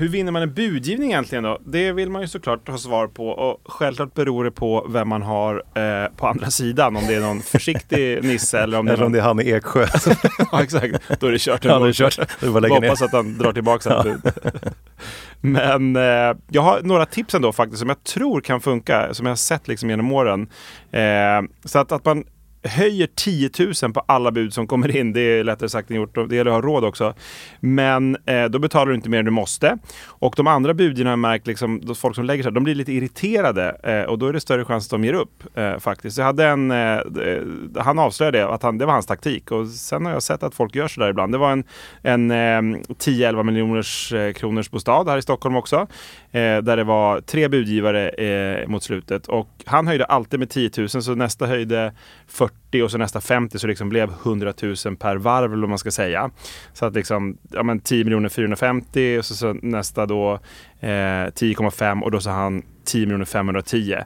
Hur 0.00 0.08
vinner 0.08 0.32
man 0.32 0.42
en 0.42 0.54
budgivning 0.54 1.10
egentligen 1.10 1.44
då? 1.44 1.58
Det 1.66 1.92
vill 1.92 2.10
man 2.10 2.22
ju 2.22 2.28
såklart 2.28 2.68
ha 2.68 2.78
svar 2.78 3.06
på 3.06 3.28
och 3.28 3.72
självklart 3.72 4.14
beror 4.14 4.44
det 4.44 4.50
på 4.50 4.86
vem 4.88 5.08
man 5.08 5.22
har 5.22 5.54
eh, 5.74 6.10
på 6.16 6.26
andra 6.26 6.50
sidan. 6.50 6.96
Om 6.96 7.06
det 7.06 7.14
är 7.14 7.20
någon 7.20 7.42
försiktig 7.42 8.24
nisse 8.24 8.60
eller 8.60 8.78
om 8.78 8.86
det 8.86 8.92
är 8.92 8.94
Eller 8.94 9.04
om 9.04 9.12
någon... 9.12 9.12
det 9.12 9.18
är 9.18 9.22
han 9.22 9.40
i 9.40 9.50
Eksjö. 9.50 9.86
ja, 10.52 10.62
exakt. 10.62 11.20
Då 11.20 11.26
är 11.26 11.32
det 11.32 11.38
kört. 11.38 11.64
Ja, 11.70 11.78
då 11.78 11.84
är 11.84 11.88
det 11.88 11.94
kört. 11.94 12.18
Är 12.18 12.50
bara. 12.50 12.68
Hoppas 12.68 13.02
att 13.02 13.12
han 13.12 13.38
drar 13.38 13.52
tillbaka 13.52 14.02
bud. 14.02 14.32
Men 15.40 15.96
eh, 15.96 16.36
jag 16.48 16.62
har 16.62 16.82
några 16.82 17.06
tips 17.06 17.34
ändå 17.34 17.52
faktiskt 17.52 17.80
som 17.80 17.88
jag 17.88 18.04
tror 18.04 18.40
kan 18.40 18.60
funka, 18.60 19.14
som 19.14 19.26
jag 19.26 19.30
har 19.30 19.36
sett 19.36 19.68
liksom 19.68 19.90
genom 19.90 20.12
åren. 20.12 20.48
Eh, 20.90 21.42
så 21.64 21.78
att, 21.78 21.92
att 21.92 22.04
man 22.04 22.24
höjer 22.62 23.08
10 23.14 23.50
000 23.82 23.92
på 23.92 24.00
alla 24.06 24.30
bud 24.30 24.54
som 24.54 24.66
kommer 24.66 24.96
in. 24.96 25.12
Det 25.12 25.20
är 25.20 25.44
lättare 25.44 25.68
sagt 25.68 25.90
än 25.90 25.96
gjort. 25.96 26.14
Det 26.28 26.36
gäller 26.36 26.50
att 26.50 26.64
ha 26.64 26.70
råd 26.70 26.84
också. 26.84 27.14
Men 27.60 28.16
eh, 28.26 28.44
då 28.44 28.58
betalar 28.58 28.86
du 28.86 28.94
inte 28.94 29.08
mer 29.08 29.18
än 29.18 29.24
du 29.24 29.30
måste. 29.30 29.78
Och 30.06 30.34
de 30.36 30.46
andra 30.46 30.74
buden 30.74 31.06
har 31.06 31.12
jag 31.12 31.18
märkt, 31.18 31.46
liksom, 31.46 31.94
folk 31.96 32.14
som 32.14 32.24
lägger 32.24 32.42
sig, 32.42 32.52
de 32.52 32.64
blir 32.64 32.74
lite 32.74 32.92
irriterade. 32.92 33.76
Eh, 33.82 34.02
och 34.02 34.18
då 34.18 34.26
är 34.26 34.32
det 34.32 34.40
större 34.40 34.64
chans 34.64 34.86
att 34.86 34.90
de 34.90 35.04
ger 35.04 35.12
upp 35.12 35.44
eh, 35.54 35.78
faktiskt. 35.78 36.18
Jag 36.18 36.24
hade 36.24 36.46
en, 36.46 36.70
eh, 36.70 37.00
han 37.76 37.98
avslöjade 37.98 38.38
det, 38.38 38.48
att 38.48 38.62
han, 38.62 38.78
det 38.78 38.86
var 38.86 38.92
hans 38.92 39.06
taktik. 39.06 39.50
Och 39.50 39.68
sen 39.68 40.06
har 40.06 40.12
jag 40.12 40.22
sett 40.22 40.42
att 40.42 40.54
folk 40.54 40.74
gör 40.74 40.88
sådär 40.88 41.10
ibland. 41.10 41.32
Det 41.32 41.38
var 41.38 41.52
en, 41.52 41.64
en 42.02 42.30
eh, 42.30 42.34
10-11 42.34 43.42
miljoners 43.42 44.12
eh, 44.12 44.32
kronors 44.32 44.70
bostad 44.70 45.08
här 45.08 45.18
i 45.18 45.22
Stockholm 45.22 45.56
också. 45.56 45.86
Eh, 46.32 46.58
där 46.58 46.76
det 46.76 46.84
var 46.84 47.20
tre 47.20 47.48
budgivare 47.48 48.10
mot 48.66 48.82
slutet. 48.82 49.26
Och 49.26 49.48
han 49.64 49.86
höjde 49.86 50.04
alltid 50.04 50.38
med 50.38 50.50
10 50.50 50.70
000, 50.78 50.88
så 50.88 51.14
nästa 51.14 51.46
höjde 51.46 51.92
40 52.26 52.49
och 52.82 52.90
så 52.90 52.98
nästa 52.98 53.20
50 53.20 53.58
så 53.58 53.66
liksom 53.66 53.88
blev 53.88 54.10
100 54.24 54.52
000 54.62 54.96
per 54.96 55.16
varv 55.16 55.52
eller 55.52 55.60
vad 55.60 55.68
man 55.68 55.78
ska 55.78 55.90
säga. 55.90 56.30
Så 56.72 56.86
att 56.86 56.94
liksom, 56.94 57.38
ja 57.50 57.62
men 57.62 57.80
10 57.80 58.04
miljoner 58.04 58.28
450 58.28 59.18
och 59.18 59.24
så, 59.24 59.34
så 59.34 59.52
nästa 59.52 60.06
då 60.06 60.32
eh, 60.80 60.86
10,5 60.88 62.02
och 62.02 62.10
då 62.10 62.20
sa 62.20 62.30
han 62.30 62.62
10 62.84 63.06
miljoner 63.06 63.24
510. 63.24 63.96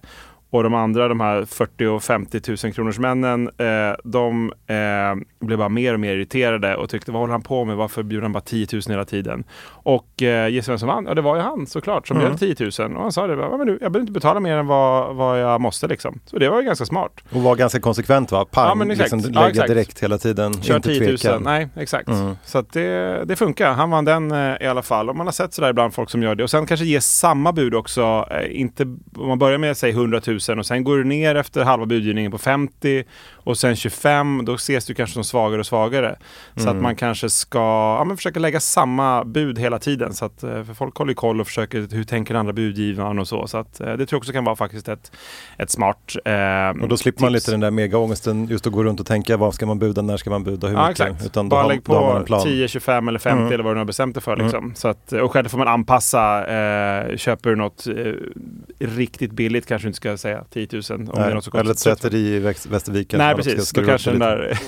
Och 0.55 0.63
de 0.63 0.75
andra, 0.75 1.09
de 1.09 1.21
här 1.21 1.45
40 1.45 1.87
och 1.87 2.03
50 2.03 2.41
000 2.65 2.73
kronors 2.73 2.99
männen, 2.99 3.51
eh, 3.59 3.97
de 4.05 4.53
eh, 4.67 5.47
blev 5.47 5.59
bara 5.59 5.69
mer 5.69 5.95
och 5.95 6.01
mer 6.01 6.15
irriterade 6.15 6.77
och 6.77 6.91
tyckte 6.91 7.13
vad 7.13 7.21
håller 7.21 7.33
han 7.33 7.43
på 7.43 7.65
med? 7.65 7.77
Varför 7.77 8.03
bjuder 8.03 8.23
han 8.23 8.33
bara 8.33 8.41
10 8.41 8.67
000 8.73 8.83
hela 8.89 9.05
tiden? 9.05 9.45
Och 9.67 10.23
eh, 10.23 10.49
gissa 10.49 10.73
vem 10.73 10.79
som 10.79 10.89
vann? 10.89 11.07
Ja, 11.07 11.15
det 11.15 11.23
var 11.23 11.37
ju 11.37 11.43
han 11.43 11.67
såklart 11.67 12.09
som 12.09 12.17
mm. 12.17 12.37
bjöd 12.37 12.59
10 12.59 12.87
000. 12.89 12.97
Och 12.97 13.03
han 13.03 13.13
sa 13.13 13.27
det, 13.27 13.35
ja, 13.35 13.57
men 13.57 13.67
nu, 13.67 13.73
jag 13.73 13.93
behöver 13.93 14.01
inte 14.01 14.13
betala 14.13 14.41
mer 14.41 14.57
än 14.57 14.67
vad, 14.67 15.17
vad 15.17 15.41
jag 15.41 15.61
måste 15.61 15.87
liksom. 15.89 16.21
Så 16.25 16.39
det 16.39 16.49
var 16.49 16.61
ju 16.61 16.67
ganska 16.67 16.87
smart. 16.87 17.21
Och 17.31 17.43
var 17.43 17.57
ganska 17.57 17.81
konsekvent 17.81 18.33
va? 18.33 18.45
Pang, 18.45 18.69
ja, 18.69 18.75
men 18.75 18.91
exakt. 18.91 19.13
Liksom, 19.13 19.33
lägga 19.33 19.45
ja, 19.45 19.51
exakt. 19.51 19.69
direkt 19.69 20.03
hela 20.03 20.19
tiden. 20.19 20.63
Kör 20.63 20.77
inte 20.77 20.89
10 20.89 21.09
000. 21.09 21.19
tveka. 21.19 21.39
Nej, 21.39 21.69
exakt. 21.77 22.09
Mm. 22.09 22.37
Så 22.45 22.59
att 22.59 22.73
det, 22.73 23.25
det 23.25 23.37
funkar. 23.37 23.73
Han 23.73 23.91
vann 23.91 24.05
den 24.05 24.33
eh, 24.33 24.57
i 24.61 24.67
alla 24.67 24.83
fall. 24.83 25.09
Och 25.09 25.17
man 25.17 25.27
har 25.27 25.33
sett 25.33 25.55
sådär 25.55 25.71
ibland 25.71 25.95
folk 25.95 26.11
som 26.11 26.23
gör 26.23 26.35
det. 26.35 26.43
Och 26.43 26.51
sen 26.51 26.67
kanske 26.67 26.87
ge 26.87 27.01
samma 27.01 27.53
bud 27.53 27.75
också. 27.75 28.29
Eh, 28.31 28.61
inte, 28.61 28.83
om 29.17 29.29
man 29.29 29.39
börjar 29.39 29.59
med 29.59 29.77
säg 29.77 29.91
100 29.91 30.21
000 30.27 30.41
och 30.49 30.67
sen 30.67 30.85
går 30.85 30.97
du 30.97 31.05
ner 31.05 31.35
efter 31.35 31.65
halva 31.65 31.87
budgivningen 31.87 32.31
på 32.33 32.39
50 32.39 33.05
och 33.35 33.59
sen 33.59 33.77
25, 33.77 34.45
då 34.45 34.55
ses 34.55 34.87
du 34.87 34.95
kanske 34.95 35.15
som 35.15 35.25
svagare 35.25 35.61
och 35.61 35.67
svagare. 35.67 36.17
Så 36.57 36.61
Mm. 36.63 36.77
att 36.77 36.83
man 36.83 36.97
kanske 36.97 37.31
ska 37.31 37.59
ja, 37.99 38.05
men 38.05 38.17
försöka 38.17 38.41
lägga 38.41 38.61
samma 38.61 39.25
bud 39.25 39.59
hela 39.59 39.79
tiden. 39.79 40.15
Så 40.15 40.25
att, 40.25 40.43
eh, 40.43 40.65
för 40.65 40.75
folk 40.75 40.97
håller 40.97 41.15
koll 41.15 41.41
och 41.41 41.47
försöker, 41.47 41.87
hur 41.95 42.05
tänker 42.05 42.35
den 42.35 42.41
andra 42.41 42.53
budgivaren 42.53 43.19
och 43.19 43.29
så. 43.29 43.47
Så 43.47 43.59
att, 43.59 43.81
eh, 43.81 43.87
det 43.87 43.97
tror 43.97 44.09
jag 44.11 44.19
också 44.19 44.33
kan 44.33 44.45
vara 44.45 44.57
faktiskt 44.57 44.89
ett, 44.89 45.13
ett 45.59 45.71
smart 45.71 46.17
eh, 46.25 46.83
Och 46.83 46.89
då 46.89 46.97
slipper 46.97 47.23
man 47.23 47.33
tips. 47.33 47.43
lite 47.47 47.51
den 47.53 47.61
där 47.61 47.71
megaångesten 47.71 48.47
just 48.49 48.67
att 48.67 48.73
gå 48.73 48.85
runt 48.85 49.01
och 49.01 49.07
tänka 49.07 49.37
vad 49.37 49.55
ska 49.55 49.67
man 49.67 49.79
buda, 49.79 50.03
när 50.03 50.17
ska 50.17 50.31
man 50.31 50.45
buda, 50.45 50.67
hur 50.69 50.75
Ja, 50.77 50.89
mycket. 50.89 51.07
exakt. 51.07 51.27
Utan 51.27 51.49
Bara 51.49 51.63
har, 51.63 51.69
lägg 51.69 51.89
man 51.89 51.99
på 52.13 52.17
en 52.19 52.25
plan. 52.25 52.43
10, 52.43 52.69
25 52.69 53.09
eller 53.09 53.19
50 53.19 53.41
Mm. 53.41 53.53
eller 53.53 53.65
vad 53.65 53.71
du 53.71 53.75
nu 53.75 53.81
har 53.81 53.85
bestämt 53.85 54.15
dig 54.15 54.23
för. 54.23 54.37
Liksom. 54.37 54.73
Så 54.75 54.89
att, 54.89 55.13
och 55.13 55.33
själv 55.33 55.49
får 55.49 55.59
man 55.59 55.69
anpassa. 55.69 56.47
Eh, 56.47 57.17
köper 57.17 57.51
du 57.51 57.57
något 57.57 57.87
eh, 57.87 58.13
riktigt 58.79 59.33
billigt 59.33 59.67
kanske 59.67 59.87
du 59.87 59.89
inte 59.89 59.97
ska 59.97 60.17
säga 60.17 60.34
10 60.51 60.69
000. 60.73 60.83
Om 60.91 61.05
det 61.05 61.13
är 61.13 61.21
Nej, 61.25 61.35
något 61.35 61.45
som 61.45 61.59
eller 61.61 61.71
ett 61.71 61.79
säteri 61.79 62.35
i 62.35 62.39
Väst- 62.39 62.67
Västerviken. 62.67 63.19
Nej 63.19 63.35
precis, 63.35 63.73
då 63.73 63.85
kanske 63.85 64.11
den 64.11 64.21
där 64.21 64.59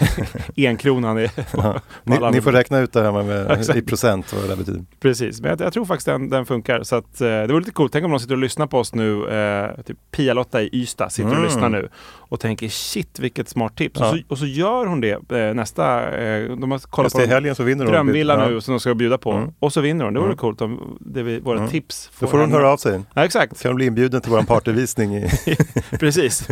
enkronan 0.57 1.19
är... 1.19 1.31
Ja. 1.57 1.81
Ni, 2.05 2.19
ni 2.33 2.41
får 2.41 2.53
räkna 2.53 2.79
ut 2.79 2.93
det 2.93 3.03
här 3.03 3.23
med, 3.23 3.67
i 3.77 3.83
procent 3.83 4.33
vad 4.33 4.43
det 4.43 4.49
där 4.49 4.57
betyder. 4.57 4.85
Precis, 5.01 5.41
men 5.41 5.51
jag, 5.51 5.61
jag 5.61 5.73
tror 5.73 5.85
faktiskt 5.85 6.07
den, 6.07 6.31
den 6.31 6.47
funkar. 6.47 6.83
Så 6.83 6.97
att, 6.97 7.21
eh, 7.21 7.27
det 7.29 7.47
vore 7.47 7.59
lite 7.59 7.71
coolt. 7.71 7.93
Tänk 7.93 8.05
om 8.05 8.11
någon 8.11 8.21
sitter 8.21 8.35
och 8.35 8.41
lyssnar 8.41 8.67
på 8.67 8.79
oss 8.79 8.95
nu. 8.95 9.29
Eh, 9.29 9.83
typ 9.85 9.97
Pia-Lotta 10.11 10.63
i 10.63 10.69
Ystad 10.73 11.11
sitter 11.11 11.29
Mm. 11.31 11.39
och 11.39 11.45
lyssnar 11.45 11.69
nu 11.69 11.89
och 12.29 12.41
tänker 12.41 12.69
shit 12.69 13.19
vilket 13.19 13.49
smart 13.49 13.77
tips. 13.77 14.01
Ja. 14.01 14.11
Och, 14.11 14.17
så, 14.17 14.23
och 14.29 14.39
så 14.39 14.47
gör 14.47 14.87
hon 14.87 15.01
det 15.01 15.33
eh, 15.33 15.55
nästa... 15.55 16.11
Eh, 16.19 16.57
de 16.57 16.71
har 16.71 16.79
kollat 16.79 17.15
Just 17.15 17.27
på 17.29 17.35
helgen 17.35 17.55
så 17.55 17.63
vinner 17.63 17.85
hon. 17.85 17.93
drömvilla 17.93 18.35
Ja. 18.39 18.49
nu 18.49 18.61
som 18.61 18.73
de 18.75 18.81
ska 18.81 18.95
bjuda 18.95 19.19
på. 19.19 19.33
Mm. 19.33 19.51
Och 19.59 19.73
så 19.73 19.81
vinner 19.81 20.05
hon. 20.05 20.15
Det 20.15 20.21
vore 20.21 20.29
Mm. 20.29 20.37
coolt 20.39 20.61
om 20.61 20.99
det 21.01 21.23
vi, 21.23 21.41
våra 21.41 21.59
Mm. 21.59 21.71
tips 21.71 22.11
Då 22.19 22.27
får 22.27 22.39
hon 22.39 22.53
höra 22.53 22.71
av 22.73 22.77
sig. 22.77 23.01
Ja, 23.15 23.25
exakt. 23.25 23.63
Kan 23.63 23.69
hon 23.69 23.77
bli 23.77 23.87
inbjuden 23.87 24.21
till 24.21 24.31
vår 24.33 24.43
partyvisning 24.43 25.17
i 25.17 25.56
Precis. 26.01 26.49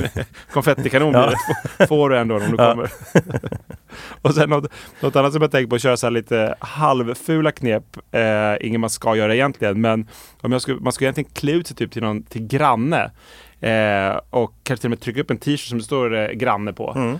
Konfettikanon 0.53 1.12
Ja. 1.12 1.27
blir 1.27 1.37
det. 1.79 1.87
Får 1.87 2.11
du 2.11 2.19
ändå 2.19 2.35
om 2.35 2.40
du 2.40 2.57
Ja. 2.62 2.71
kommer. 2.71 2.90
och 4.23 4.35
sen 4.35 4.51
något, 4.51 4.73
något 5.01 5.17
annat 5.17 5.33
som 5.33 5.43
jag 5.43 5.51
tänker 5.51 5.69
på, 5.71 5.77
att 5.77 5.83
köra 5.83 5.97
så 5.97 6.07
här 6.07 6.11
lite 6.11 6.55
halvfula 6.59 7.53
knep. 7.53 7.85
Eh, 8.12 8.67
inget 8.67 8.81
man 8.81 8.90
ska 8.90 9.17
göra 9.17 9.35
egentligen, 9.35 9.81
men 9.81 10.09
om 10.40 10.53
jag 10.53 10.62
skulle, 10.62 10.81
man 10.81 10.93
skulle 10.93 11.07
egentligen 11.07 11.31
klä 11.35 11.53
ut 11.53 11.67
sig 11.67 11.77
typ 11.77 11.93
till 11.93 12.03
någon 12.03 12.23
till 12.23 12.47
granne. 12.47 13.11
Eh, 13.61 14.21
och 14.31 14.55
kanske 14.62 14.81
till 14.81 14.87
och 14.88 14.90
med 14.90 15.01
trycka 15.01 15.21
upp 15.21 15.31
en 15.31 15.38
t-shirt 15.38 15.61
som 15.69 15.79
det 15.79 15.85
står 15.85 16.14
eh, 16.17 16.29
granne 16.29 16.73
på. 16.73 16.93
Mm. 16.97 17.19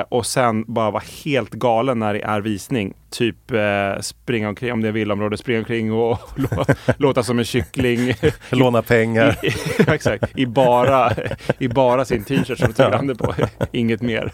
Eh, 0.00 0.04
och 0.08 0.26
sen 0.26 0.64
bara 0.74 0.90
vara 0.90 1.02
helt 1.24 1.50
galen 1.50 1.98
när 1.98 2.14
det 2.14 2.22
är 2.22 2.40
visning. 2.40 2.94
Typ 3.12 3.50
eh, 3.50 4.00
springa 4.00 4.48
omkring, 4.48 4.72
om 4.72 4.80
det 4.82 4.88
är 4.88 4.92
villaområde, 4.92 5.36
springa 5.36 5.58
omkring 5.58 5.92
och 5.92 6.18
lå- 6.36 6.74
låta 6.98 7.22
som 7.22 7.38
en 7.38 7.44
kyckling. 7.44 8.14
låna 8.50 8.82
pengar. 8.82 9.38
I, 9.42 9.52
exakt, 9.90 10.38
i 10.38 10.46
bara, 10.46 11.12
i 11.58 11.68
bara 11.68 12.04
sin 12.04 12.24
t-shirt 12.24 12.58
som 12.58 12.68
det 12.68 12.74
står 12.74 12.90
granne 12.90 13.14
på. 13.14 13.34
Inget 13.72 14.02
mer. 14.02 14.32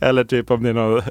eller 0.00 0.24
typ 0.24 0.50
om 0.50 0.62
det 0.62 0.68
är 0.68 0.72
någon, 0.74 1.02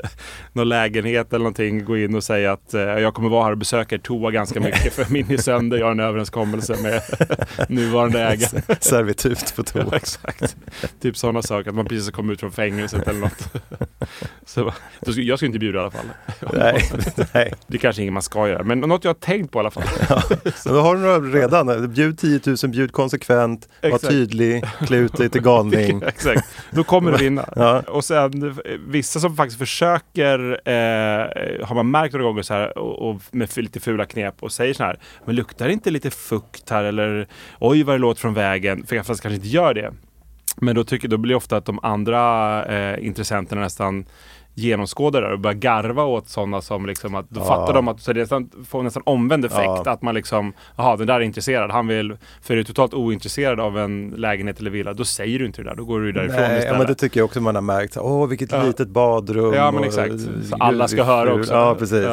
någon 0.54 0.70
lägenhet 0.70 1.30
eller 1.34 1.40
någonting, 1.44 1.86
gå 1.86 1.98
in 1.98 2.16
och 2.16 2.24
säga 2.24 2.52
att 2.52 2.74
eh, 2.74 2.82
jag 2.82 3.14
kommer 3.14 3.30
vara 3.30 3.44
här 3.44 3.52
och 3.52 3.58
besöka 3.58 3.96
er 3.96 4.00
toa 4.00 4.32
ganska 4.32 4.60
mycket 4.60 4.94
för 4.94 5.06
min 5.14 5.32
är 5.32 5.38
sönder. 5.38 5.78
Jag 5.78 5.86
har 5.86 5.92
en 5.92 6.00
överenskommelse 6.00 6.76
med 6.82 7.02
nuvarande 7.70 8.20
ägare. 8.24 8.62
Servitut 8.80 9.56
på 9.56 9.64
Ja, 9.74 9.84
toa. 9.84 9.96
exakt. 9.96 10.56
Typ 11.02 11.18
sådana 11.18 11.42
saker, 11.42 11.70
att 11.70 11.76
man 11.76 11.86
precis 11.86 12.06
har 12.08 12.12
kommit 12.12 12.34
ut 12.34 12.40
från 12.40 12.52
fängelset 12.52 13.08
eller 13.08 13.20
något. 13.20 13.54
Så, 14.46 14.72
jag 15.06 15.40
skulle 15.40 15.48
inte 15.48 15.60
bjuda 15.60 15.80
i 15.80 15.82
alla 15.82 15.92
fall. 15.92 16.06
Nej, 16.54 16.90
nej. 17.34 17.54
Det 17.68 17.78
är 17.78 17.80
kanske 17.80 18.02
inget 18.02 18.14
man 18.14 18.22
ska 18.22 18.48
göra, 18.48 18.64
men 18.64 18.80
något 18.80 19.04
jag 19.04 19.10
har 19.10 19.20
tänkt 19.20 19.52
på 19.52 19.60
i 19.60 19.62
alla 19.62 19.72
fall. 19.72 19.84
Så 20.56 20.74
då 20.74 20.82
har 20.82 20.96
du 20.96 21.02
några 21.02 21.20
redan. 21.20 21.94
Bjud 21.94 22.20
10 22.20 22.40
000, 22.46 22.72
bjud 22.72 22.92
konsekvent, 22.92 23.70
var 23.82 23.90
Exakt. 23.90 24.08
tydlig, 24.10 24.66
klä 24.88 24.98
ut 24.98 25.18
dig 25.18 25.30
till 25.30 25.42
galning. 25.52 26.02
Exakt, 26.08 26.48
då 26.72 26.84
kommer 26.84 27.12
du 27.12 27.18
vinna. 27.18 27.50
Ja. 27.56 27.80
Och 27.88 28.06
sen 28.06 28.44
eh, 28.44 28.56
vissa 28.88 29.20
som 29.20 29.36
faktiskt 29.36 29.60
försöker, 29.60 30.40
eh, 30.70 31.66
har 31.66 31.76
man 31.76 31.92
märkt 31.92 32.14
några 32.14 32.26
gånger 32.26 32.42
så 32.42 32.54
här, 32.54 32.78
och, 32.78 33.10
och 33.10 33.22
med 33.32 33.58
lite 33.58 33.80
fula 33.80 34.06
knep 34.06 34.44
och 34.44 34.52
säger 34.52 34.74
så 34.74 34.84
här, 34.84 35.00
men 35.26 35.36
luktar 35.36 35.68
det 35.68 35.74
inte 35.74 35.92
lite 35.92 36.12
fukt 36.12 36.70
här 36.70 36.84
eller 36.84 37.28
oj 37.60 37.84
vad 37.84 37.96
det 37.96 38.00
låter 38.00 38.22
från 38.22 38.34
vägen, 38.34 38.86
för 38.86 38.96
jag 38.96 39.06
fast 39.06 39.22
kanske 39.22 39.36
inte 39.36 39.48
gör 39.48 39.74
det. 39.74 39.94
Men 40.58 40.76
då, 40.76 40.84
tycker, 40.84 41.08
då 41.08 41.18
blir 41.18 41.30
det 41.30 41.36
ofta 41.36 41.58
att 41.58 41.66
de 41.66 41.80
andra 41.84 42.66
eh, 42.66 43.06
intressenterna 43.06 43.62
nästan 43.62 44.06
genomskådar 44.56 45.22
det 45.22 45.34
och 45.34 45.40
börjar 45.40 45.56
garva 45.56 46.04
åt 46.04 46.30
sådana 46.30 46.62
som 46.62 46.86
liksom 46.86 47.16
att 47.16 47.30
då 47.30 47.40
Ja. 47.40 47.46
fattar 47.46 47.74
de 47.74 47.88
att 47.88 48.00
så 48.02 48.14
det 48.14 48.20
nästan, 48.20 48.50
får 48.68 48.84
nästan 48.84 49.04
omvänd 49.06 49.46
effekt. 49.46 49.82
Ja. 49.86 49.92
Att 49.92 50.02
man 50.02 50.16
liksom, 50.16 50.54
jaha 50.76 50.96
den 50.96 51.08
där 51.08 51.16
är 51.16 51.20
intresserad, 51.22 51.72
han 51.72 51.88
vill, 51.88 52.18
för 52.42 52.54
är 52.54 52.58
du 52.58 52.64
totalt 52.64 52.94
ointresserad 52.94 53.60
av 53.60 53.78
en 53.78 54.14
lägenhet 54.18 54.60
eller 54.60 54.72
villa, 54.72 54.94
då 54.94 55.06
säger 55.06 55.40
du 55.40 55.46
inte 55.46 55.62
det 55.64 55.70
där, 55.70 55.76
då 55.76 55.86
går 55.86 56.00
du 56.00 56.12
därifrån 56.12 56.36
Nej, 56.42 56.52
ja, 56.52 56.58
istället. 56.58 56.78
men 56.78 56.88
det 56.88 56.96
tycker 56.96 57.20
jag 57.20 57.26
också 57.26 57.42
man 57.42 57.56
har 57.56 57.62
märkt. 57.62 57.98
Åh, 57.98 58.28
vilket 58.28 58.52
Ja. 58.52 58.64
litet 58.64 58.88
badrum. 58.88 59.54
Ja 59.54 59.72
men 59.72 59.84
exakt. 59.84 60.14
Så 60.50 60.56
alla 60.60 60.88
ska 60.88 61.04
höra 61.04 61.34
också. 61.34 61.54
Ja, 61.54 61.76
precis. 61.80 62.06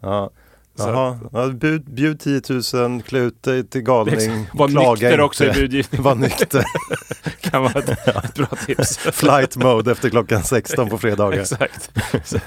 Ja. 0.00 0.30
Ja. 0.78 0.88
Jaha, 0.88 1.18
ja, 1.32 1.48
bjud, 1.48 1.84
bjud 1.94 2.20
10 2.20 2.40
000, 2.74 3.02
klä 3.02 3.18
ut 3.18 3.42
dig 3.42 3.68
till 3.68 3.80
galning. 3.80 4.46
Var 4.54 4.68
klaga 4.68 4.90
nykter 4.90 5.10
inte. 5.10 5.22
också 5.22 5.44
i 5.44 5.52
budgivningen. 5.52 6.02
Var 6.02 6.14
nykter. 6.14 6.64
kan 7.40 7.62
vara 7.62 7.78
ett, 7.78 7.88
ett 7.88 8.34
bra 8.34 8.46
tips. 8.66 8.98
Flight 8.98 9.56
mode 9.56 9.92
efter 9.92 10.10
klockan 10.10 10.42
16 10.42 10.88
på 10.88 10.98
fredagar. 10.98 11.40
Exakt. 11.40 11.90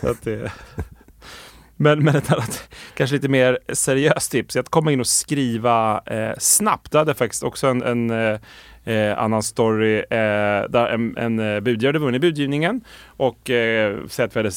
Så, 0.00 0.08
att 0.08 0.22
det... 0.22 0.52
Men, 1.76 2.04
men 2.04 2.16
ett 2.16 2.32
annat, 2.32 2.68
kanske 2.94 3.16
lite 3.16 3.28
mer 3.28 3.58
seriöst 3.72 4.32
tips 4.32 4.56
är 4.56 4.60
att 4.60 4.68
komma 4.68 4.92
in 4.92 5.00
och 5.00 5.06
skriva 5.06 6.02
eh, 6.06 6.34
snabbt. 6.38 6.92
Då 6.92 6.98
hade 6.98 7.10
jag 7.10 7.16
faktiskt 7.16 7.42
också 7.42 7.66
en, 7.66 7.82
en, 7.82 8.10
eh, 8.88 9.18
annan 9.18 9.42
story 9.42 9.98
eh, 9.98 10.06
där 10.68 10.86
en, 10.86 11.16
en 11.16 11.38
eh, 11.38 11.60
budgivare 11.60 11.88
hade 11.88 11.98
vunnit 11.98 12.20
budgivningen 12.20 12.80
och 13.06 13.50
eh, 13.50 13.96
säg 14.08 14.24
att 14.24 14.36
vi 14.36 14.38
hade 14.38 14.50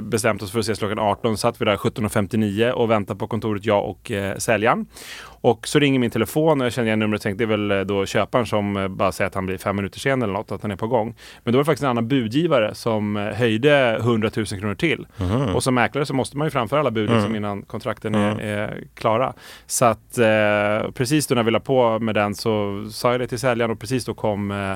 bestämt 0.00 0.42
oss 0.42 0.52
för 0.52 0.58
att 0.58 0.64
ses 0.64 0.78
klockan 0.78 0.98
18. 0.98 1.38
Satt 1.38 1.60
vi 1.60 1.64
där 1.64 1.76
17.59 1.76 2.70
och 2.70 2.90
väntade 2.90 3.18
på 3.18 3.26
kontoret, 3.26 3.64
jag 3.64 3.84
och 3.90 4.10
eh, 4.10 4.36
säljaren. 4.36 4.86
Och 5.24 5.68
så 5.68 5.78
ringer 5.78 5.98
min 5.98 6.10
telefon 6.10 6.60
och 6.60 6.66
jag 6.66 6.72
känner 6.72 6.86
igen 6.86 6.98
numret 6.98 7.18
och 7.18 7.22
tänkte 7.22 7.46
det 7.46 7.54
är 7.54 7.56
väl 7.58 7.70
eh, 7.70 7.80
då 7.80 8.06
köparen 8.06 8.46
som 8.46 8.76
eh, 8.76 8.88
bara 8.88 9.12
säger 9.12 9.26
att 9.26 9.34
han 9.34 9.46
blir 9.46 9.58
fem 9.58 9.76
minuter 9.76 10.00
sen 10.00 10.22
eller 10.22 10.32
något, 10.32 10.52
att 10.52 10.62
han 10.62 10.70
är 10.70 10.76
på 10.76 10.86
gång. 10.86 11.14
Men 11.44 11.52
då 11.52 11.58
var 11.58 11.62
det 11.62 11.66
faktiskt 11.66 11.82
en 11.82 11.90
annan 11.90 12.08
budgivare 12.08 12.74
som 12.74 13.16
höjde 13.16 13.96
100 14.00 14.30
000 14.36 14.46
kronor 14.46 14.74
till. 14.74 15.06
Och 15.54 15.62
som 15.62 15.74
mäklare 15.74 16.06
så 16.06 16.14
måste 16.14 16.36
man 16.36 16.46
ju 16.46 16.50
framföra 16.50 16.80
alla 16.80 16.90
bud 16.90 17.10
liksom 17.10 17.36
innan 17.36 17.62
kontrakten 17.62 18.14
är, 18.14 18.40
är 18.40 18.84
klara. 18.94 19.32
Så 19.66 19.84
att 19.84 20.18
eh, 20.18 20.90
precis 20.94 21.26
då 21.26 21.34
när 21.34 21.42
vi 21.42 21.50
la 21.50 21.60
på 21.60 21.98
med 21.98 22.14
den 22.14 22.34
så 22.34 22.84
sa 22.90 23.10
jag 23.10 23.20
det 23.20 23.26
till 23.26 23.38
säljaren 23.38 23.70
och 23.72 23.80
precis 23.80 24.04
då 24.04 24.14
kom 24.14 24.50
eh, 24.50 24.70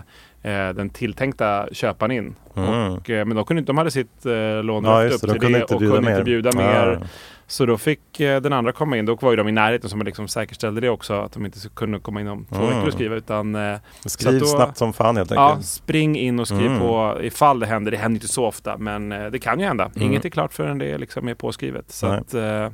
eh, 0.53 0.75
den 0.75 0.91
tilltänkta 0.91 1.67
köparen 1.73 2.11
in. 2.13 2.35
Och, 2.53 3.11
eh, 3.11 3.25
men 3.25 3.37
de, 3.37 3.45
kunde 3.45 3.59
inte, 3.59 3.69
de 3.73 3.79
hade 3.79 3.91
sitt 3.91 4.27
eh, 4.27 4.63
lån 4.63 4.85
Ja, 4.85 5.05
upp 5.05 5.21
det. 5.21 5.27
De 5.27 5.33
till 5.33 5.41
kunde 5.41 5.59
det 5.59 5.65
och 5.65 5.69
kunde 5.81 6.01
mer. 6.01 6.11
inte 6.11 6.25
bjuda 6.25 6.51
Ja. 6.55 6.59
mer. 6.59 7.07
Så 7.49 7.67
då 7.67 7.79
fick 7.79 8.21
eh, 8.21 8.41
den 8.41 8.53
andra 8.53 8.73
komma 8.73 8.97
in. 8.97 9.07
Då 9.07 9.15
var 9.15 9.31
ju 9.31 9.37
de 9.37 9.49
i 9.49 9.53
närheten 9.53 9.91
som 9.91 10.03
liksom 10.03 10.29
säkerställde 10.29 10.81
det 10.81 10.89
också. 10.91 11.15
Att 11.15 11.33
de 11.33 11.45
inte 11.47 11.59
kunde 11.75 11.99
komma 11.99 12.21
in 12.21 12.29
om 12.29 12.45
två 12.45 12.57
Mm. 12.57 12.69
veckor 12.69 12.87
och 12.87 12.93
skriva. 12.93 13.15
Utan, 13.15 13.55
eh, 13.55 13.79
Skriv 14.07 14.41
då- 14.41 14.47
snabbt 14.47 14.77
som 14.77 14.93
fan 14.93 15.17
helt 15.17 15.31
Ja, 15.31 15.49
enkelt. 15.51 15.67
spring 15.67 16.17
in 16.19 16.41
och 16.41 16.49
skriv 16.49 16.67
Mm. 16.67 16.79
på 16.79 17.19
ifall 17.23 17.61
det 17.61 17.67
händer. 17.67 17.91
Det 17.91 17.97
händer 17.97 18.17
inte 18.17 18.29
så 18.29 18.45
ofta, 18.47 18.77
men 18.79 19.13
eh, 19.13 19.27
det 19.27 19.39
kan 19.39 19.61
ju 19.61 19.67
hända. 19.67 19.91
Mm. 19.97 20.09
Inget 20.09 20.25
är 20.25 20.29
klart 20.29 20.53
förrän 20.53 20.79
det 20.79 20.99
liksom 20.99 21.29
är 21.29 21.35
påskrivet. 21.35 21.91
Så 21.93 22.07
att, 22.07 22.35
eh, 22.35 22.69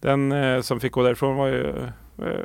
den 0.00 0.32
eh, 0.32 0.60
som 0.60 0.80
fick 0.80 0.92
gå 0.92 1.02
därifrån 1.02 1.36
var 1.36 1.46
ju, 1.46 1.72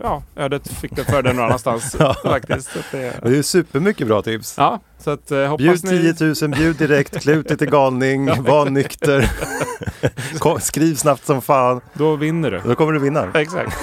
ja, 0.03 0.23
ödet 0.35 0.67
fick 0.67 0.95
den 0.95 1.05
för 1.05 1.21
den 1.23 1.35
någon 1.35 1.45
annanstans 1.45 1.95
faktiskt. 2.23 2.69
Det, 2.91 3.13
Det 3.23 3.37
är 3.37 3.41
supermycket 3.41 4.07
bra 4.07 4.21
tips. 4.21 4.55
ja, 4.57 4.79
så 4.99 5.11
att 5.11 5.31
eh, 5.31 5.57
Bjud 5.57 5.83
ni... 5.83 6.13
10 6.13 6.33
000, 6.41 6.51
bjud 6.51 6.75
direkt, 6.75 7.21
klä 7.21 7.33
ut 7.33 7.47
till 7.47 7.69
galning, 7.69 8.43
var 8.43 8.69
nykter. 8.69 9.31
Kom, 10.39 10.59
skriv 10.59 10.95
snabbt 10.95 11.25
som 11.25 11.41
fan. 11.41 11.81
Då 11.93 12.15
vinner 12.15 12.51
du. 12.51 12.61
Då 12.65 12.75
kommer 12.75 12.93
du 12.93 12.99
vinna. 12.99 13.27
Exakt. 13.33 13.77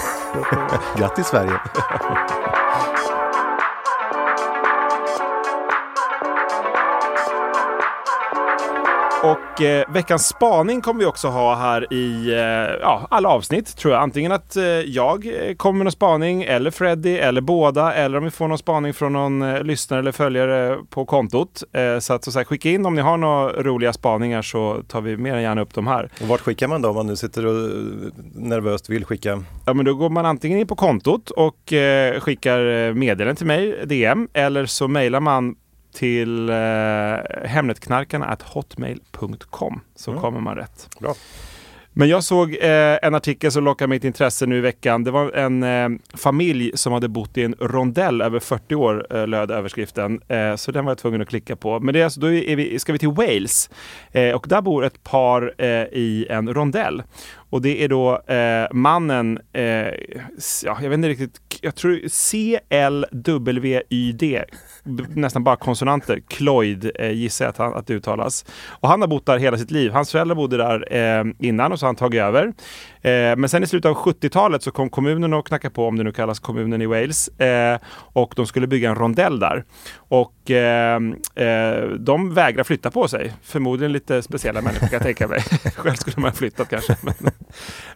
Grattis 0.98 1.26
Sverige! 1.26 1.60
Och 9.26 9.62
eh, 9.62 9.92
veckans 9.92 10.26
spaning 10.26 10.80
kommer 10.80 11.00
vi 11.00 11.06
också 11.06 11.28
ha 11.28 11.54
här 11.54 11.92
i 11.92 12.32
eh, 12.32 12.38
ja, 12.80 13.06
alla 13.10 13.28
avsnitt 13.28 13.76
tror 13.76 13.94
jag. 13.94 14.02
Antingen 14.02 14.32
att 14.32 14.56
eh, 14.56 14.64
jag 14.64 15.26
eh, 15.26 15.54
kommer 15.54 15.78
med 15.78 15.84
någon 15.84 15.92
spaning 15.92 16.42
eller 16.42 16.70
Freddy 16.70 17.16
eller 17.16 17.40
båda 17.40 17.94
eller 17.94 18.18
om 18.18 18.24
vi 18.24 18.30
får 18.30 18.48
någon 18.48 18.58
spaning 18.58 18.94
från 18.94 19.12
någon 19.12 19.42
eh, 19.42 19.62
lyssnare 19.62 20.00
eller 20.00 20.12
följare 20.12 20.78
på 20.90 21.04
kontot. 21.04 21.62
Eh, 21.72 21.98
så 21.98 22.12
att 22.12 22.24
så, 22.24 22.32
så 22.32 22.38
här, 22.38 22.44
skicka 22.44 22.70
in 22.70 22.86
om 22.86 22.94
ni 22.94 23.02
har 23.02 23.16
några 23.16 23.62
roliga 23.62 23.92
spaningar 23.92 24.42
så 24.42 24.82
tar 24.88 25.00
vi 25.00 25.16
mer 25.16 25.34
än 25.34 25.42
gärna 25.42 25.60
upp 25.60 25.74
dem 25.74 25.86
här. 25.86 26.10
Och 26.22 26.28
vart 26.28 26.40
skickar 26.40 26.68
man 26.68 26.82
då 26.82 26.88
om 26.88 26.94
man 26.94 27.06
nu 27.06 27.16
sitter 27.16 27.46
och 27.46 27.70
nervöst 28.34 28.90
vill 28.90 29.04
skicka? 29.04 29.42
Ja, 29.66 29.74
men 29.74 29.84
då 29.84 29.94
går 29.94 30.10
man 30.10 30.26
antingen 30.26 30.58
in 30.58 30.66
på 30.66 30.76
kontot 30.76 31.30
och 31.30 31.72
skickar 32.18 32.92
meddelanden 32.92 33.36
till 33.36 33.46
mig, 33.46 33.86
DM, 33.86 34.28
eller 34.32 34.66
så 34.66 34.88
mejlar 34.88 35.20
man 35.20 35.54
till 35.96 36.48
eh, 36.48 36.54
hemnetknarkarna 37.44 38.36
hotmail.com 38.42 39.80
så 39.94 40.10
Mm. 40.10 40.22
kommer 40.22 40.40
man 40.40 40.56
rätt. 40.56 40.88
Bra. 41.00 41.14
Men 41.98 42.08
jag 42.08 42.24
såg 42.24 42.50
eh, 42.60 42.98
en 43.02 43.14
artikel 43.14 43.52
som 43.52 43.64
lockade 43.64 43.88
mitt 43.88 44.04
intresse 44.04 44.46
nu 44.46 44.56
i 44.58 44.60
veckan. 44.60 45.04
Det 45.04 45.10
var 45.10 45.32
en 45.32 45.62
eh, 45.62 45.88
familj 46.14 46.70
som 46.74 46.92
hade 46.92 47.08
bott 47.08 47.38
i 47.38 47.42
en 47.42 47.54
rondell 47.60 48.22
över 48.22 48.38
40 48.40 48.74
år, 48.74 49.06
eh, 49.16 49.26
löd 49.26 49.50
överskriften. 49.50 50.20
Eh, 50.28 50.56
så 50.56 50.72
den 50.72 50.84
var 50.84 50.90
jag 50.90 50.98
tvungen 50.98 51.20
att 51.22 51.28
klicka 51.28 51.56
på. 51.56 51.80
Men 51.80 51.94
det 51.94 52.00
är 52.00 52.04
alltså, 52.04 52.20
då 52.20 52.32
är 52.32 52.56
vi, 52.56 52.78
ska 52.78 52.92
vi 52.92 52.98
till 52.98 53.08
Wales. 53.12 53.70
Eh, 54.12 54.34
och 54.34 54.46
där 54.48 54.60
bor 54.60 54.84
ett 54.84 55.02
par 55.04 55.54
eh, 55.58 55.68
i 55.92 56.26
en 56.30 56.54
rondell. 56.54 57.02
Och 57.50 57.62
det 57.62 57.84
är 57.84 57.88
då 57.88 58.18
eh, 58.26 58.66
mannen, 58.72 59.38
ja, 60.64 60.78
jag 60.82 60.88
vet 60.90 60.92
inte 60.92 61.08
riktigt, 61.08 61.40
jag 61.60 61.74
tror 61.74 62.00
C-L-W-Y-D, 63.16 64.44
nästan 65.14 65.44
bara 65.44 65.56
konsonanter, 65.56 66.20
Cloyd 66.28 66.90
eh, 66.94 67.10
gissar 67.10 67.44
jag 67.44 67.50
att, 67.50 67.58
han, 67.58 67.74
att 67.74 67.86
det 67.86 67.94
uttalas. 67.94 68.44
Och 68.68 68.88
han 68.88 69.00
har 69.00 69.08
bott 69.08 69.26
där 69.26 69.38
hela 69.38 69.58
sitt 69.58 69.70
liv. 69.70 69.92
Hans 69.92 70.12
föräldrar 70.12 70.34
bodde 70.34 70.56
där 70.56 70.94
eh, 70.96 71.24
innan 71.38 71.72
och 71.72 71.78
så 71.78 71.86
har 71.86 71.88
han 71.88 71.96
tagit 71.96 72.20
över. 72.20 72.52
Eh, 73.06 73.36
men 73.36 73.48
sen 73.48 73.62
i 73.62 73.66
slutet 73.66 73.88
av 73.88 73.96
70-talet 73.96 74.62
så 74.62 74.70
kom 74.70 74.90
kommunen 74.90 75.32
och 75.32 75.46
knackade 75.46 75.74
på, 75.74 75.86
om 75.86 75.96
det 75.98 76.04
nu 76.04 76.12
kallas 76.12 76.38
kommunen 76.38 76.82
i 76.82 76.86
Wales, 76.86 77.28
eh, 77.28 77.78
och 78.12 78.32
de 78.36 78.46
skulle 78.46 78.66
bygga 78.66 78.88
en 78.90 78.94
rondell 78.94 79.38
där. 79.38 79.64
Och 79.96 80.50
eh, 80.50 81.00
de 81.98 82.34
vägrar 82.34 82.64
flytta 82.64 82.90
på 82.90 83.08
sig. 83.08 83.32
Förmodligen 83.42 83.92
lite 83.92 84.22
speciella 84.22 84.60
människor 84.60 84.86
kan 84.86 84.92
jag 84.92 85.02
tänka 85.02 85.28
mig. 85.28 85.40
Själv 85.76 85.94
skulle 85.94 86.14
man 86.16 86.30
ha 86.30 86.36
flyttat 86.36 86.68
kanske. 86.68 86.96
Men, 87.02 87.14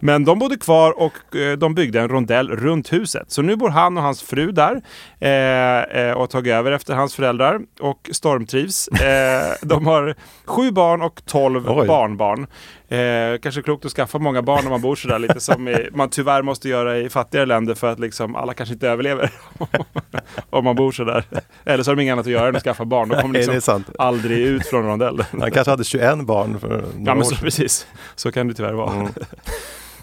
men 0.00 0.24
de 0.24 0.38
bodde 0.38 0.56
kvar 0.56 1.00
och 1.00 1.12
de 1.58 1.74
byggde 1.74 2.00
en 2.00 2.08
rondell 2.08 2.48
runt 2.48 2.92
huset. 2.92 3.30
Så 3.30 3.42
nu 3.42 3.56
bor 3.56 3.68
han 3.68 3.96
och 3.96 4.02
hans 4.02 4.22
fru 4.22 4.52
där 4.52 4.72
eh, 4.72 6.12
och 6.12 6.20
har 6.20 6.26
tagit 6.26 6.52
över 6.52 6.72
efter 6.72 6.94
hans 6.94 7.14
föräldrar 7.14 7.60
och 7.80 8.10
stormtrivs. 8.12 8.88
Eh, 8.88 9.54
de 9.62 9.86
har 9.86 10.14
sju 10.44 10.70
barn 10.70 11.02
och 11.02 11.22
tolv 11.26 11.70
Oj. 11.70 11.86
barnbarn. 11.86 12.46
Eh, 12.90 13.38
kanske 13.42 13.62
klokt 13.62 13.84
att 13.84 13.92
skaffa 13.92 14.18
många 14.18 14.42
barn 14.42 14.60
när 14.62 14.70
man 14.70 14.80
bor 14.80 14.96
sådär 15.00 15.18
lite 15.18 15.40
som 15.40 15.68
i, 15.68 15.88
man 15.92 16.10
tyvärr 16.10 16.42
måste 16.42 16.68
göra 16.68 16.98
i 16.98 17.08
fattigare 17.10 17.46
länder 17.46 17.74
för 17.74 17.92
att 17.92 17.98
liksom 17.98 18.36
alla 18.36 18.54
kanske 18.54 18.72
inte 18.72 18.88
överlever 18.88 19.30
om 20.50 20.64
man 20.64 20.76
bor 20.76 20.92
sådär. 20.92 21.24
Eller 21.64 21.82
så 21.84 21.90
har 21.90 21.96
de 21.96 22.02
inget 22.02 22.12
annat 22.12 22.26
att 22.26 22.32
göra 22.32 22.48
än 22.48 22.56
att 22.56 22.62
skaffa 22.62 22.84
barn. 22.84 23.08
De 23.08 23.20
kommer 23.22 23.38
liksom 23.52 23.84
aldrig 23.98 24.38
ut 24.38 24.66
från 24.66 24.82
rondellen. 24.86 25.26
Han 25.40 25.50
kanske 25.50 25.70
hade 25.70 25.84
21 25.84 26.26
barn 26.26 26.60
för 26.60 26.68
några 26.68 26.82
Ja, 26.82 26.90
men 27.14 27.18
år 27.18 27.22
så, 27.22 27.28
sedan. 27.30 27.38
precis. 27.44 27.86
Så 28.14 28.32
kan 28.32 28.48
det 28.48 28.54
tyvärr 28.54 28.72
vara. 28.72 28.92
Mm. 28.94 29.08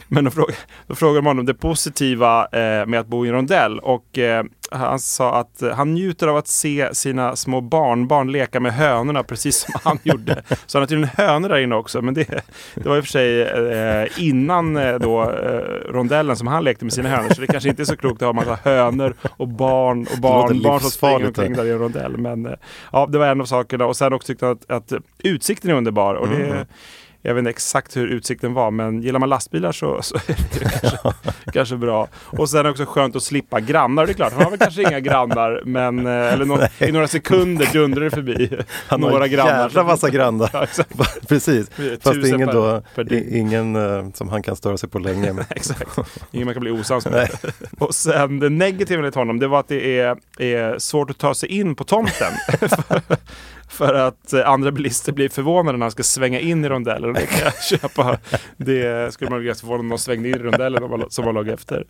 Men 0.08 0.24
då, 0.24 0.32
fråga, 0.32 0.54
då 0.88 0.96
frågade 0.96 1.18
de 1.18 1.26
honom 1.26 1.46
det 1.46 1.54
positiva 1.54 2.48
eh, 2.52 2.86
med 2.86 3.00
att 3.00 3.08
bo 3.08 3.26
i 3.26 3.30
en 3.30 3.36
rondell 3.36 3.80
och 3.80 4.18
eh, 4.18 4.44
han 4.72 5.00
sa 5.00 5.36
att 5.36 5.64
han 5.76 5.94
njuter 5.94 6.28
av 6.28 6.38
att 6.38 6.48
se 6.48 6.96
sina 6.96 7.36
små 7.36 7.62
barnbarn 7.62 8.32
leka 8.32 8.60
med 8.60 8.74
hönorna 8.74 9.24
precis 9.24 9.56
som 9.56 9.74
han 9.84 10.00
gjorde. 10.04 10.44
Så 10.66 10.78
han 10.78 10.82
har 10.82 10.88
tydligen 10.88 11.10
hönor 11.18 11.50
där 11.50 11.58
inne 11.58 11.76
också, 11.76 12.02
men 12.02 12.14
det, 12.14 12.44
det 12.76 12.90
var 12.90 12.98
i 12.98 13.00
och 13.00 13.04
för 13.04 13.12
sig 13.12 13.42
eh, 13.42 14.08
innan 14.18 14.78
eh, 14.78 14.96
då, 14.96 15.22
eh, 15.24 15.92
rondellen 15.92 16.38
som 16.38 16.48
han 16.48 16.64
lekte 16.64 16.86
med 16.86 16.94
sina 16.94 17.10
hönor. 17.10 17.30
Så 17.30 17.42
det 17.42 17.48
kanske 17.48 17.70
inte 17.70 17.82
är 17.82 17.86
så 17.86 17.98
klokt 17.98 18.22
att 18.22 18.26
ha 18.26 18.34
massa 18.34 18.60
hönor 18.64 19.14
och 19.38 19.48
barn 19.48 20.08
och 20.14 20.22
barnbarn 20.22 20.80
som 20.80 20.92
springer 20.92 21.28
omkring 21.28 21.54
där 21.54 21.66
i 21.66 21.72
en 21.72 21.80
rondell. 21.80 22.18
Men 22.18 22.46
eh, 22.46 22.54
ja, 22.92 23.08
det 23.12 23.18
var 23.18 23.28
en 23.28 23.42
av 23.42 23.46
sakerna. 23.46 23.86
Och 23.86 23.98
sen 23.98 24.14
också 24.14 24.28
tyckte 24.28 24.46
han 24.46 24.60
att, 24.68 24.72
att 24.72 25.02
utsikten 25.24 25.72
är 25.72 25.76
underbar. 25.76 26.16
Och 26.16 26.30
det, 26.30 26.48
Mm. 26.48 26.66
Jag 27.28 27.34
vet 27.34 27.40
inte 27.42 27.50
exakt 27.50 27.98
hur 27.98 28.08
utsikten 28.08 28.54
var, 28.54 28.72
men 28.72 29.02
gillar 29.02 29.20
man 29.20 29.30
lastbilar 29.30 29.72
så, 29.72 30.02
så 30.02 30.16
är 30.16 30.22
det 30.28 30.60
kanske, 30.82 30.98
kanske 31.54 31.76
bra. 31.76 32.08
Och 32.14 32.50
sen 32.50 32.66
också 32.66 32.86
skönt 32.86 33.16
att 33.16 33.24
slippa 33.24 33.60
grannar. 33.60 34.06
Det 34.06 34.12
är 34.12 34.14
klart, 34.14 34.34
han 34.34 34.44
har 34.44 34.50
väl 34.50 34.60
kanske 34.60 34.82
inga 34.82 35.00
grannar, 35.00 35.62
men 35.66 36.06
eh, 36.08 36.34
eller 36.34 36.46
nå- 36.46 36.68
i 36.80 36.92
några 36.92 37.08
sekunder 37.08 37.70
dundrar 37.74 38.04
det 38.04 38.12
förbi 38.12 38.50
Han 38.88 39.04
har 39.04 39.10
några 39.12 39.26
en 39.26 39.32
grannar. 39.32 39.60
jävla 39.60 39.84
massa 39.84 40.10
grannar. 40.10 40.50
Ja. 40.98 41.06
Precis, 41.28 41.70
fast 42.02 42.22
det 42.22 42.30
är 42.30 42.34
ingen, 42.36 42.48
då, 42.48 42.82
ingen 43.32 43.76
eh, 43.76 44.10
som 44.14 44.30
han 44.30 44.44
kan 44.44 44.56
störa 44.56 44.78
sig 44.78 44.90
på 44.90 45.00
länge. 45.00 45.34
Men, 45.34 45.46
Exakt. 45.50 45.98
Ingen 46.32 46.46
man 46.46 46.54
kan 46.54 46.62
bli 46.62 46.72
osams 46.72 47.06
med. 47.06 47.14
Nej. 47.14 47.52
Och 47.80 47.96
sen 47.96 48.40
det 48.40 48.50
negativa 48.50 49.00
enligt 49.00 49.16
honom, 49.16 49.40
det 49.40 49.48
var 49.48 49.60
att 49.60 49.68
det 49.68 50.00
är, 50.00 50.18
är 50.40 50.80
svårt 50.80 51.10
att 51.10 51.18
ta 51.18 51.34
sig 51.36 51.50
in 51.50 51.76
på 51.76 51.84
tomten. 51.84 52.34
För, 53.70 53.94
att 53.94 54.34
eh, 54.34 54.50
andra 54.50 54.72
bilister 54.72 55.12
blir 55.12 55.30
förvånade 55.30 55.78
när 55.78 55.84
han 55.86 55.92
ska 55.92 56.04
svänga 56.04 56.40
in 56.40 56.66
i 56.66 56.70
rondellen. 56.70 57.14
Det 57.14 57.26
kan 57.26 57.40
jag 57.44 57.64
köpa. 57.82 58.18
Det 58.58 59.14
skulle 59.14 59.30
man 59.30 59.40
bli 59.40 59.48
ganska 59.48 59.62
förvånad 59.62 59.80
om 59.80 59.90
de 59.90 59.98
svängde 59.98 60.30
in 60.30 60.36
i 60.36 60.38
rondellen 60.38 61.04
som 61.10 61.26
var- 61.26 61.34
låg 61.34 61.48
efter. 61.48 61.86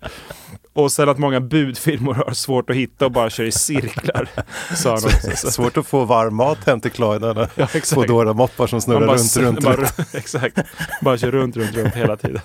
Och 0.73 0.91
sen 0.91 1.09
att 1.09 1.17
många 1.17 1.39
budfirmor 1.41 2.13
har 2.13 2.31
svårt 2.33 2.69
att 2.69 2.75
hitta 2.75 3.05
och 3.05 3.11
bara 3.11 3.29
kör 3.29 3.43
i 3.43 3.51
cirklar. 3.51 4.29
Sa 4.75 4.89
han 4.89 4.97
också. 5.05 5.31
Så- 5.35 5.51
svårt 5.51 5.77
att 5.77 5.87
få 5.87 6.05
varm 6.05 6.35
mat 6.35 6.57
hem 6.65 6.79
till 6.81 6.91
Cloyd. 6.91 7.23
Eller 7.23 7.49
Ja, 7.55 7.63
exakt. 7.73 7.93
Foodora-moppar 8.01 8.67
som 8.67 8.81
snurrar 8.81 9.07
bara, 9.07 9.17
runt, 9.17 9.37
runt, 9.37 9.63
bara, 9.63 9.75
runt. 9.75 9.99
Exakt. 10.15 10.57
Bara 11.01 11.17
kör 11.17 11.31
runt, 11.31 11.57
runt, 11.57 11.75
runt 11.77 11.93
hela 11.95 12.15
tiden. 12.17 12.41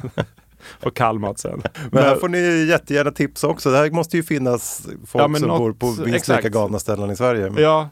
Och 0.83 0.97
kall 0.97 1.19
mat 1.19 1.39
sen. 1.39 1.63
Men 1.91 2.03
här 2.05 2.17
får 2.17 2.29
ni 2.29 2.65
jättegärna 2.69 3.11
tipsa 3.11 3.47
också. 3.49 3.71
Det 3.71 3.77
här 3.77 3.91
måste 3.91 4.17
ju 4.17 4.23
finnas 4.23 4.83
folk 5.07 5.25
Ja, 5.35 5.39
som 5.39 5.49
något- 5.49 5.59
bor 5.59 5.73
på 5.73 5.87
minst 5.87 6.15
exakt. 6.17 6.45
lika 6.45 6.59
galna 6.59 6.79
ställen 6.79 7.11
i 7.11 7.17
Sverige. 7.17 7.53
Ja, 7.63 7.89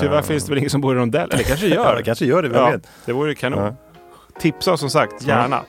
tyvärr 0.00 0.14
Ja. 0.16 0.22
finns 0.22 0.44
det 0.44 0.50
väl 0.50 0.58
ingen 0.58 0.70
som 0.70 0.80
bor 0.80 0.96
i 0.96 0.98
rondell. 0.98 1.30
Eller 1.32 1.42
kanske 1.44 1.66
gör. 1.66 1.84
Ja, 1.90 1.94
det 1.94 2.02
kanske 2.02 2.24
gör 2.26 2.42
det, 2.42 2.48
vem 2.48 2.62
Ja, 2.62 2.70
vet? 2.70 2.88
det 3.06 3.12
vore 3.12 3.28
ju 3.30 3.34
kanon. 3.34 3.58
Ja. 3.64 3.74
Tipsa 4.40 4.76
som 4.76 4.90
sagt, 4.90 5.26
gärna. 5.26 5.62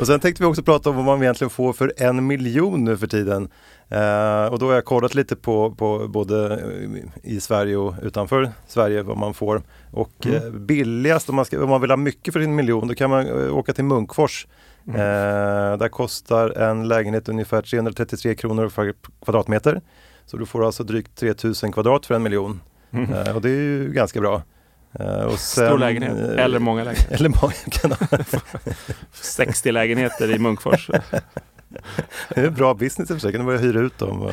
Och 0.00 0.06
sen 0.06 0.20
tänkte 0.20 0.42
vi 0.42 0.46
också 0.48 0.62
prata 0.62 0.90
om 0.90 0.96
vad 0.96 1.04
man 1.04 1.22
egentligen 1.22 1.50
får 1.50 1.72
för 1.72 1.92
en 1.96 2.26
miljon 2.26 2.84
nu 2.84 2.96
för 2.96 3.06
tiden. 3.06 3.48
Eh, 3.88 4.44
och 4.52 4.58
då 4.58 4.66
har 4.66 4.74
jag 4.74 4.84
kollat 4.84 5.14
lite 5.14 5.36
på, 5.36 5.70
på 5.74 6.08
både 6.08 6.52
eh, 6.54 7.32
i 7.32 7.40
Sverige 7.40 7.76
och 7.76 7.94
utanför 8.02 8.50
Sverige 8.66 9.02
vad 9.02 9.16
man 9.16 9.34
får. 9.34 9.62
Och 9.92 10.10
Mm. 10.26 10.36
eh, 10.36 10.50
billigast 10.50 11.28
om 11.28 11.36
man, 11.36 11.44
ska, 11.44 11.62
om 11.62 11.70
man 11.70 11.80
vill 11.80 11.90
ha 11.90 11.96
mycket 11.96 12.32
för 12.34 12.40
sin 12.40 12.54
miljon 12.54 12.88
då 12.88 12.94
kan 12.94 13.10
man 13.10 13.26
eh, 13.26 13.56
åka 13.56 13.72
till 13.72 13.84
Munkfors. 13.84 14.46
Mm. 14.88 15.00
Eh, 15.00 15.78
där 15.78 15.88
kostar 15.88 16.50
en 16.50 16.88
lägenhet 16.88 17.28
ungefär 17.28 17.62
333 17.62 18.34
kronor 18.34 18.68
för 18.68 18.94
kvadratmeter. 19.24 19.80
Så 20.26 20.36
du 20.36 20.46
får 20.46 20.66
alltså 20.66 20.84
drygt 20.84 21.16
3000 21.16 21.72
kvadrat 21.72 22.06
för 22.06 22.14
en 22.14 22.22
miljon. 22.22 22.60
Eh, 22.92 23.36
och 23.36 23.42
det 23.42 23.50
är 23.50 23.54
ju 23.54 23.92
ganska 23.92 24.20
bra. 24.20 24.34
Eh, 24.92 25.00
sen, 25.00 25.20
Mm. 25.24 25.36
Stor 25.36 25.78
lägenhet, 25.78 26.38
eh, 26.38 26.44
eller 26.44 26.58
många 26.58 26.84
lägenheter. 26.84 27.14
Eller 27.18 27.28
många 27.28 27.52
kan 27.70 27.92
ha. 27.92 28.24
60 29.12 29.72
lägenheter 29.72 30.30
i 30.30 30.38
Munkfors. 30.38 30.90
Det 32.34 32.40
är 32.40 32.50
bra 32.50 32.74
business 32.74 33.10
i 33.10 33.12
och 33.12 33.16
för 33.16 33.20
sig, 33.20 33.32
kan 33.32 33.40
du 33.40 33.46
börja 33.46 33.58
hyra 33.60 33.80
ut 33.80 33.98
dem. 33.98 34.30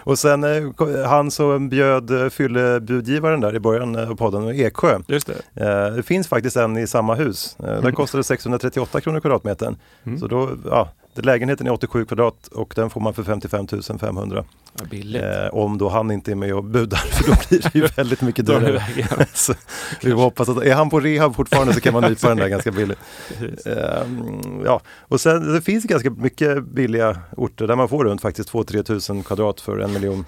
Och- 0.00 0.18
sen 0.18 0.44
eh, 0.44 1.06
han 1.06 1.30
som 1.30 1.68
bjöd 1.68 2.10
eh, 2.10 2.28
fyllebudgivaren 2.28 3.40
där 3.40 3.54
i 3.56 3.60
början 3.60 3.96
eh, 3.96 4.10
av 4.10 4.14
podden, 4.14 4.48
Eksjö. 4.48 4.98
Just 5.08 5.30
det. 5.54 5.94
Det 5.96 6.02
finns 6.02 6.28
faktiskt 6.28 6.56
en 6.56 6.78
i 6.78 6.86
samma 6.86 7.14
hus. 7.14 7.56
Där 7.58 7.92
kostar 7.92 8.18
det 8.18 8.24
638 8.24 9.00
kronor 9.00 9.20
kvadratmetern. 9.20 9.76
Mm. 10.04 10.18
Så 10.18 10.26
då, 10.26 10.50
ja, 10.70 10.88
lägenheten 11.14 11.66
är 11.66 11.72
87 11.72 12.04
kvadrat 12.04 12.46
och 12.46 12.72
den 12.76 12.90
får 12.90 13.00
man 13.00 13.14
för 13.14 13.22
55 13.22 13.66
500. 14.00 14.44
Eh, 15.14 15.54
om 15.54 15.78
då 15.78 15.88
han 15.88 16.10
inte 16.10 16.30
är 16.30 16.34
med 16.34 16.54
och 16.54 16.64
budar, 16.64 16.96
för 17.10 17.30
då 17.30 17.36
blir 17.48 17.60
det 17.62 17.74
ju 17.74 17.86
väldigt 17.96 18.20
mycket 18.22 18.46
dyrare. 18.46 18.82
så 19.34 19.54
vi 20.02 20.10
hoppas 20.10 20.48
att, 20.48 20.62
är 20.62 20.74
han 20.74 20.90
på 20.90 21.00
rehab 21.00 21.36
fortfarande 21.36 21.74
så 21.74 21.80
kan 21.80 21.92
man 21.92 22.02
nypa 22.02 22.28
den 22.28 22.36
där 22.36 22.48
ganska 22.48 22.70
billigt. 22.70 22.98
Ehm, 23.66 24.62
ja, 24.64 24.80
och 25.00 25.20
sen 25.20 25.52
det 25.52 25.60
finns 25.62 25.84
ganska 25.84 26.10
mycket 26.10 26.64
billiga 26.64 27.18
orter 27.36 27.66
där 27.66 27.76
man 27.76 27.88
får 27.88 28.04
runt 28.04 28.20
faktiskt 28.22 28.52
2-3 28.52 28.82
tusen 28.82 29.22
kvadrat 29.22 29.60
för 29.60 29.78
en 29.78 29.92
miljon. 29.92 30.24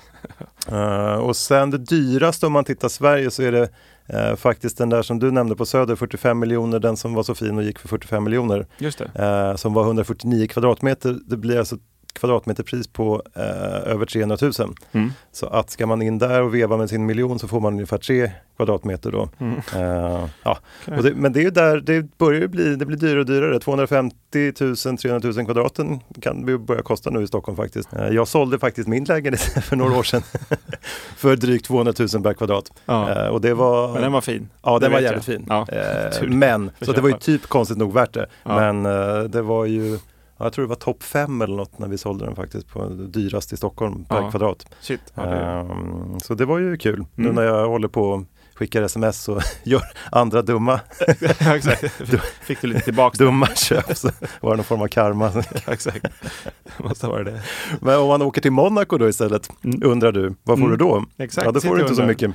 Eh, 0.69 1.15
och 1.15 1.37
sen 1.37 1.71
det 1.71 1.79
dyraste 1.79 2.47
om 2.47 2.53
man 2.53 2.65
tittar 2.65 2.89
Sverige 2.89 3.31
så 3.31 3.43
är 3.43 3.53
det 3.53 3.69
eh, 4.07 4.37
faktiskt 4.37 4.79
den 4.79 4.91
där 4.91 5.03
som 5.03 5.19
du 5.19 5.31
nämnde 5.31 5.57
på 5.57 5.67
Söder, 5.67 5.97
45 5.97 6.39
miljoner, 6.39 6.79
den 6.79 6.97
som 6.97 7.15
var 7.15 7.23
så 7.23 7.35
fin 7.35 7.57
och 7.59 7.65
gick 7.65 7.79
för 7.79 7.89
45 7.89 8.25
miljoner, 8.25 8.67
Just 8.79 8.99
det. 9.15 9.25
eh, 9.25 9.57
som 9.57 9.75
var 9.75 9.85
149 9.85 10.47
kvadratmeter. 10.47 11.19
Det 11.27 11.37
blir 11.37 11.59
alltså 11.59 11.77
kvadratmeterpris 12.13 12.87
på 12.89 13.23
eh, 13.35 13.93
över 13.93 14.07
300 14.07 14.37
000. 14.41 14.53
Mm. 14.93 15.13
Så 15.33 15.47
att 15.47 15.71
ska 15.71 15.87
man 15.87 16.03
in 16.03 16.19
där 16.19 16.43
och 16.43 16.55
veva 16.55 16.77
med 16.77 16.89
sin 16.89 17.07
miljon 17.07 17.39
så 17.39 17.49
får 17.49 17.61
man 17.61 17.73
ungefär 17.73 17.99
3 17.99 18.31
kvadratmeter 18.57 19.11
då. 19.13 19.29
Mm. 19.39 19.57
Eh, 19.77 20.27
ja. 20.43 20.59
Och 20.97 21.03
det, 21.03 21.15
men 21.15 21.33
det 21.33 21.41
är 21.41 21.45
ju 21.45 21.51
där 21.51 21.81
det 21.81 22.19
börjar 22.19 22.47
bli, 22.49 22.77
det 22.77 22.87
blir 22.87 22.97
dyrare 22.97 23.21
och 23.21 23.27
dyrare. 23.27 23.59
250 23.61 24.17
000, 24.61 24.77
300 24.99 25.31
000 25.37 25.45
kvadraten 25.45 26.01
kan 26.21 26.47
det 26.47 26.59
börja 26.59 26.83
kosta 26.83 27.11
nu 27.11 27.23
i 27.23 27.27
Stockholm 27.27 27.57
faktiskt. 27.57 27.93
Eh, 27.93 28.09
Jag 28.09 28.29
sålde 28.29 28.59
faktiskt 28.59 28.89
min 28.89 29.05
lägenhet 29.05 29.41
för 29.65 29.77
några 29.77 29.99
år 29.99 30.03
sedan 30.03 30.23
för 31.17 31.37
drygt 31.37 31.65
200 31.67 31.93
000 32.15 32.23
per 32.23 32.35
kvadrat. 32.35 32.73
Ja. 32.87 33.11
Eh, 33.11 33.29
Och 33.29 33.41
det 33.41 33.55
var, 33.55 33.93
Men 33.93 34.03
den 34.03 34.13
var 34.13 34.21
fin. 34.21 34.49
ja, 34.63 34.79
det 34.79 34.85
den 34.85 34.93
var 34.93 35.01
jävligt 35.01 35.29
jag. 35.29 35.37
fin. 35.37 35.47
Ja. 35.49 35.67
Eh. 35.73 36.29
Men, 36.29 36.71
så 36.81 36.93
det 36.93 37.01
var 37.01 37.09
ju 37.09 37.19
typ 37.19 37.47
konstigt 37.47 37.79
nog 37.79 37.93
värt 37.95 38.13
det. 38.13 38.27
Ja. 38.43 38.73
Men 38.73 38.87
eh, 38.87 39.23
det 39.25 39.43
var 39.43 39.65
ju 39.65 39.99
ja, 40.39 40.45
jag 40.45 40.53
tror 40.53 40.65
det 40.65 40.69
var 40.69 40.77
topp 40.77 41.03
fem 41.03 41.43
eller 41.43 41.57
något 41.57 41.79
när 41.79 41.89
vi 41.89 41.99
sålde 41.99 42.25
den 42.25 42.37
faktiskt 42.37 42.69
på 42.69 42.89
dyrast 42.89 43.53
i 43.53 43.57
Stockholm 43.57 44.05
per 44.05 44.17
Ja. 44.17 44.31
kvadrat. 44.31 44.67
Shit. 44.81 45.01
Ja, 45.15 45.23
det... 45.23 45.37
Ehm, 45.37 46.21
Så 46.21 46.35
det 46.35 46.45
var 46.45 46.59
ju 46.59 46.77
kul 46.77 47.05
nu 47.15 47.25
Mm. 47.25 47.35
när 47.37 47.43
jag 47.43 47.69
håller 47.69 47.89
på 47.89 48.03
och 48.11 48.23
skickar 48.55 48.83
sms 48.83 49.29
och 49.29 49.43
gör 49.65 49.83
andra 50.13 50.43
dumma. 50.43 50.81
Fick 52.41 52.61
du 52.61 52.69
lite 52.69 52.81
tillbaks 52.81 53.19
dumma 53.19 53.47
köp 53.47 53.97
så 53.97 54.11
var 54.41 54.51
det 54.51 54.57
någon 54.57 54.65
form 54.65 54.83
av 54.83 54.87
karma. 54.89 55.33
Exakt. 55.67 56.05
Måste 56.79 57.07
varit 57.07 57.27
det. 57.27 57.43
Men 57.81 57.99
om 58.01 58.09
man 58.09 58.23
åker 58.23 58.41
till 58.41 58.53
Monaco 58.53 58.99
då 58.99 59.09
istället, 59.09 59.51
Mm. 59.65 59.81
undrar 59.85 60.13
du, 60.13 60.23
vad 60.43 60.59
får 60.59 60.67
Mm. 60.67 60.71
du 60.71 60.77
då? 60.77 61.05
Exakt. 61.19 61.45
Ja, 61.45 61.53
då 61.53 61.61
får 61.61 61.77
du 61.77 61.83
inte 61.83 61.95
så 61.95 62.03
mycket. 62.05 62.31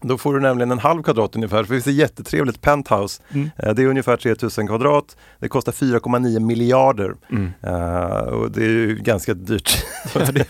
Då 0.00 0.18
får 0.18 0.34
du 0.34 0.40
nämligen 0.40 0.70
en 0.70 0.78
halv 0.78 1.02
kvadrat 1.02 1.36
ungefär, 1.36 1.56
för 1.56 1.74
det 1.74 1.80
finns 1.80 1.86
ett 1.86 1.94
jättetrevligt 2.00 2.60
penthouse. 2.60 3.22
Mm. 3.34 3.50
Eh, 3.58 3.74
Det 3.74 3.82
är 3.82 3.86
ungefär 3.86 4.16
3000 4.16 4.66
kvadrat. 4.66 5.16
Det 5.38 5.48
kostar 5.48 5.72
4,9 5.72 6.40
miljarder. 6.40 7.14
Mm. 7.30 7.52
Eh, 7.62 8.16
och 8.16 8.50
det 8.50 8.64
är 8.64 8.68
ju 8.68 8.96
ganska 8.96 9.34
dyrt. 9.34 9.84
Ja, 10.14 10.20
det, 10.32 10.48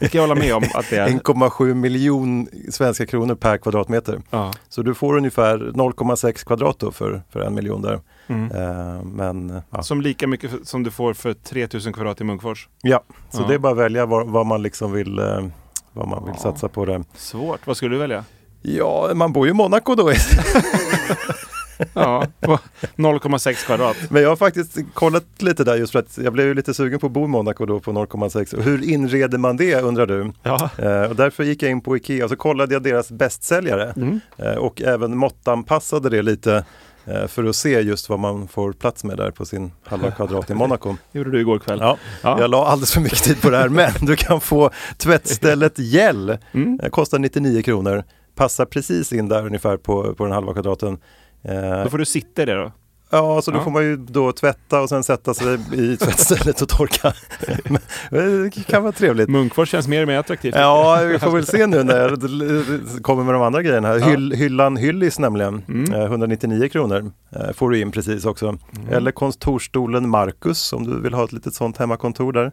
det 0.00 0.08
kan 0.08 0.20
jag 0.20 0.28
hålla 0.28 0.40
med 0.40 0.54
om 0.54 0.64
att 0.74 0.90
det 0.90 0.96
är. 0.96 1.08
1,7 1.08 1.74
miljon 1.74 2.48
svenska 2.70 3.06
kronor 3.06 3.34
per 3.34 3.56
kvadratmeter. 3.58 4.22
Ja. 4.30 4.52
Så 4.68 4.82
du 4.82 4.94
får 4.94 5.16
ungefär 5.16 5.58
0,6 5.58 6.44
kvadrat 6.46 6.78
då 6.78 6.92
för, 6.92 7.22
för 7.30 7.40
en 7.40 7.54
miljon 7.54 7.82
där. 7.82 8.00
Mm. 8.26 8.50
Eh, 8.50 9.02
men 9.04 9.62
ja, 9.70 9.82
Som 9.82 10.00
lika 10.00 10.26
mycket 10.26 10.50
som 10.68 10.82
du 10.82 10.90
får 10.90 11.14
för 11.14 11.32
3000 11.34 11.92
kvadrat 11.92 12.20
i 12.20 12.24
Munkfors. 12.24 12.68
ja. 12.82 13.02
så 13.30 13.42
det 13.42 13.54
är 13.54 13.58
bara 13.58 13.72
att 13.72 13.78
välja 13.78 14.06
vad, 14.06 14.26
vad 14.26 14.46
man 14.46 14.62
liksom 14.62 14.92
vill, 14.92 15.20
vad 15.92 16.08
man 16.08 16.24
vill 16.26 16.34
satsa 16.34 16.68
på 16.68 16.84
det. 16.84 17.04
Svårt. 17.14 17.66
Vad 17.66 17.76
skulle 17.76 17.94
du 17.94 17.98
välja? 17.98 18.24
Ja, 18.68 19.10
man 19.14 19.32
bor 19.32 19.46
ju 19.46 19.50
i 19.50 19.54
Monaco 19.54 19.94
då. 19.94 20.12
Ja, 21.94 22.26
på 22.40 22.58
0,6 22.96 23.66
kvadrat. 23.66 23.96
Men 24.10 24.22
jag 24.22 24.28
har 24.28 24.36
faktiskt 24.36 24.76
kollat 24.94 25.24
lite 25.38 25.64
där 25.64 25.76
just 25.76 25.92
för 25.92 25.98
att 25.98 26.18
jag 26.18 26.32
blev 26.32 26.54
lite 26.54 26.74
sugen 26.74 26.98
på 26.98 27.06
att 27.06 27.12
bo 27.12 27.24
i 27.24 27.28
Monaco 27.28 27.66
då 27.66 27.80
på 27.80 27.92
0,6. 27.92 28.54
Och 28.54 28.62
Hur 28.62 28.84
inreder 28.90 29.38
man 29.38 29.56
det 29.56 29.74
undrar 29.80 30.06
du? 30.06 30.32
Ja. 30.42 30.70
Eh, 30.78 31.02
och 31.02 31.16
därför 31.16 31.44
gick 31.44 31.62
jag 31.62 31.70
in 31.70 31.80
på 31.80 31.96
Ikea 31.96 32.24
och 32.24 32.30
så 32.30 32.36
kollade 32.36 32.74
jag 32.74 32.82
deras 32.82 33.10
bästsäljare 33.10 33.92
Mm. 33.96 34.20
eh, 34.36 34.54
och 34.54 34.82
även 34.82 35.16
måttanpassade 35.16 36.08
det 36.10 36.22
lite 36.22 36.64
eh, 37.04 37.26
för 37.26 37.44
att 37.44 37.56
se 37.56 37.80
just 37.80 38.08
vad 38.08 38.18
man 38.18 38.48
får 38.48 38.72
plats 38.72 39.04
med 39.04 39.16
där 39.16 39.30
på 39.30 39.44
sin 39.46 39.72
halva 39.84 40.10
kvadrat 40.10 40.50
i 40.50 40.54
Monaco. 40.54 40.96
Det 41.12 41.18
gjorde 41.18 41.30
du 41.30 41.40
igår 41.40 41.58
kväll. 41.58 41.78
Ja, 41.82 41.96
Ja. 42.22 42.40
Jag 42.40 42.50
la 42.50 42.66
alldeles 42.66 42.92
för 42.92 43.00
mycket 43.00 43.22
tid 43.22 43.42
på 43.42 43.50
det 43.50 43.56
här 43.58 43.68
men 43.68 43.90
du 44.00 44.16
kan 44.16 44.40
få 44.40 44.70
tvättstället 44.96 45.78
Gäll. 45.78 46.38
Mm. 46.52 46.80
Eh, 46.82 46.88
kostar 46.88 47.18
99 47.18 47.62
kronor. 47.62 48.04
Passar 48.36 48.64
precis 48.64 49.12
in 49.12 49.28
där 49.28 49.46
ungefär 49.46 49.76
på, 49.76 50.14
på 50.14 50.24
den 50.24 50.32
halva 50.32 50.52
kvadraten. 50.52 50.98
Eh, 51.44 51.82
Då 51.84 51.90
får 51.90 51.98
du 51.98 52.04
sitta 52.04 52.42
i 52.42 52.44
det 52.44 52.54
då. 52.54 52.72
Ja, 53.10 53.42
så 53.42 53.50
då 53.50 53.58
Ja. 53.58 53.64
får 53.64 53.70
man 53.70 53.82
ju 53.84 53.96
då 53.96 54.32
tvätta 54.32 54.80
och 54.80 54.88
sen 54.88 55.04
sätta 55.04 55.34
sig 55.34 55.58
i 55.72 55.96
tvättstället 56.00 56.62
och 56.62 56.68
torka. 56.68 57.12
Men 57.68 57.78
det 58.50 58.66
kan 58.66 58.82
vara 58.82 58.92
trevligt. 58.92 59.28
Munkfors 59.28 59.68
känns 59.70 59.88
mer 59.88 60.02
och 60.02 60.08
mer 60.08 60.18
attraktivt. 60.18 60.54
Ja, 60.54 61.00
vi 61.08 61.18
får 61.18 61.30
väl 61.30 61.46
se 61.46 61.66
nu 61.66 61.82
när 61.84 61.98
jag 61.98 62.20
kommer 63.02 63.24
med 63.24 63.34
de 63.34 63.42
andra 63.42 63.62
grejerna. 63.62 63.88
här. 63.88 63.98
Ja. 63.98 64.06
Hyll, 64.06 64.32
hyllan 64.32 64.76
Hyllis 64.76 65.18
nämligen, 65.18 65.62
Mm. 65.68 65.92
eh, 65.94 66.02
199 66.04 66.68
kronor 66.68 67.12
eh, 67.30 67.52
får 67.52 67.70
du 67.70 67.80
in 67.80 67.90
precis 67.90 68.24
också. 68.24 68.58
Eller 68.90 69.10
kontorsstolen 69.10 70.08
Marcus 70.08 70.72
om 70.72 70.84
du 70.84 71.00
vill 71.00 71.14
ha 71.14 71.24
ett 71.24 71.32
litet 71.32 71.54
sånt 71.54 71.76
hemmakontor 71.78 72.32
där. 72.32 72.52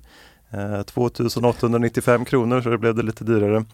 Eh, 0.54 0.82
2895 0.84 2.26
kronor 2.26 2.62
så 2.62 2.70
det 2.70 2.78
blev 2.78 2.96
det 2.96 3.04
lite 3.04 3.24
dyrare. 3.24 3.66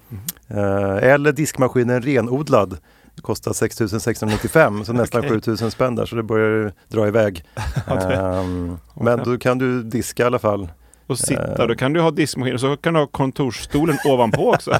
Eh, 0.48 1.12
eller 1.12 1.32
diskmaskinen 1.32 2.02
Renodlad. 2.02 2.78
Kostar 3.22 3.54
6695 3.54 4.86
så 4.86 4.94
nästan 4.94 5.20
Okej. 5.20 5.30
7000 5.32 5.72
spänn 5.72 5.96
där 5.96 6.06
så 6.06 6.16
det 6.16 6.24
börjar 6.24 6.74
dra 6.88 7.08
iväg. 7.08 7.44
Ehm, 7.88 8.78
men 8.96 9.24
då 9.24 9.38
kan 9.38 9.58
du 9.58 9.84
diska 9.84 10.24
i 10.24 10.26
alla 10.26 10.40
fall. 10.40 10.70
Och 11.08 11.20
sitta, 11.20 11.68
då 11.68 11.76
kan 11.76 11.94
du 11.94 12.02
ha 12.02 12.12
diskmaskin 12.12 12.54
och 12.54 12.60
så 12.60 12.78
kan 12.78 12.94
du 12.94 13.00
ha 13.00 13.08
kontorsstolen 13.08 13.98
ovanpå 14.06 14.54
också. 14.54 14.80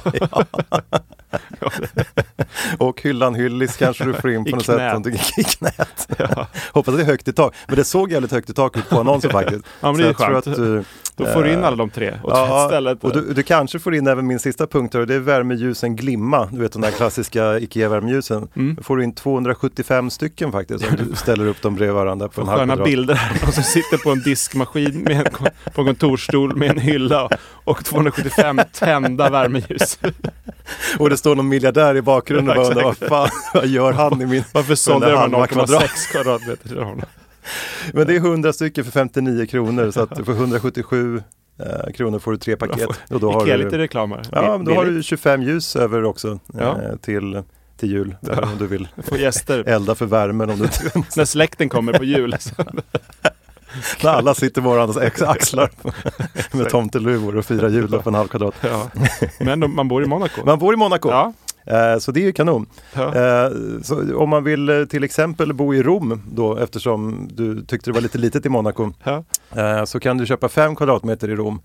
Och 2.78 3.02
hyllan 3.02 3.34
Hyllis 3.34 3.76
kanske 3.76 4.04
du 4.04 4.12
får 4.12 4.30
in 4.30 4.44
på 4.44 4.56
något 4.56 4.64
knät. 4.64 5.04
sätt. 5.04 5.38
I 5.38 5.44
knät. 5.44 6.08
Ja. 6.18 6.46
Hoppas 6.72 6.94
det 6.96 7.02
är 7.02 7.06
högt 7.06 7.28
i 7.28 7.32
tak. 7.32 7.54
Men 7.66 7.76
det 7.76 7.84
såg 7.84 8.12
jävligt 8.12 8.32
högt 8.32 8.50
i 8.50 8.52
tak 8.54 8.76
ut 8.76 8.88
på 8.88 9.00
annonsen 9.00 9.30
faktiskt. 9.30 9.64
Ja, 9.80 9.92
men 9.92 9.94
Så 9.94 9.98
det 10.00 10.04
är 10.04 10.06
jag 10.08 10.16
tror 10.16 10.26
skönt. 10.26 10.46
att 10.46 10.56
du, 10.56 10.84
Då 11.16 11.26
får 11.26 11.42
du 11.42 11.52
in 11.52 11.58
eh, 11.58 11.66
alla 11.66 11.76
de 11.76 11.90
tre. 11.90 12.14
Och 12.22 12.30
ja, 12.32 12.46
tvättstället. 12.46 13.04
och 13.04 13.12
du, 13.12 13.34
du 13.34 13.42
kanske 13.42 13.78
får 13.78 13.94
in 13.94 14.06
även 14.06 14.26
min 14.26 14.38
sista 14.38 14.66
punkt 14.66 14.94
här, 14.94 15.00
och 15.00 15.06
det 15.06 15.14
är 15.14 15.18
värmeljusen 15.18 15.96
Glimma. 15.96 16.48
Du 16.52 16.58
vet 16.60 16.72
de 16.72 16.82
där 16.82 16.90
klassiska 16.90 17.58
IKEA-värmeljusen. 17.60 18.48
Mm. 18.56 18.74
Då 18.74 18.82
får 18.82 18.96
du 18.96 19.04
in 19.04 19.14
275 19.14 20.10
stycken 20.10 20.52
faktiskt 20.52 20.84
om 20.84 20.96
du 20.96 21.16
ställer 21.16 21.46
upp 21.46 21.62
dem 21.62 21.74
bredvid 21.74 21.94
varandra 21.94 22.28
på 22.28 22.40
en 22.40 22.46
Sköna 22.46 22.76
bilder. 22.76 23.32
Någon 23.42 23.52
som 23.52 23.62
sitter 23.62 23.98
på 23.98 24.10
en 24.10 24.20
diskmaskin 24.20 25.00
med 25.00 25.16
en, 25.16 25.32
på 25.74 25.80
en 25.80 25.86
kontorsstol 25.86 26.56
med 26.56 26.70
en 26.70 26.78
hylla 26.78 27.28
och 27.64 27.84
275 27.84 28.60
tända 28.72 29.30
värmeljus. 29.30 29.98
Och 30.98 31.10
det 31.10 31.16
står 31.16 31.36
någon 31.36 31.48
miljardär 31.48 31.96
i 31.96 32.02
bakgrunden 32.02 32.58
och 32.58 32.66
undrar 32.66 32.82
vad 32.84 32.96
fan 32.96 33.28
vad 33.54 33.66
gör 33.66 33.92
han 33.92 34.22
i 34.22 34.26
min... 34.26 34.44
Varför 34.52 34.74
sålde 34.74 35.10
de 35.10 35.16
halva 35.16 35.46
0,6 35.46 36.12
kvadratmeter 36.12 36.68
till 36.68 36.78
honom? 36.78 37.02
Men 37.94 38.06
det 38.06 38.12
är 38.14 38.16
100 38.16 38.52
stycken 38.52 38.84
för 38.84 38.92
59 38.92 39.46
kronor 39.46 39.90
så 39.90 40.00
att 40.02 40.24
för 40.26 40.32
177 40.32 41.22
eh, 41.58 41.92
kronor 41.92 42.18
får 42.18 42.32
du 42.32 42.38
tre 42.38 42.56
paket. 42.56 42.88
Och 43.10 43.20
då 43.20 43.32
har 43.32 43.42
Ikea 43.42 43.56
du, 43.56 43.64
lite 43.64 43.78
reklam 43.78 44.10
här. 44.12 44.22
ja, 44.32 44.56
men 44.56 44.64
då 44.66 44.74
har 44.74 44.84
du 44.84 45.02
25 45.02 45.42
ljus 45.42 45.76
över 45.76 46.04
också 46.04 46.38
Ja. 46.58 46.82
eh, 46.82 46.96
till, 46.96 47.42
till 47.76 47.90
jul. 47.90 48.16
Ja. 48.20 48.42
Om 48.42 48.58
du 48.58 48.66
vill 48.66 48.88
Få 49.04 49.16
gäster. 49.16 49.64
elda 49.68 49.94
för 49.94 50.06
värmen 50.06 50.50
om 50.50 50.58
du 50.58 50.64
När 51.16 51.24
släkten 51.24 51.68
kommer 51.68 51.92
på 51.92 52.04
jul. 52.04 52.36
När 54.02 54.10
alla 54.10 54.34
sitter 54.34 54.62
på 54.62 54.68
varandras 54.68 55.22
axlar 55.22 55.70
med 56.56 56.68
tomteluvor 56.68 57.36
och 57.36 57.44
firar 57.44 57.68
jul 57.68 57.88
på 58.02 58.08
en 58.10 58.14
halv 58.14 58.28
kvadrat. 58.28 58.54
Ja. 58.60 58.90
Men 59.40 59.74
man 59.74 59.88
bor 59.88 60.02
i 60.02 60.06
Monaco. 60.06 60.44
Man 60.44 60.58
bor 60.58 60.74
i 60.74 60.76
Monaco. 60.76 61.08
Ja. 61.10 61.32
Eh, 61.66 61.98
så 61.98 62.12
det 62.12 62.20
är 62.20 62.24
ju 62.24 62.32
kanon. 62.32 62.66
Ja. 62.94 63.14
Eh, 63.14 63.50
så 63.82 64.16
om 64.16 64.28
man 64.28 64.44
vill 64.44 64.68
eh, 64.68 64.84
till 64.84 65.04
exempel 65.04 65.52
bo 65.52 65.74
i 65.74 65.82
Rom 65.82 66.22
då 66.32 66.56
eftersom 66.56 67.28
du 67.32 67.64
tyckte 67.64 67.90
det 67.90 67.94
var 67.94 68.00
lite 68.00 68.18
litet 68.18 68.46
i 68.46 68.48
Monaco 68.48 68.90
Ja. 69.04 69.86
så 69.86 70.00
kan 70.00 70.18
du 70.18 70.26
köpa 70.26 70.48
fem 70.48 70.76
kvadratmeter 70.76 71.28
i 71.30 71.36
Rom. 71.36 71.60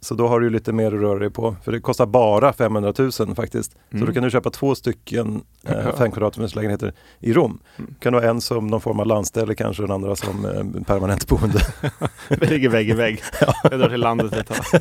Så 0.00 0.14
då 0.14 0.28
har 0.28 0.40
du 0.40 0.50
lite 0.50 0.72
mer 0.72 0.86
att 0.86 1.00
röra 1.00 1.18
dig 1.18 1.30
på. 1.30 1.56
För 1.64 1.72
det 1.72 1.80
kostar 1.80 2.06
bara 2.06 2.52
500 2.52 2.92
000 2.98 3.12
faktiskt. 3.34 3.72
Så 3.90 3.96
då 4.06 4.12
kan 4.12 4.22
du 4.22 4.30
köpa 4.30 4.50
två 4.50 4.74
stycken 4.74 5.26
eh, 5.64 5.72
Mm. 5.72 5.78
Ja. 5.78 5.82
Mm. 5.84 5.96
fem 5.96 6.10
kvadratmeters 6.10 6.54
lägenheter 6.54 6.92
i 7.20 7.32
Rom. 7.32 7.58
kan 7.98 8.12
du 8.12 8.18
ha 8.18 8.26
en 8.26 8.40
som 8.40 8.66
någon 8.66 8.80
form 8.80 9.00
av 9.00 9.06
landställe 9.06 9.54
kanske 9.54 9.82
och 9.82 9.88
den 9.88 9.94
andra 9.94 10.16
som 10.16 10.44
eh, 10.44 10.82
permanent 10.84 11.28
boende. 11.28 11.60
Vi 12.28 12.46
ligger 12.46 12.68
vägg 12.68 12.88
i 12.90 12.92
vägg. 12.92 13.22
Jag 13.70 13.80
drar 13.80 13.88
till 13.88 14.00
landet 14.00 14.32
ett 14.32 14.46
tag. 14.46 14.80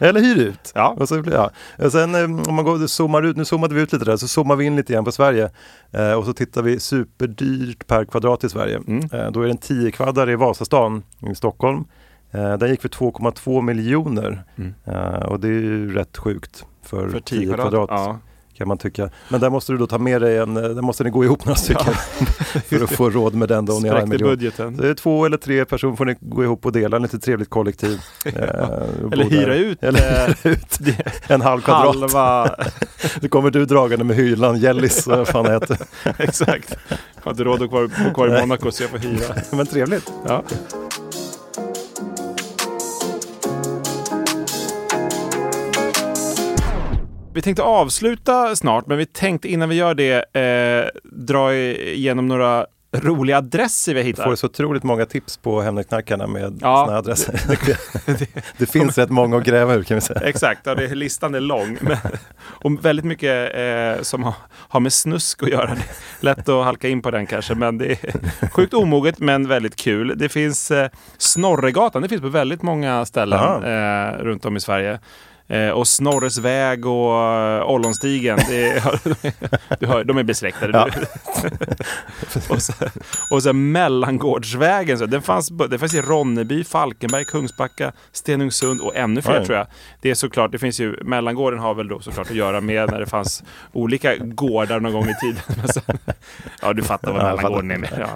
Eller 0.00 0.20
hyr 0.20 0.36
ut. 0.36 0.72
Ja. 0.74 0.96
Och 0.98 1.08
så, 1.08 1.22
ja. 1.32 1.50
och 1.78 1.92
sen 1.92 2.14
eh, 2.14 2.48
om 2.48 2.54
man 2.54 2.64
går, 2.64 2.86
zoomar 2.86 3.22
ut, 3.22 3.36
nu 3.36 3.44
zoomade 3.44 3.74
vi 3.74 3.80
ut 3.80 3.92
lite 3.92 4.04
där, 4.04 4.16
så 4.16 4.28
zoomar 4.28 4.56
vi 4.56 4.64
in 4.64 4.76
lite 4.76 4.92
igen 4.92 5.04
på 5.04 5.12
Sverige. 5.12 5.50
Eh, 5.92 6.12
och 6.12 6.24
så 6.24 6.32
tittar 6.32 6.62
vi 6.62 6.80
superdyrt 6.80 7.86
per 7.86 8.04
kvadrat 8.04 8.44
i 8.44 8.48
Sverige. 8.48 8.80
Mm. 8.86 9.08
Eh, 9.12 9.30
då 9.30 9.40
är 9.40 9.44
det 9.44 9.50
en 9.50 9.58
10 9.58 9.90
kvaddar 9.90 10.30
i 10.30 10.36
Vasastan 10.36 11.02
i 11.30 11.34
Stockholm. 11.34 11.84
Eh, 12.30 12.58
den 12.58 12.70
gick 12.70 12.82
för 12.82 12.88
2,2 12.88 13.62
miljoner. 13.62 14.44
Mm. 14.58 14.74
Eh, 14.84 15.22
och 15.22 15.40
det 15.40 15.48
är 15.48 15.52
ju 15.52 15.94
rätt 15.94 16.16
sjukt 16.16 16.64
för, 16.84 17.08
För 17.08 17.20
10 17.20 17.40
10 17.40 17.46
kvadrat, 17.54 17.70
kvadrat. 17.70 17.90
Ja. 17.90 18.18
kan 18.54 18.68
man 18.68 18.78
tycka. 18.78 19.10
Men 19.28 19.40
där 19.40 19.50
måste 19.50 19.72
du 19.72 19.78
då 19.78 19.86
ta 19.86 19.98
med 19.98 20.20
dig 20.22 20.38
en, 20.38 20.56
eh, 20.56 20.62
där 20.62 20.82
måste 20.82 21.04
ni 21.04 21.10
gå 21.10 21.24
ihop 21.24 21.44
några 21.44 21.56
stycken 21.56 21.94
för 22.68 22.84
att 22.84 22.90
få 22.90 23.10
råd 23.10 23.34
med 23.34 23.48
den 23.48 23.64
då 23.66 23.76
om 23.76 23.82
ni 23.82 23.88
har 23.88 23.96
en 23.98 24.08
miljon. 24.08 24.28
budgeten. 24.30 24.76
Så 24.76 24.82
det 24.82 24.88
är 24.88 24.94
två 24.94 25.24
eller 25.26 25.36
tre 25.36 25.64
personer 25.64 25.96
får 25.96 26.04
ni 26.04 26.16
gå 26.20 26.44
ihop 26.44 26.66
och 26.66 26.72
dela 26.72 26.96
en 26.96 27.02
lite 27.02 27.18
trevligt 27.18 27.50
kollektiv. 27.50 28.00
Och 29.04 29.12
Eller 29.12 29.24
hyra 29.24 29.46
där. 29.46 29.54
ut, 29.58 29.82
Eller 29.82 30.00
hyra 30.44 30.54
ut 30.54 30.78
en 31.30 31.40
halv 31.40 31.60
kvadrat. 31.60 31.96
Halva, 31.96 32.54
Då 33.20 33.28
kommer 33.28 33.50
du 33.50 33.64
dragande 33.64 34.04
med 34.04 34.16
hyllan, 34.16 34.56
Gällis, 34.58 35.06
vad 35.06 35.28
fan 35.28 35.44
det 35.44 35.52
heter. 35.52 35.78
exakt. 36.18 36.76
Jag 36.88 37.22
har 37.24 37.30
inte 37.30 37.44
råd 37.44 37.62
att 37.62 37.70
bo 37.70 38.14
kvar 38.14 38.28
i 38.36 38.40
Monaco 38.40 38.70
så 38.70 38.82
jag 38.82 38.90
får 38.90 38.98
hyra. 38.98 39.34
Men 39.52 39.66
trevligt. 39.66 40.12
Ja. 40.26 40.42
Vi 47.38 47.42
tänkte 47.42 47.62
avsluta 47.62 48.56
snart, 48.56 48.86
men 48.86 48.98
vi 48.98 49.06
tänkte 49.06 49.48
innan 49.48 49.68
vi 49.68 49.74
gör 49.74 49.94
det 49.94 50.36
eh, 50.36 51.00
dra 51.04 51.54
igenom 51.54 52.28
några 52.28 52.66
roliga 52.96 53.36
adresser 53.38 53.94
vi 53.94 54.00
Du 54.00 54.06
hittar. 54.06 54.24
får 54.24 54.34
så 54.36 54.46
otroligt 54.46 54.82
många 54.82 55.06
tips 55.06 55.36
på 55.36 55.60
Hemnetknarkarna 55.60 56.26
med 56.26 56.58
Ja. 56.62 56.84
såna 56.86 56.98
adresser. 56.98 57.40
det 58.58 58.66
finns 58.66 58.98
rätt 58.98 59.10
många 59.10 59.36
att 59.36 59.44
gräva 59.44 59.74
ur 59.74 59.82
kan 59.82 59.94
vi 59.94 60.00
säga. 60.00 60.20
Exakt, 60.20 60.60
ja, 60.64 60.74
det, 60.74 60.94
listan 60.94 61.34
är 61.34 61.40
lång. 61.40 61.78
Men, 61.80 61.96
och 62.40 62.84
väldigt 62.84 63.04
mycket 63.04 63.54
eh, 63.54 64.02
som 64.02 64.22
har, 64.24 64.34
har 64.50 64.80
med 64.80 64.92
snusk 64.92 65.42
att 65.42 65.48
göra. 65.48 65.66
Det 65.74 65.82
lätt 66.20 66.48
att 66.48 66.64
halka 66.64 66.88
in 66.88 67.02
på 67.02 67.10
den 67.10 67.26
kanske, 67.26 67.54
men 67.54 67.78
det 67.78 67.86
är 67.90 67.98
sjukt 68.50 68.74
omoget 68.74 69.18
men 69.18 69.48
väldigt 69.48 69.76
kul. 69.76 70.14
Det 70.16 70.28
finns 70.28 70.70
eh, 70.70 70.88
Snorregatan, 71.18 72.02
det 72.02 72.08
finns 72.08 72.22
på 72.22 72.28
väldigt 72.28 72.62
många 72.62 73.04
ställen 73.04 73.64
eh, 73.64 74.12
runt 74.18 74.44
om 74.44 74.56
i 74.56 74.60
Sverige. 74.60 74.98
Eh, 75.50 75.70
och 75.70 75.88
Snorres 75.88 76.38
väg 76.38 76.86
och 76.86 77.12
uh, 77.12 77.70
Ollonstigen, 77.70 78.38
är, 78.38 78.82
du 79.80 79.86
hör, 79.86 80.04
de 80.04 80.18
är 80.18 80.22
besläktade. 80.22 80.72
Ja. 80.72 80.88
och, 82.48 82.62
sen, 82.62 82.90
och 83.30 83.42
sen 83.42 83.72
Mellangårdsvägen, 83.72 84.98
så, 84.98 85.06
den, 85.06 85.22
fanns, 85.22 85.48
den 85.48 85.78
fanns 85.78 85.94
i 85.94 86.00
Ronneby, 86.00 86.64
Falkenberg, 86.64 87.24
Kungsbacka, 87.24 87.92
Stenungsund 88.12 88.80
och 88.80 88.96
ännu 88.96 89.22
fler 89.22 89.40
Oj. 89.40 89.46
tror 89.46 89.58
jag. 89.58 89.66
Det 90.00 90.10
är 90.10 90.14
såklart, 90.14 90.52
det 90.52 90.58
finns 90.58 90.80
ju, 90.80 91.04
Mellangården 91.04 91.58
har 91.58 91.74
väl 91.74 91.88
då 91.88 92.00
såklart 92.00 92.30
att 92.30 92.36
göra 92.36 92.60
med 92.60 92.90
när 92.90 93.00
det 93.00 93.06
fanns 93.06 93.42
olika 93.72 94.16
gårdar 94.16 94.80
någon 94.80 94.92
gång 94.92 95.08
i 95.08 95.14
tiden. 95.14 95.68
Sen, 95.74 95.98
ja, 96.62 96.72
du 96.72 96.82
fattar 96.82 97.12
vad 97.12 97.22
Ja, 97.22 97.36
Mellangården 97.36 97.70
är 97.70 97.78
med. 97.78 98.06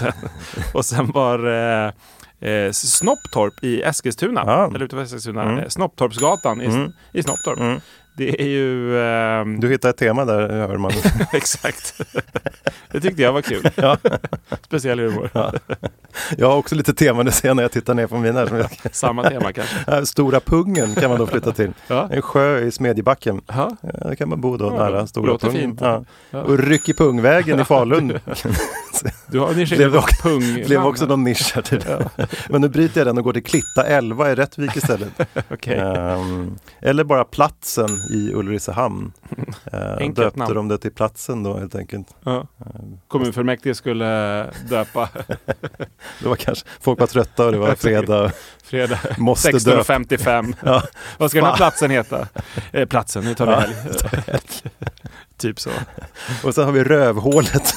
Ja, 0.00 0.12
och 0.74 0.84
sen 0.84 1.10
var 1.10 1.38
eh, 1.86 1.92
eh, 2.40 2.72
Snopptorp 2.72 3.54
i 3.64 3.82
Eskilstuna, 3.82 4.42
Ja. 4.46 4.66
eller 4.74 4.82
utanför 4.84 5.04
Eskilstuna, 5.04 5.42
Mm. 5.42 5.58
eh, 5.58 5.68
Snopptorpsgatan 5.68 6.60
i, 6.62 6.64
Mm. 6.66 6.92
i 7.12 7.22
Snopptorp. 7.22 7.58
Mm. 7.60 7.80
Det 8.16 8.42
är 8.42 8.46
ju... 8.48 9.00
ehm, 9.02 9.60
Du 9.60 9.68
hittar 9.68 9.90
ett 9.90 9.96
tema 9.96 10.24
där, 10.24 10.48
hör 10.48 10.76
man. 10.76 10.92
Exakt. 11.32 12.00
Det 12.92 13.00
tyckte 13.00 13.22
jag 13.22 13.32
var 13.32 13.42
kul. 13.42 13.70
Ja. 13.74 13.96
Speciell 14.64 14.98
humor. 15.00 15.30
Ja. 15.32 15.52
Jag 16.38 16.46
har 16.50 16.56
också 16.56 16.74
lite 16.74 16.94
teman, 16.94 17.26
det 17.26 17.32
ser 17.32 17.48
jag 17.48 17.56
när 17.56 17.62
jag 17.62 17.72
tittar 17.72 17.94
ner 17.94 18.06
på 18.06 18.16
mina. 18.18 18.46
Som 18.46 18.56
jag... 18.56 18.66
Samma 18.92 19.28
tema 19.28 19.52
kanske. 19.52 20.06
Stora 20.06 20.40
Pungen 20.40 20.94
kan 20.94 21.10
man 21.10 21.18
då 21.18 21.26
flytta 21.26 21.52
till. 21.52 21.72
Ja. 21.88 22.08
En 22.12 22.22
sjö 22.22 22.58
i 22.60 22.70
Smedjebacken. 22.70 23.40
Ja. 23.46 23.70
Där 23.82 24.14
kan 24.14 24.28
man 24.28 24.40
bo 24.40 24.56
då 24.56 24.66
Ja, 24.66 24.72
nära 24.90 25.06
Stora 25.06 25.26
låter 25.26 25.46
Pungen. 25.46 25.62
fint. 25.62 25.80
Ja. 25.80 26.04
Ja. 26.30 26.42
Och 26.42 26.58
Ryck 26.58 26.88
i 26.88 26.94
Pungvägen 26.94 27.60
i 27.60 27.64
Falun. 27.64 28.18
Du 29.26 29.38
har 29.38 29.54
ni 29.54 29.66
Blev 29.66 29.96
också- 29.96 30.22
pung. 30.22 30.54
blev 30.66 30.86
också 30.86 31.06
någon 31.06 31.24
nisch 31.24 31.52
här 31.54 31.62
till. 31.62 31.84
Men 32.48 32.60
nu 32.60 32.68
bryter 32.68 33.00
jag 33.00 33.06
den 33.06 33.18
och 33.18 33.24
går 33.24 33.32
till 33.32 33.42
Klitta 33.42 33.86
11 33.86 34.30
i 34.30 34.34
Rättvik 34.34 34.76
istället. 34.76 35.08
Okej. 35.50 35.78
Ehm, 35.78 36.58
eller 36.80 37.04
bara 37.04 37.24
Platsen 37.24 37.88
i 38.10 38.32
Ulricehamn. 38.34 39.12
Uh, 39.74 40.12
döpte 40.12 40.38
namn. 40.38 40.54
de 40.54 40.68
det 40.68 40.78
till 40.78 40.92
Platsen 40.92 41.42
då 41.42 41.58
helt 41.58 41.74
enkelt. 41.74 42.06
Ja. 42.24 42.46
Kommunfullmäktige 43.08 43.74
skulle 43.74 44.44
döpa 44.68 45.08
Det 46.18 46.28
var 46.28 46.36
kanske, 46.36 46.66
folk 46.80 47.00
var 47.00 47.06
trötta 47.06 47.46
och 47.46 47.52
det 47.52 47.58
var 47.58 47.74
fredag. 47.76 48.32
fredag 48.64 48.98
Måste 49.18 49.50
döpa. 49.52 49.82
16.55. 49.98 50.54
Ja. 50.64 50.82
Vad 51.18 51.30
ska 51.30 51.40
den 51.40 51.48
här 51.50 51.56
platsen 51.56 51.90
heta? 51.90 52.28
Eh, 52.72 52.86
platsen, 52.86 53.24
nu 53.24 53.34
tar 53.34 53.46
vi 53.46 53.52
Ja, 53.52 53.60
helg. 53.60 54.40
typ 55.38 55.60
så. 55.60 55.70
Och 56.44 56.54
sen 56.54 56.64
har 56.64 56.72
vi 56.72 56.84
Rövhålet 56.84 57.74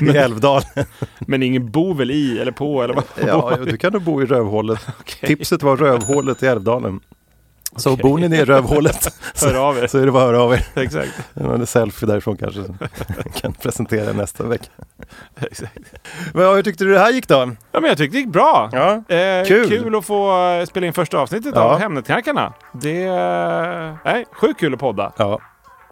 i 0.00 0.08
Älvdal. 0.08 0.62
Men 1.20 1.42
ingen 1.42 1.70
bor 1.70 1.94
väl 1.94 2.10
i 2.10 2.38
eller 2.38 2.52
på 2.52 2.82
eller 2.82 2.94
vad? 2.94 3.04
Ja, 3.26 3.56
du 3.64 3.76
kan 3.76 3.92
nog 3.92 4.02
bo 4.02 4.22
i 4.22 4.26
Rövhålet. 4.26 4.80
Okej. 5.00 5.28
Tipset 5.36 5.62
var 5.62 5.76
Rövhålet 5.76 6.42
i 6.42 6.46
Älvdalen. 6.46 7.00
Så 7.76 7.92
Okej. 7.92 8.02
bor 8.02 8.18
ni 8.18 8.36
i 8.36 8.44
Rövhålet 8.44 9.08
Hör 9.42 9.54
av 9.68 9.78
er. 9.78 9.86
så 9.86 9.98
är 9.98 10.06
det 10.06 10.12
bara 10.12 10.22
att 10.24 10.28
höra 10.30 10.42
av 10.42 10.52
er. 10.54 10.66
Exakt. 10.74 11.10
En 11.34 11.66
selfie 11.66 12.06
därifrån 12.08 12.36
kanske 12.36 12.64
som 12.64 12.78
kan 13.34 13.52
presentera 13.52 14.12
nästa 14.12 14.44
vecka. 14.44 14.64
Exakt. 15.40 15.78
Men 16.34 16.54
hur 16.54 16.62
tyckte 16.62 16.84
du 16.84 16.92
det 16.92 16.98
här 16.98 17.12
gick 17.12 17.28
då? 17.28 17.34
Ja, 17.72 17.80
men 17.80 17.84
jag 17.84 17.98
tyckte 17.98 18.16
det 18.16 18.20
gick 18.20 18.32
bra. 18.32 18.70
Ja, 18.72 19.14
Eh, 19.16 19.44
Kul. 19.46 19.68
kul. 19.68 19.96
att 19.96 20.04
få 20.04 20.48
eh, 20.50 20.64
spela 20.64 20.86
in 20.86 20.92
första 20.92 21.18
avsnittet 21.18 21.52
Ja. 21.54 21.60
av 21.62 21.78
Hemnetknarkarna. 21.78 22.52
Det 22.72 23.02
är 23.04 23.98
nej, 24.04 24.24
sjukt 24.32 24.60
kul 24.60 24.74
att 24.74 24.80
podda. 24.80 25.12
ja. 25.16 25.40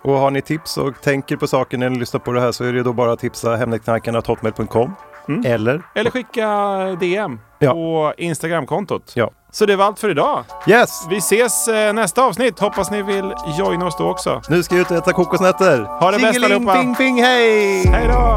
Och 0.02 0.12
har 0.18 0.30
ni 0.30 0.42
tips 0.42 0.76
och 0.76 1.00
tänker 1.02 1.36
på 1.36 1.46
saker 1.46 1.78
när 1.78 1.90
ni 1.90 1.98
lyssnar 1.98 2.20
på 2.20 2.32
det 2.32 2.40
här 2.40 2.52
så 2.52 2.64
är 2.64 2.72
det 2.72 2.82
då 2.82 2.92
bara 2.92 3.12
att 3.12 3.18
tipsa 3.18 3.56
hemnetknarkarna.hotmail.com 3.56 4.94
Mm. 5.28 5.42
eller 5.46 5.82
Eller 5.94 6.10
skicka 6.10 6.48
DM 7.00 7.40
Ja. 7.58 7.72
på 7.72 8.14
Instagramkontot. 8.18 9.12
Ja. 9.14 9.30
Så 9.56 9.66
det 9.66 9.76
var 9.76 9.84
allt 9.84 9.98
för 9.98 10.08
idag. 10.08 10.44
Yes! 10.66 11.06
Vi 11.10 11.16
ses 11.16 11.68
eh, 11.68 11.92
nästa 11.92 12.22
avsnitt. 12.22 12.60
Hoppas 12.60 12.90
ni 12.90 13.02
vill 13.02 13.32
joina 13.58 13.86
oss 13.86 13.96
då 13.98 14.10
också. 14.10 14.42
Nu 14.48 14.62
ska 14.62 14.74
jag 14.74 14.82
ut 14.82 14.90
och 14.90 14.96
äta 14.96 15.12
kokosnötter. 15.12 15.82
Ha 16.00 16.10
det 16.10 16.18
bäst 16.18 16.44
allihopa. 16.44 16.74
ping, 16.74 16.94
ping, 16.94 17.22
hej! 17.22 17.86
Hej 17.86 18.08
då! 18.08 18.36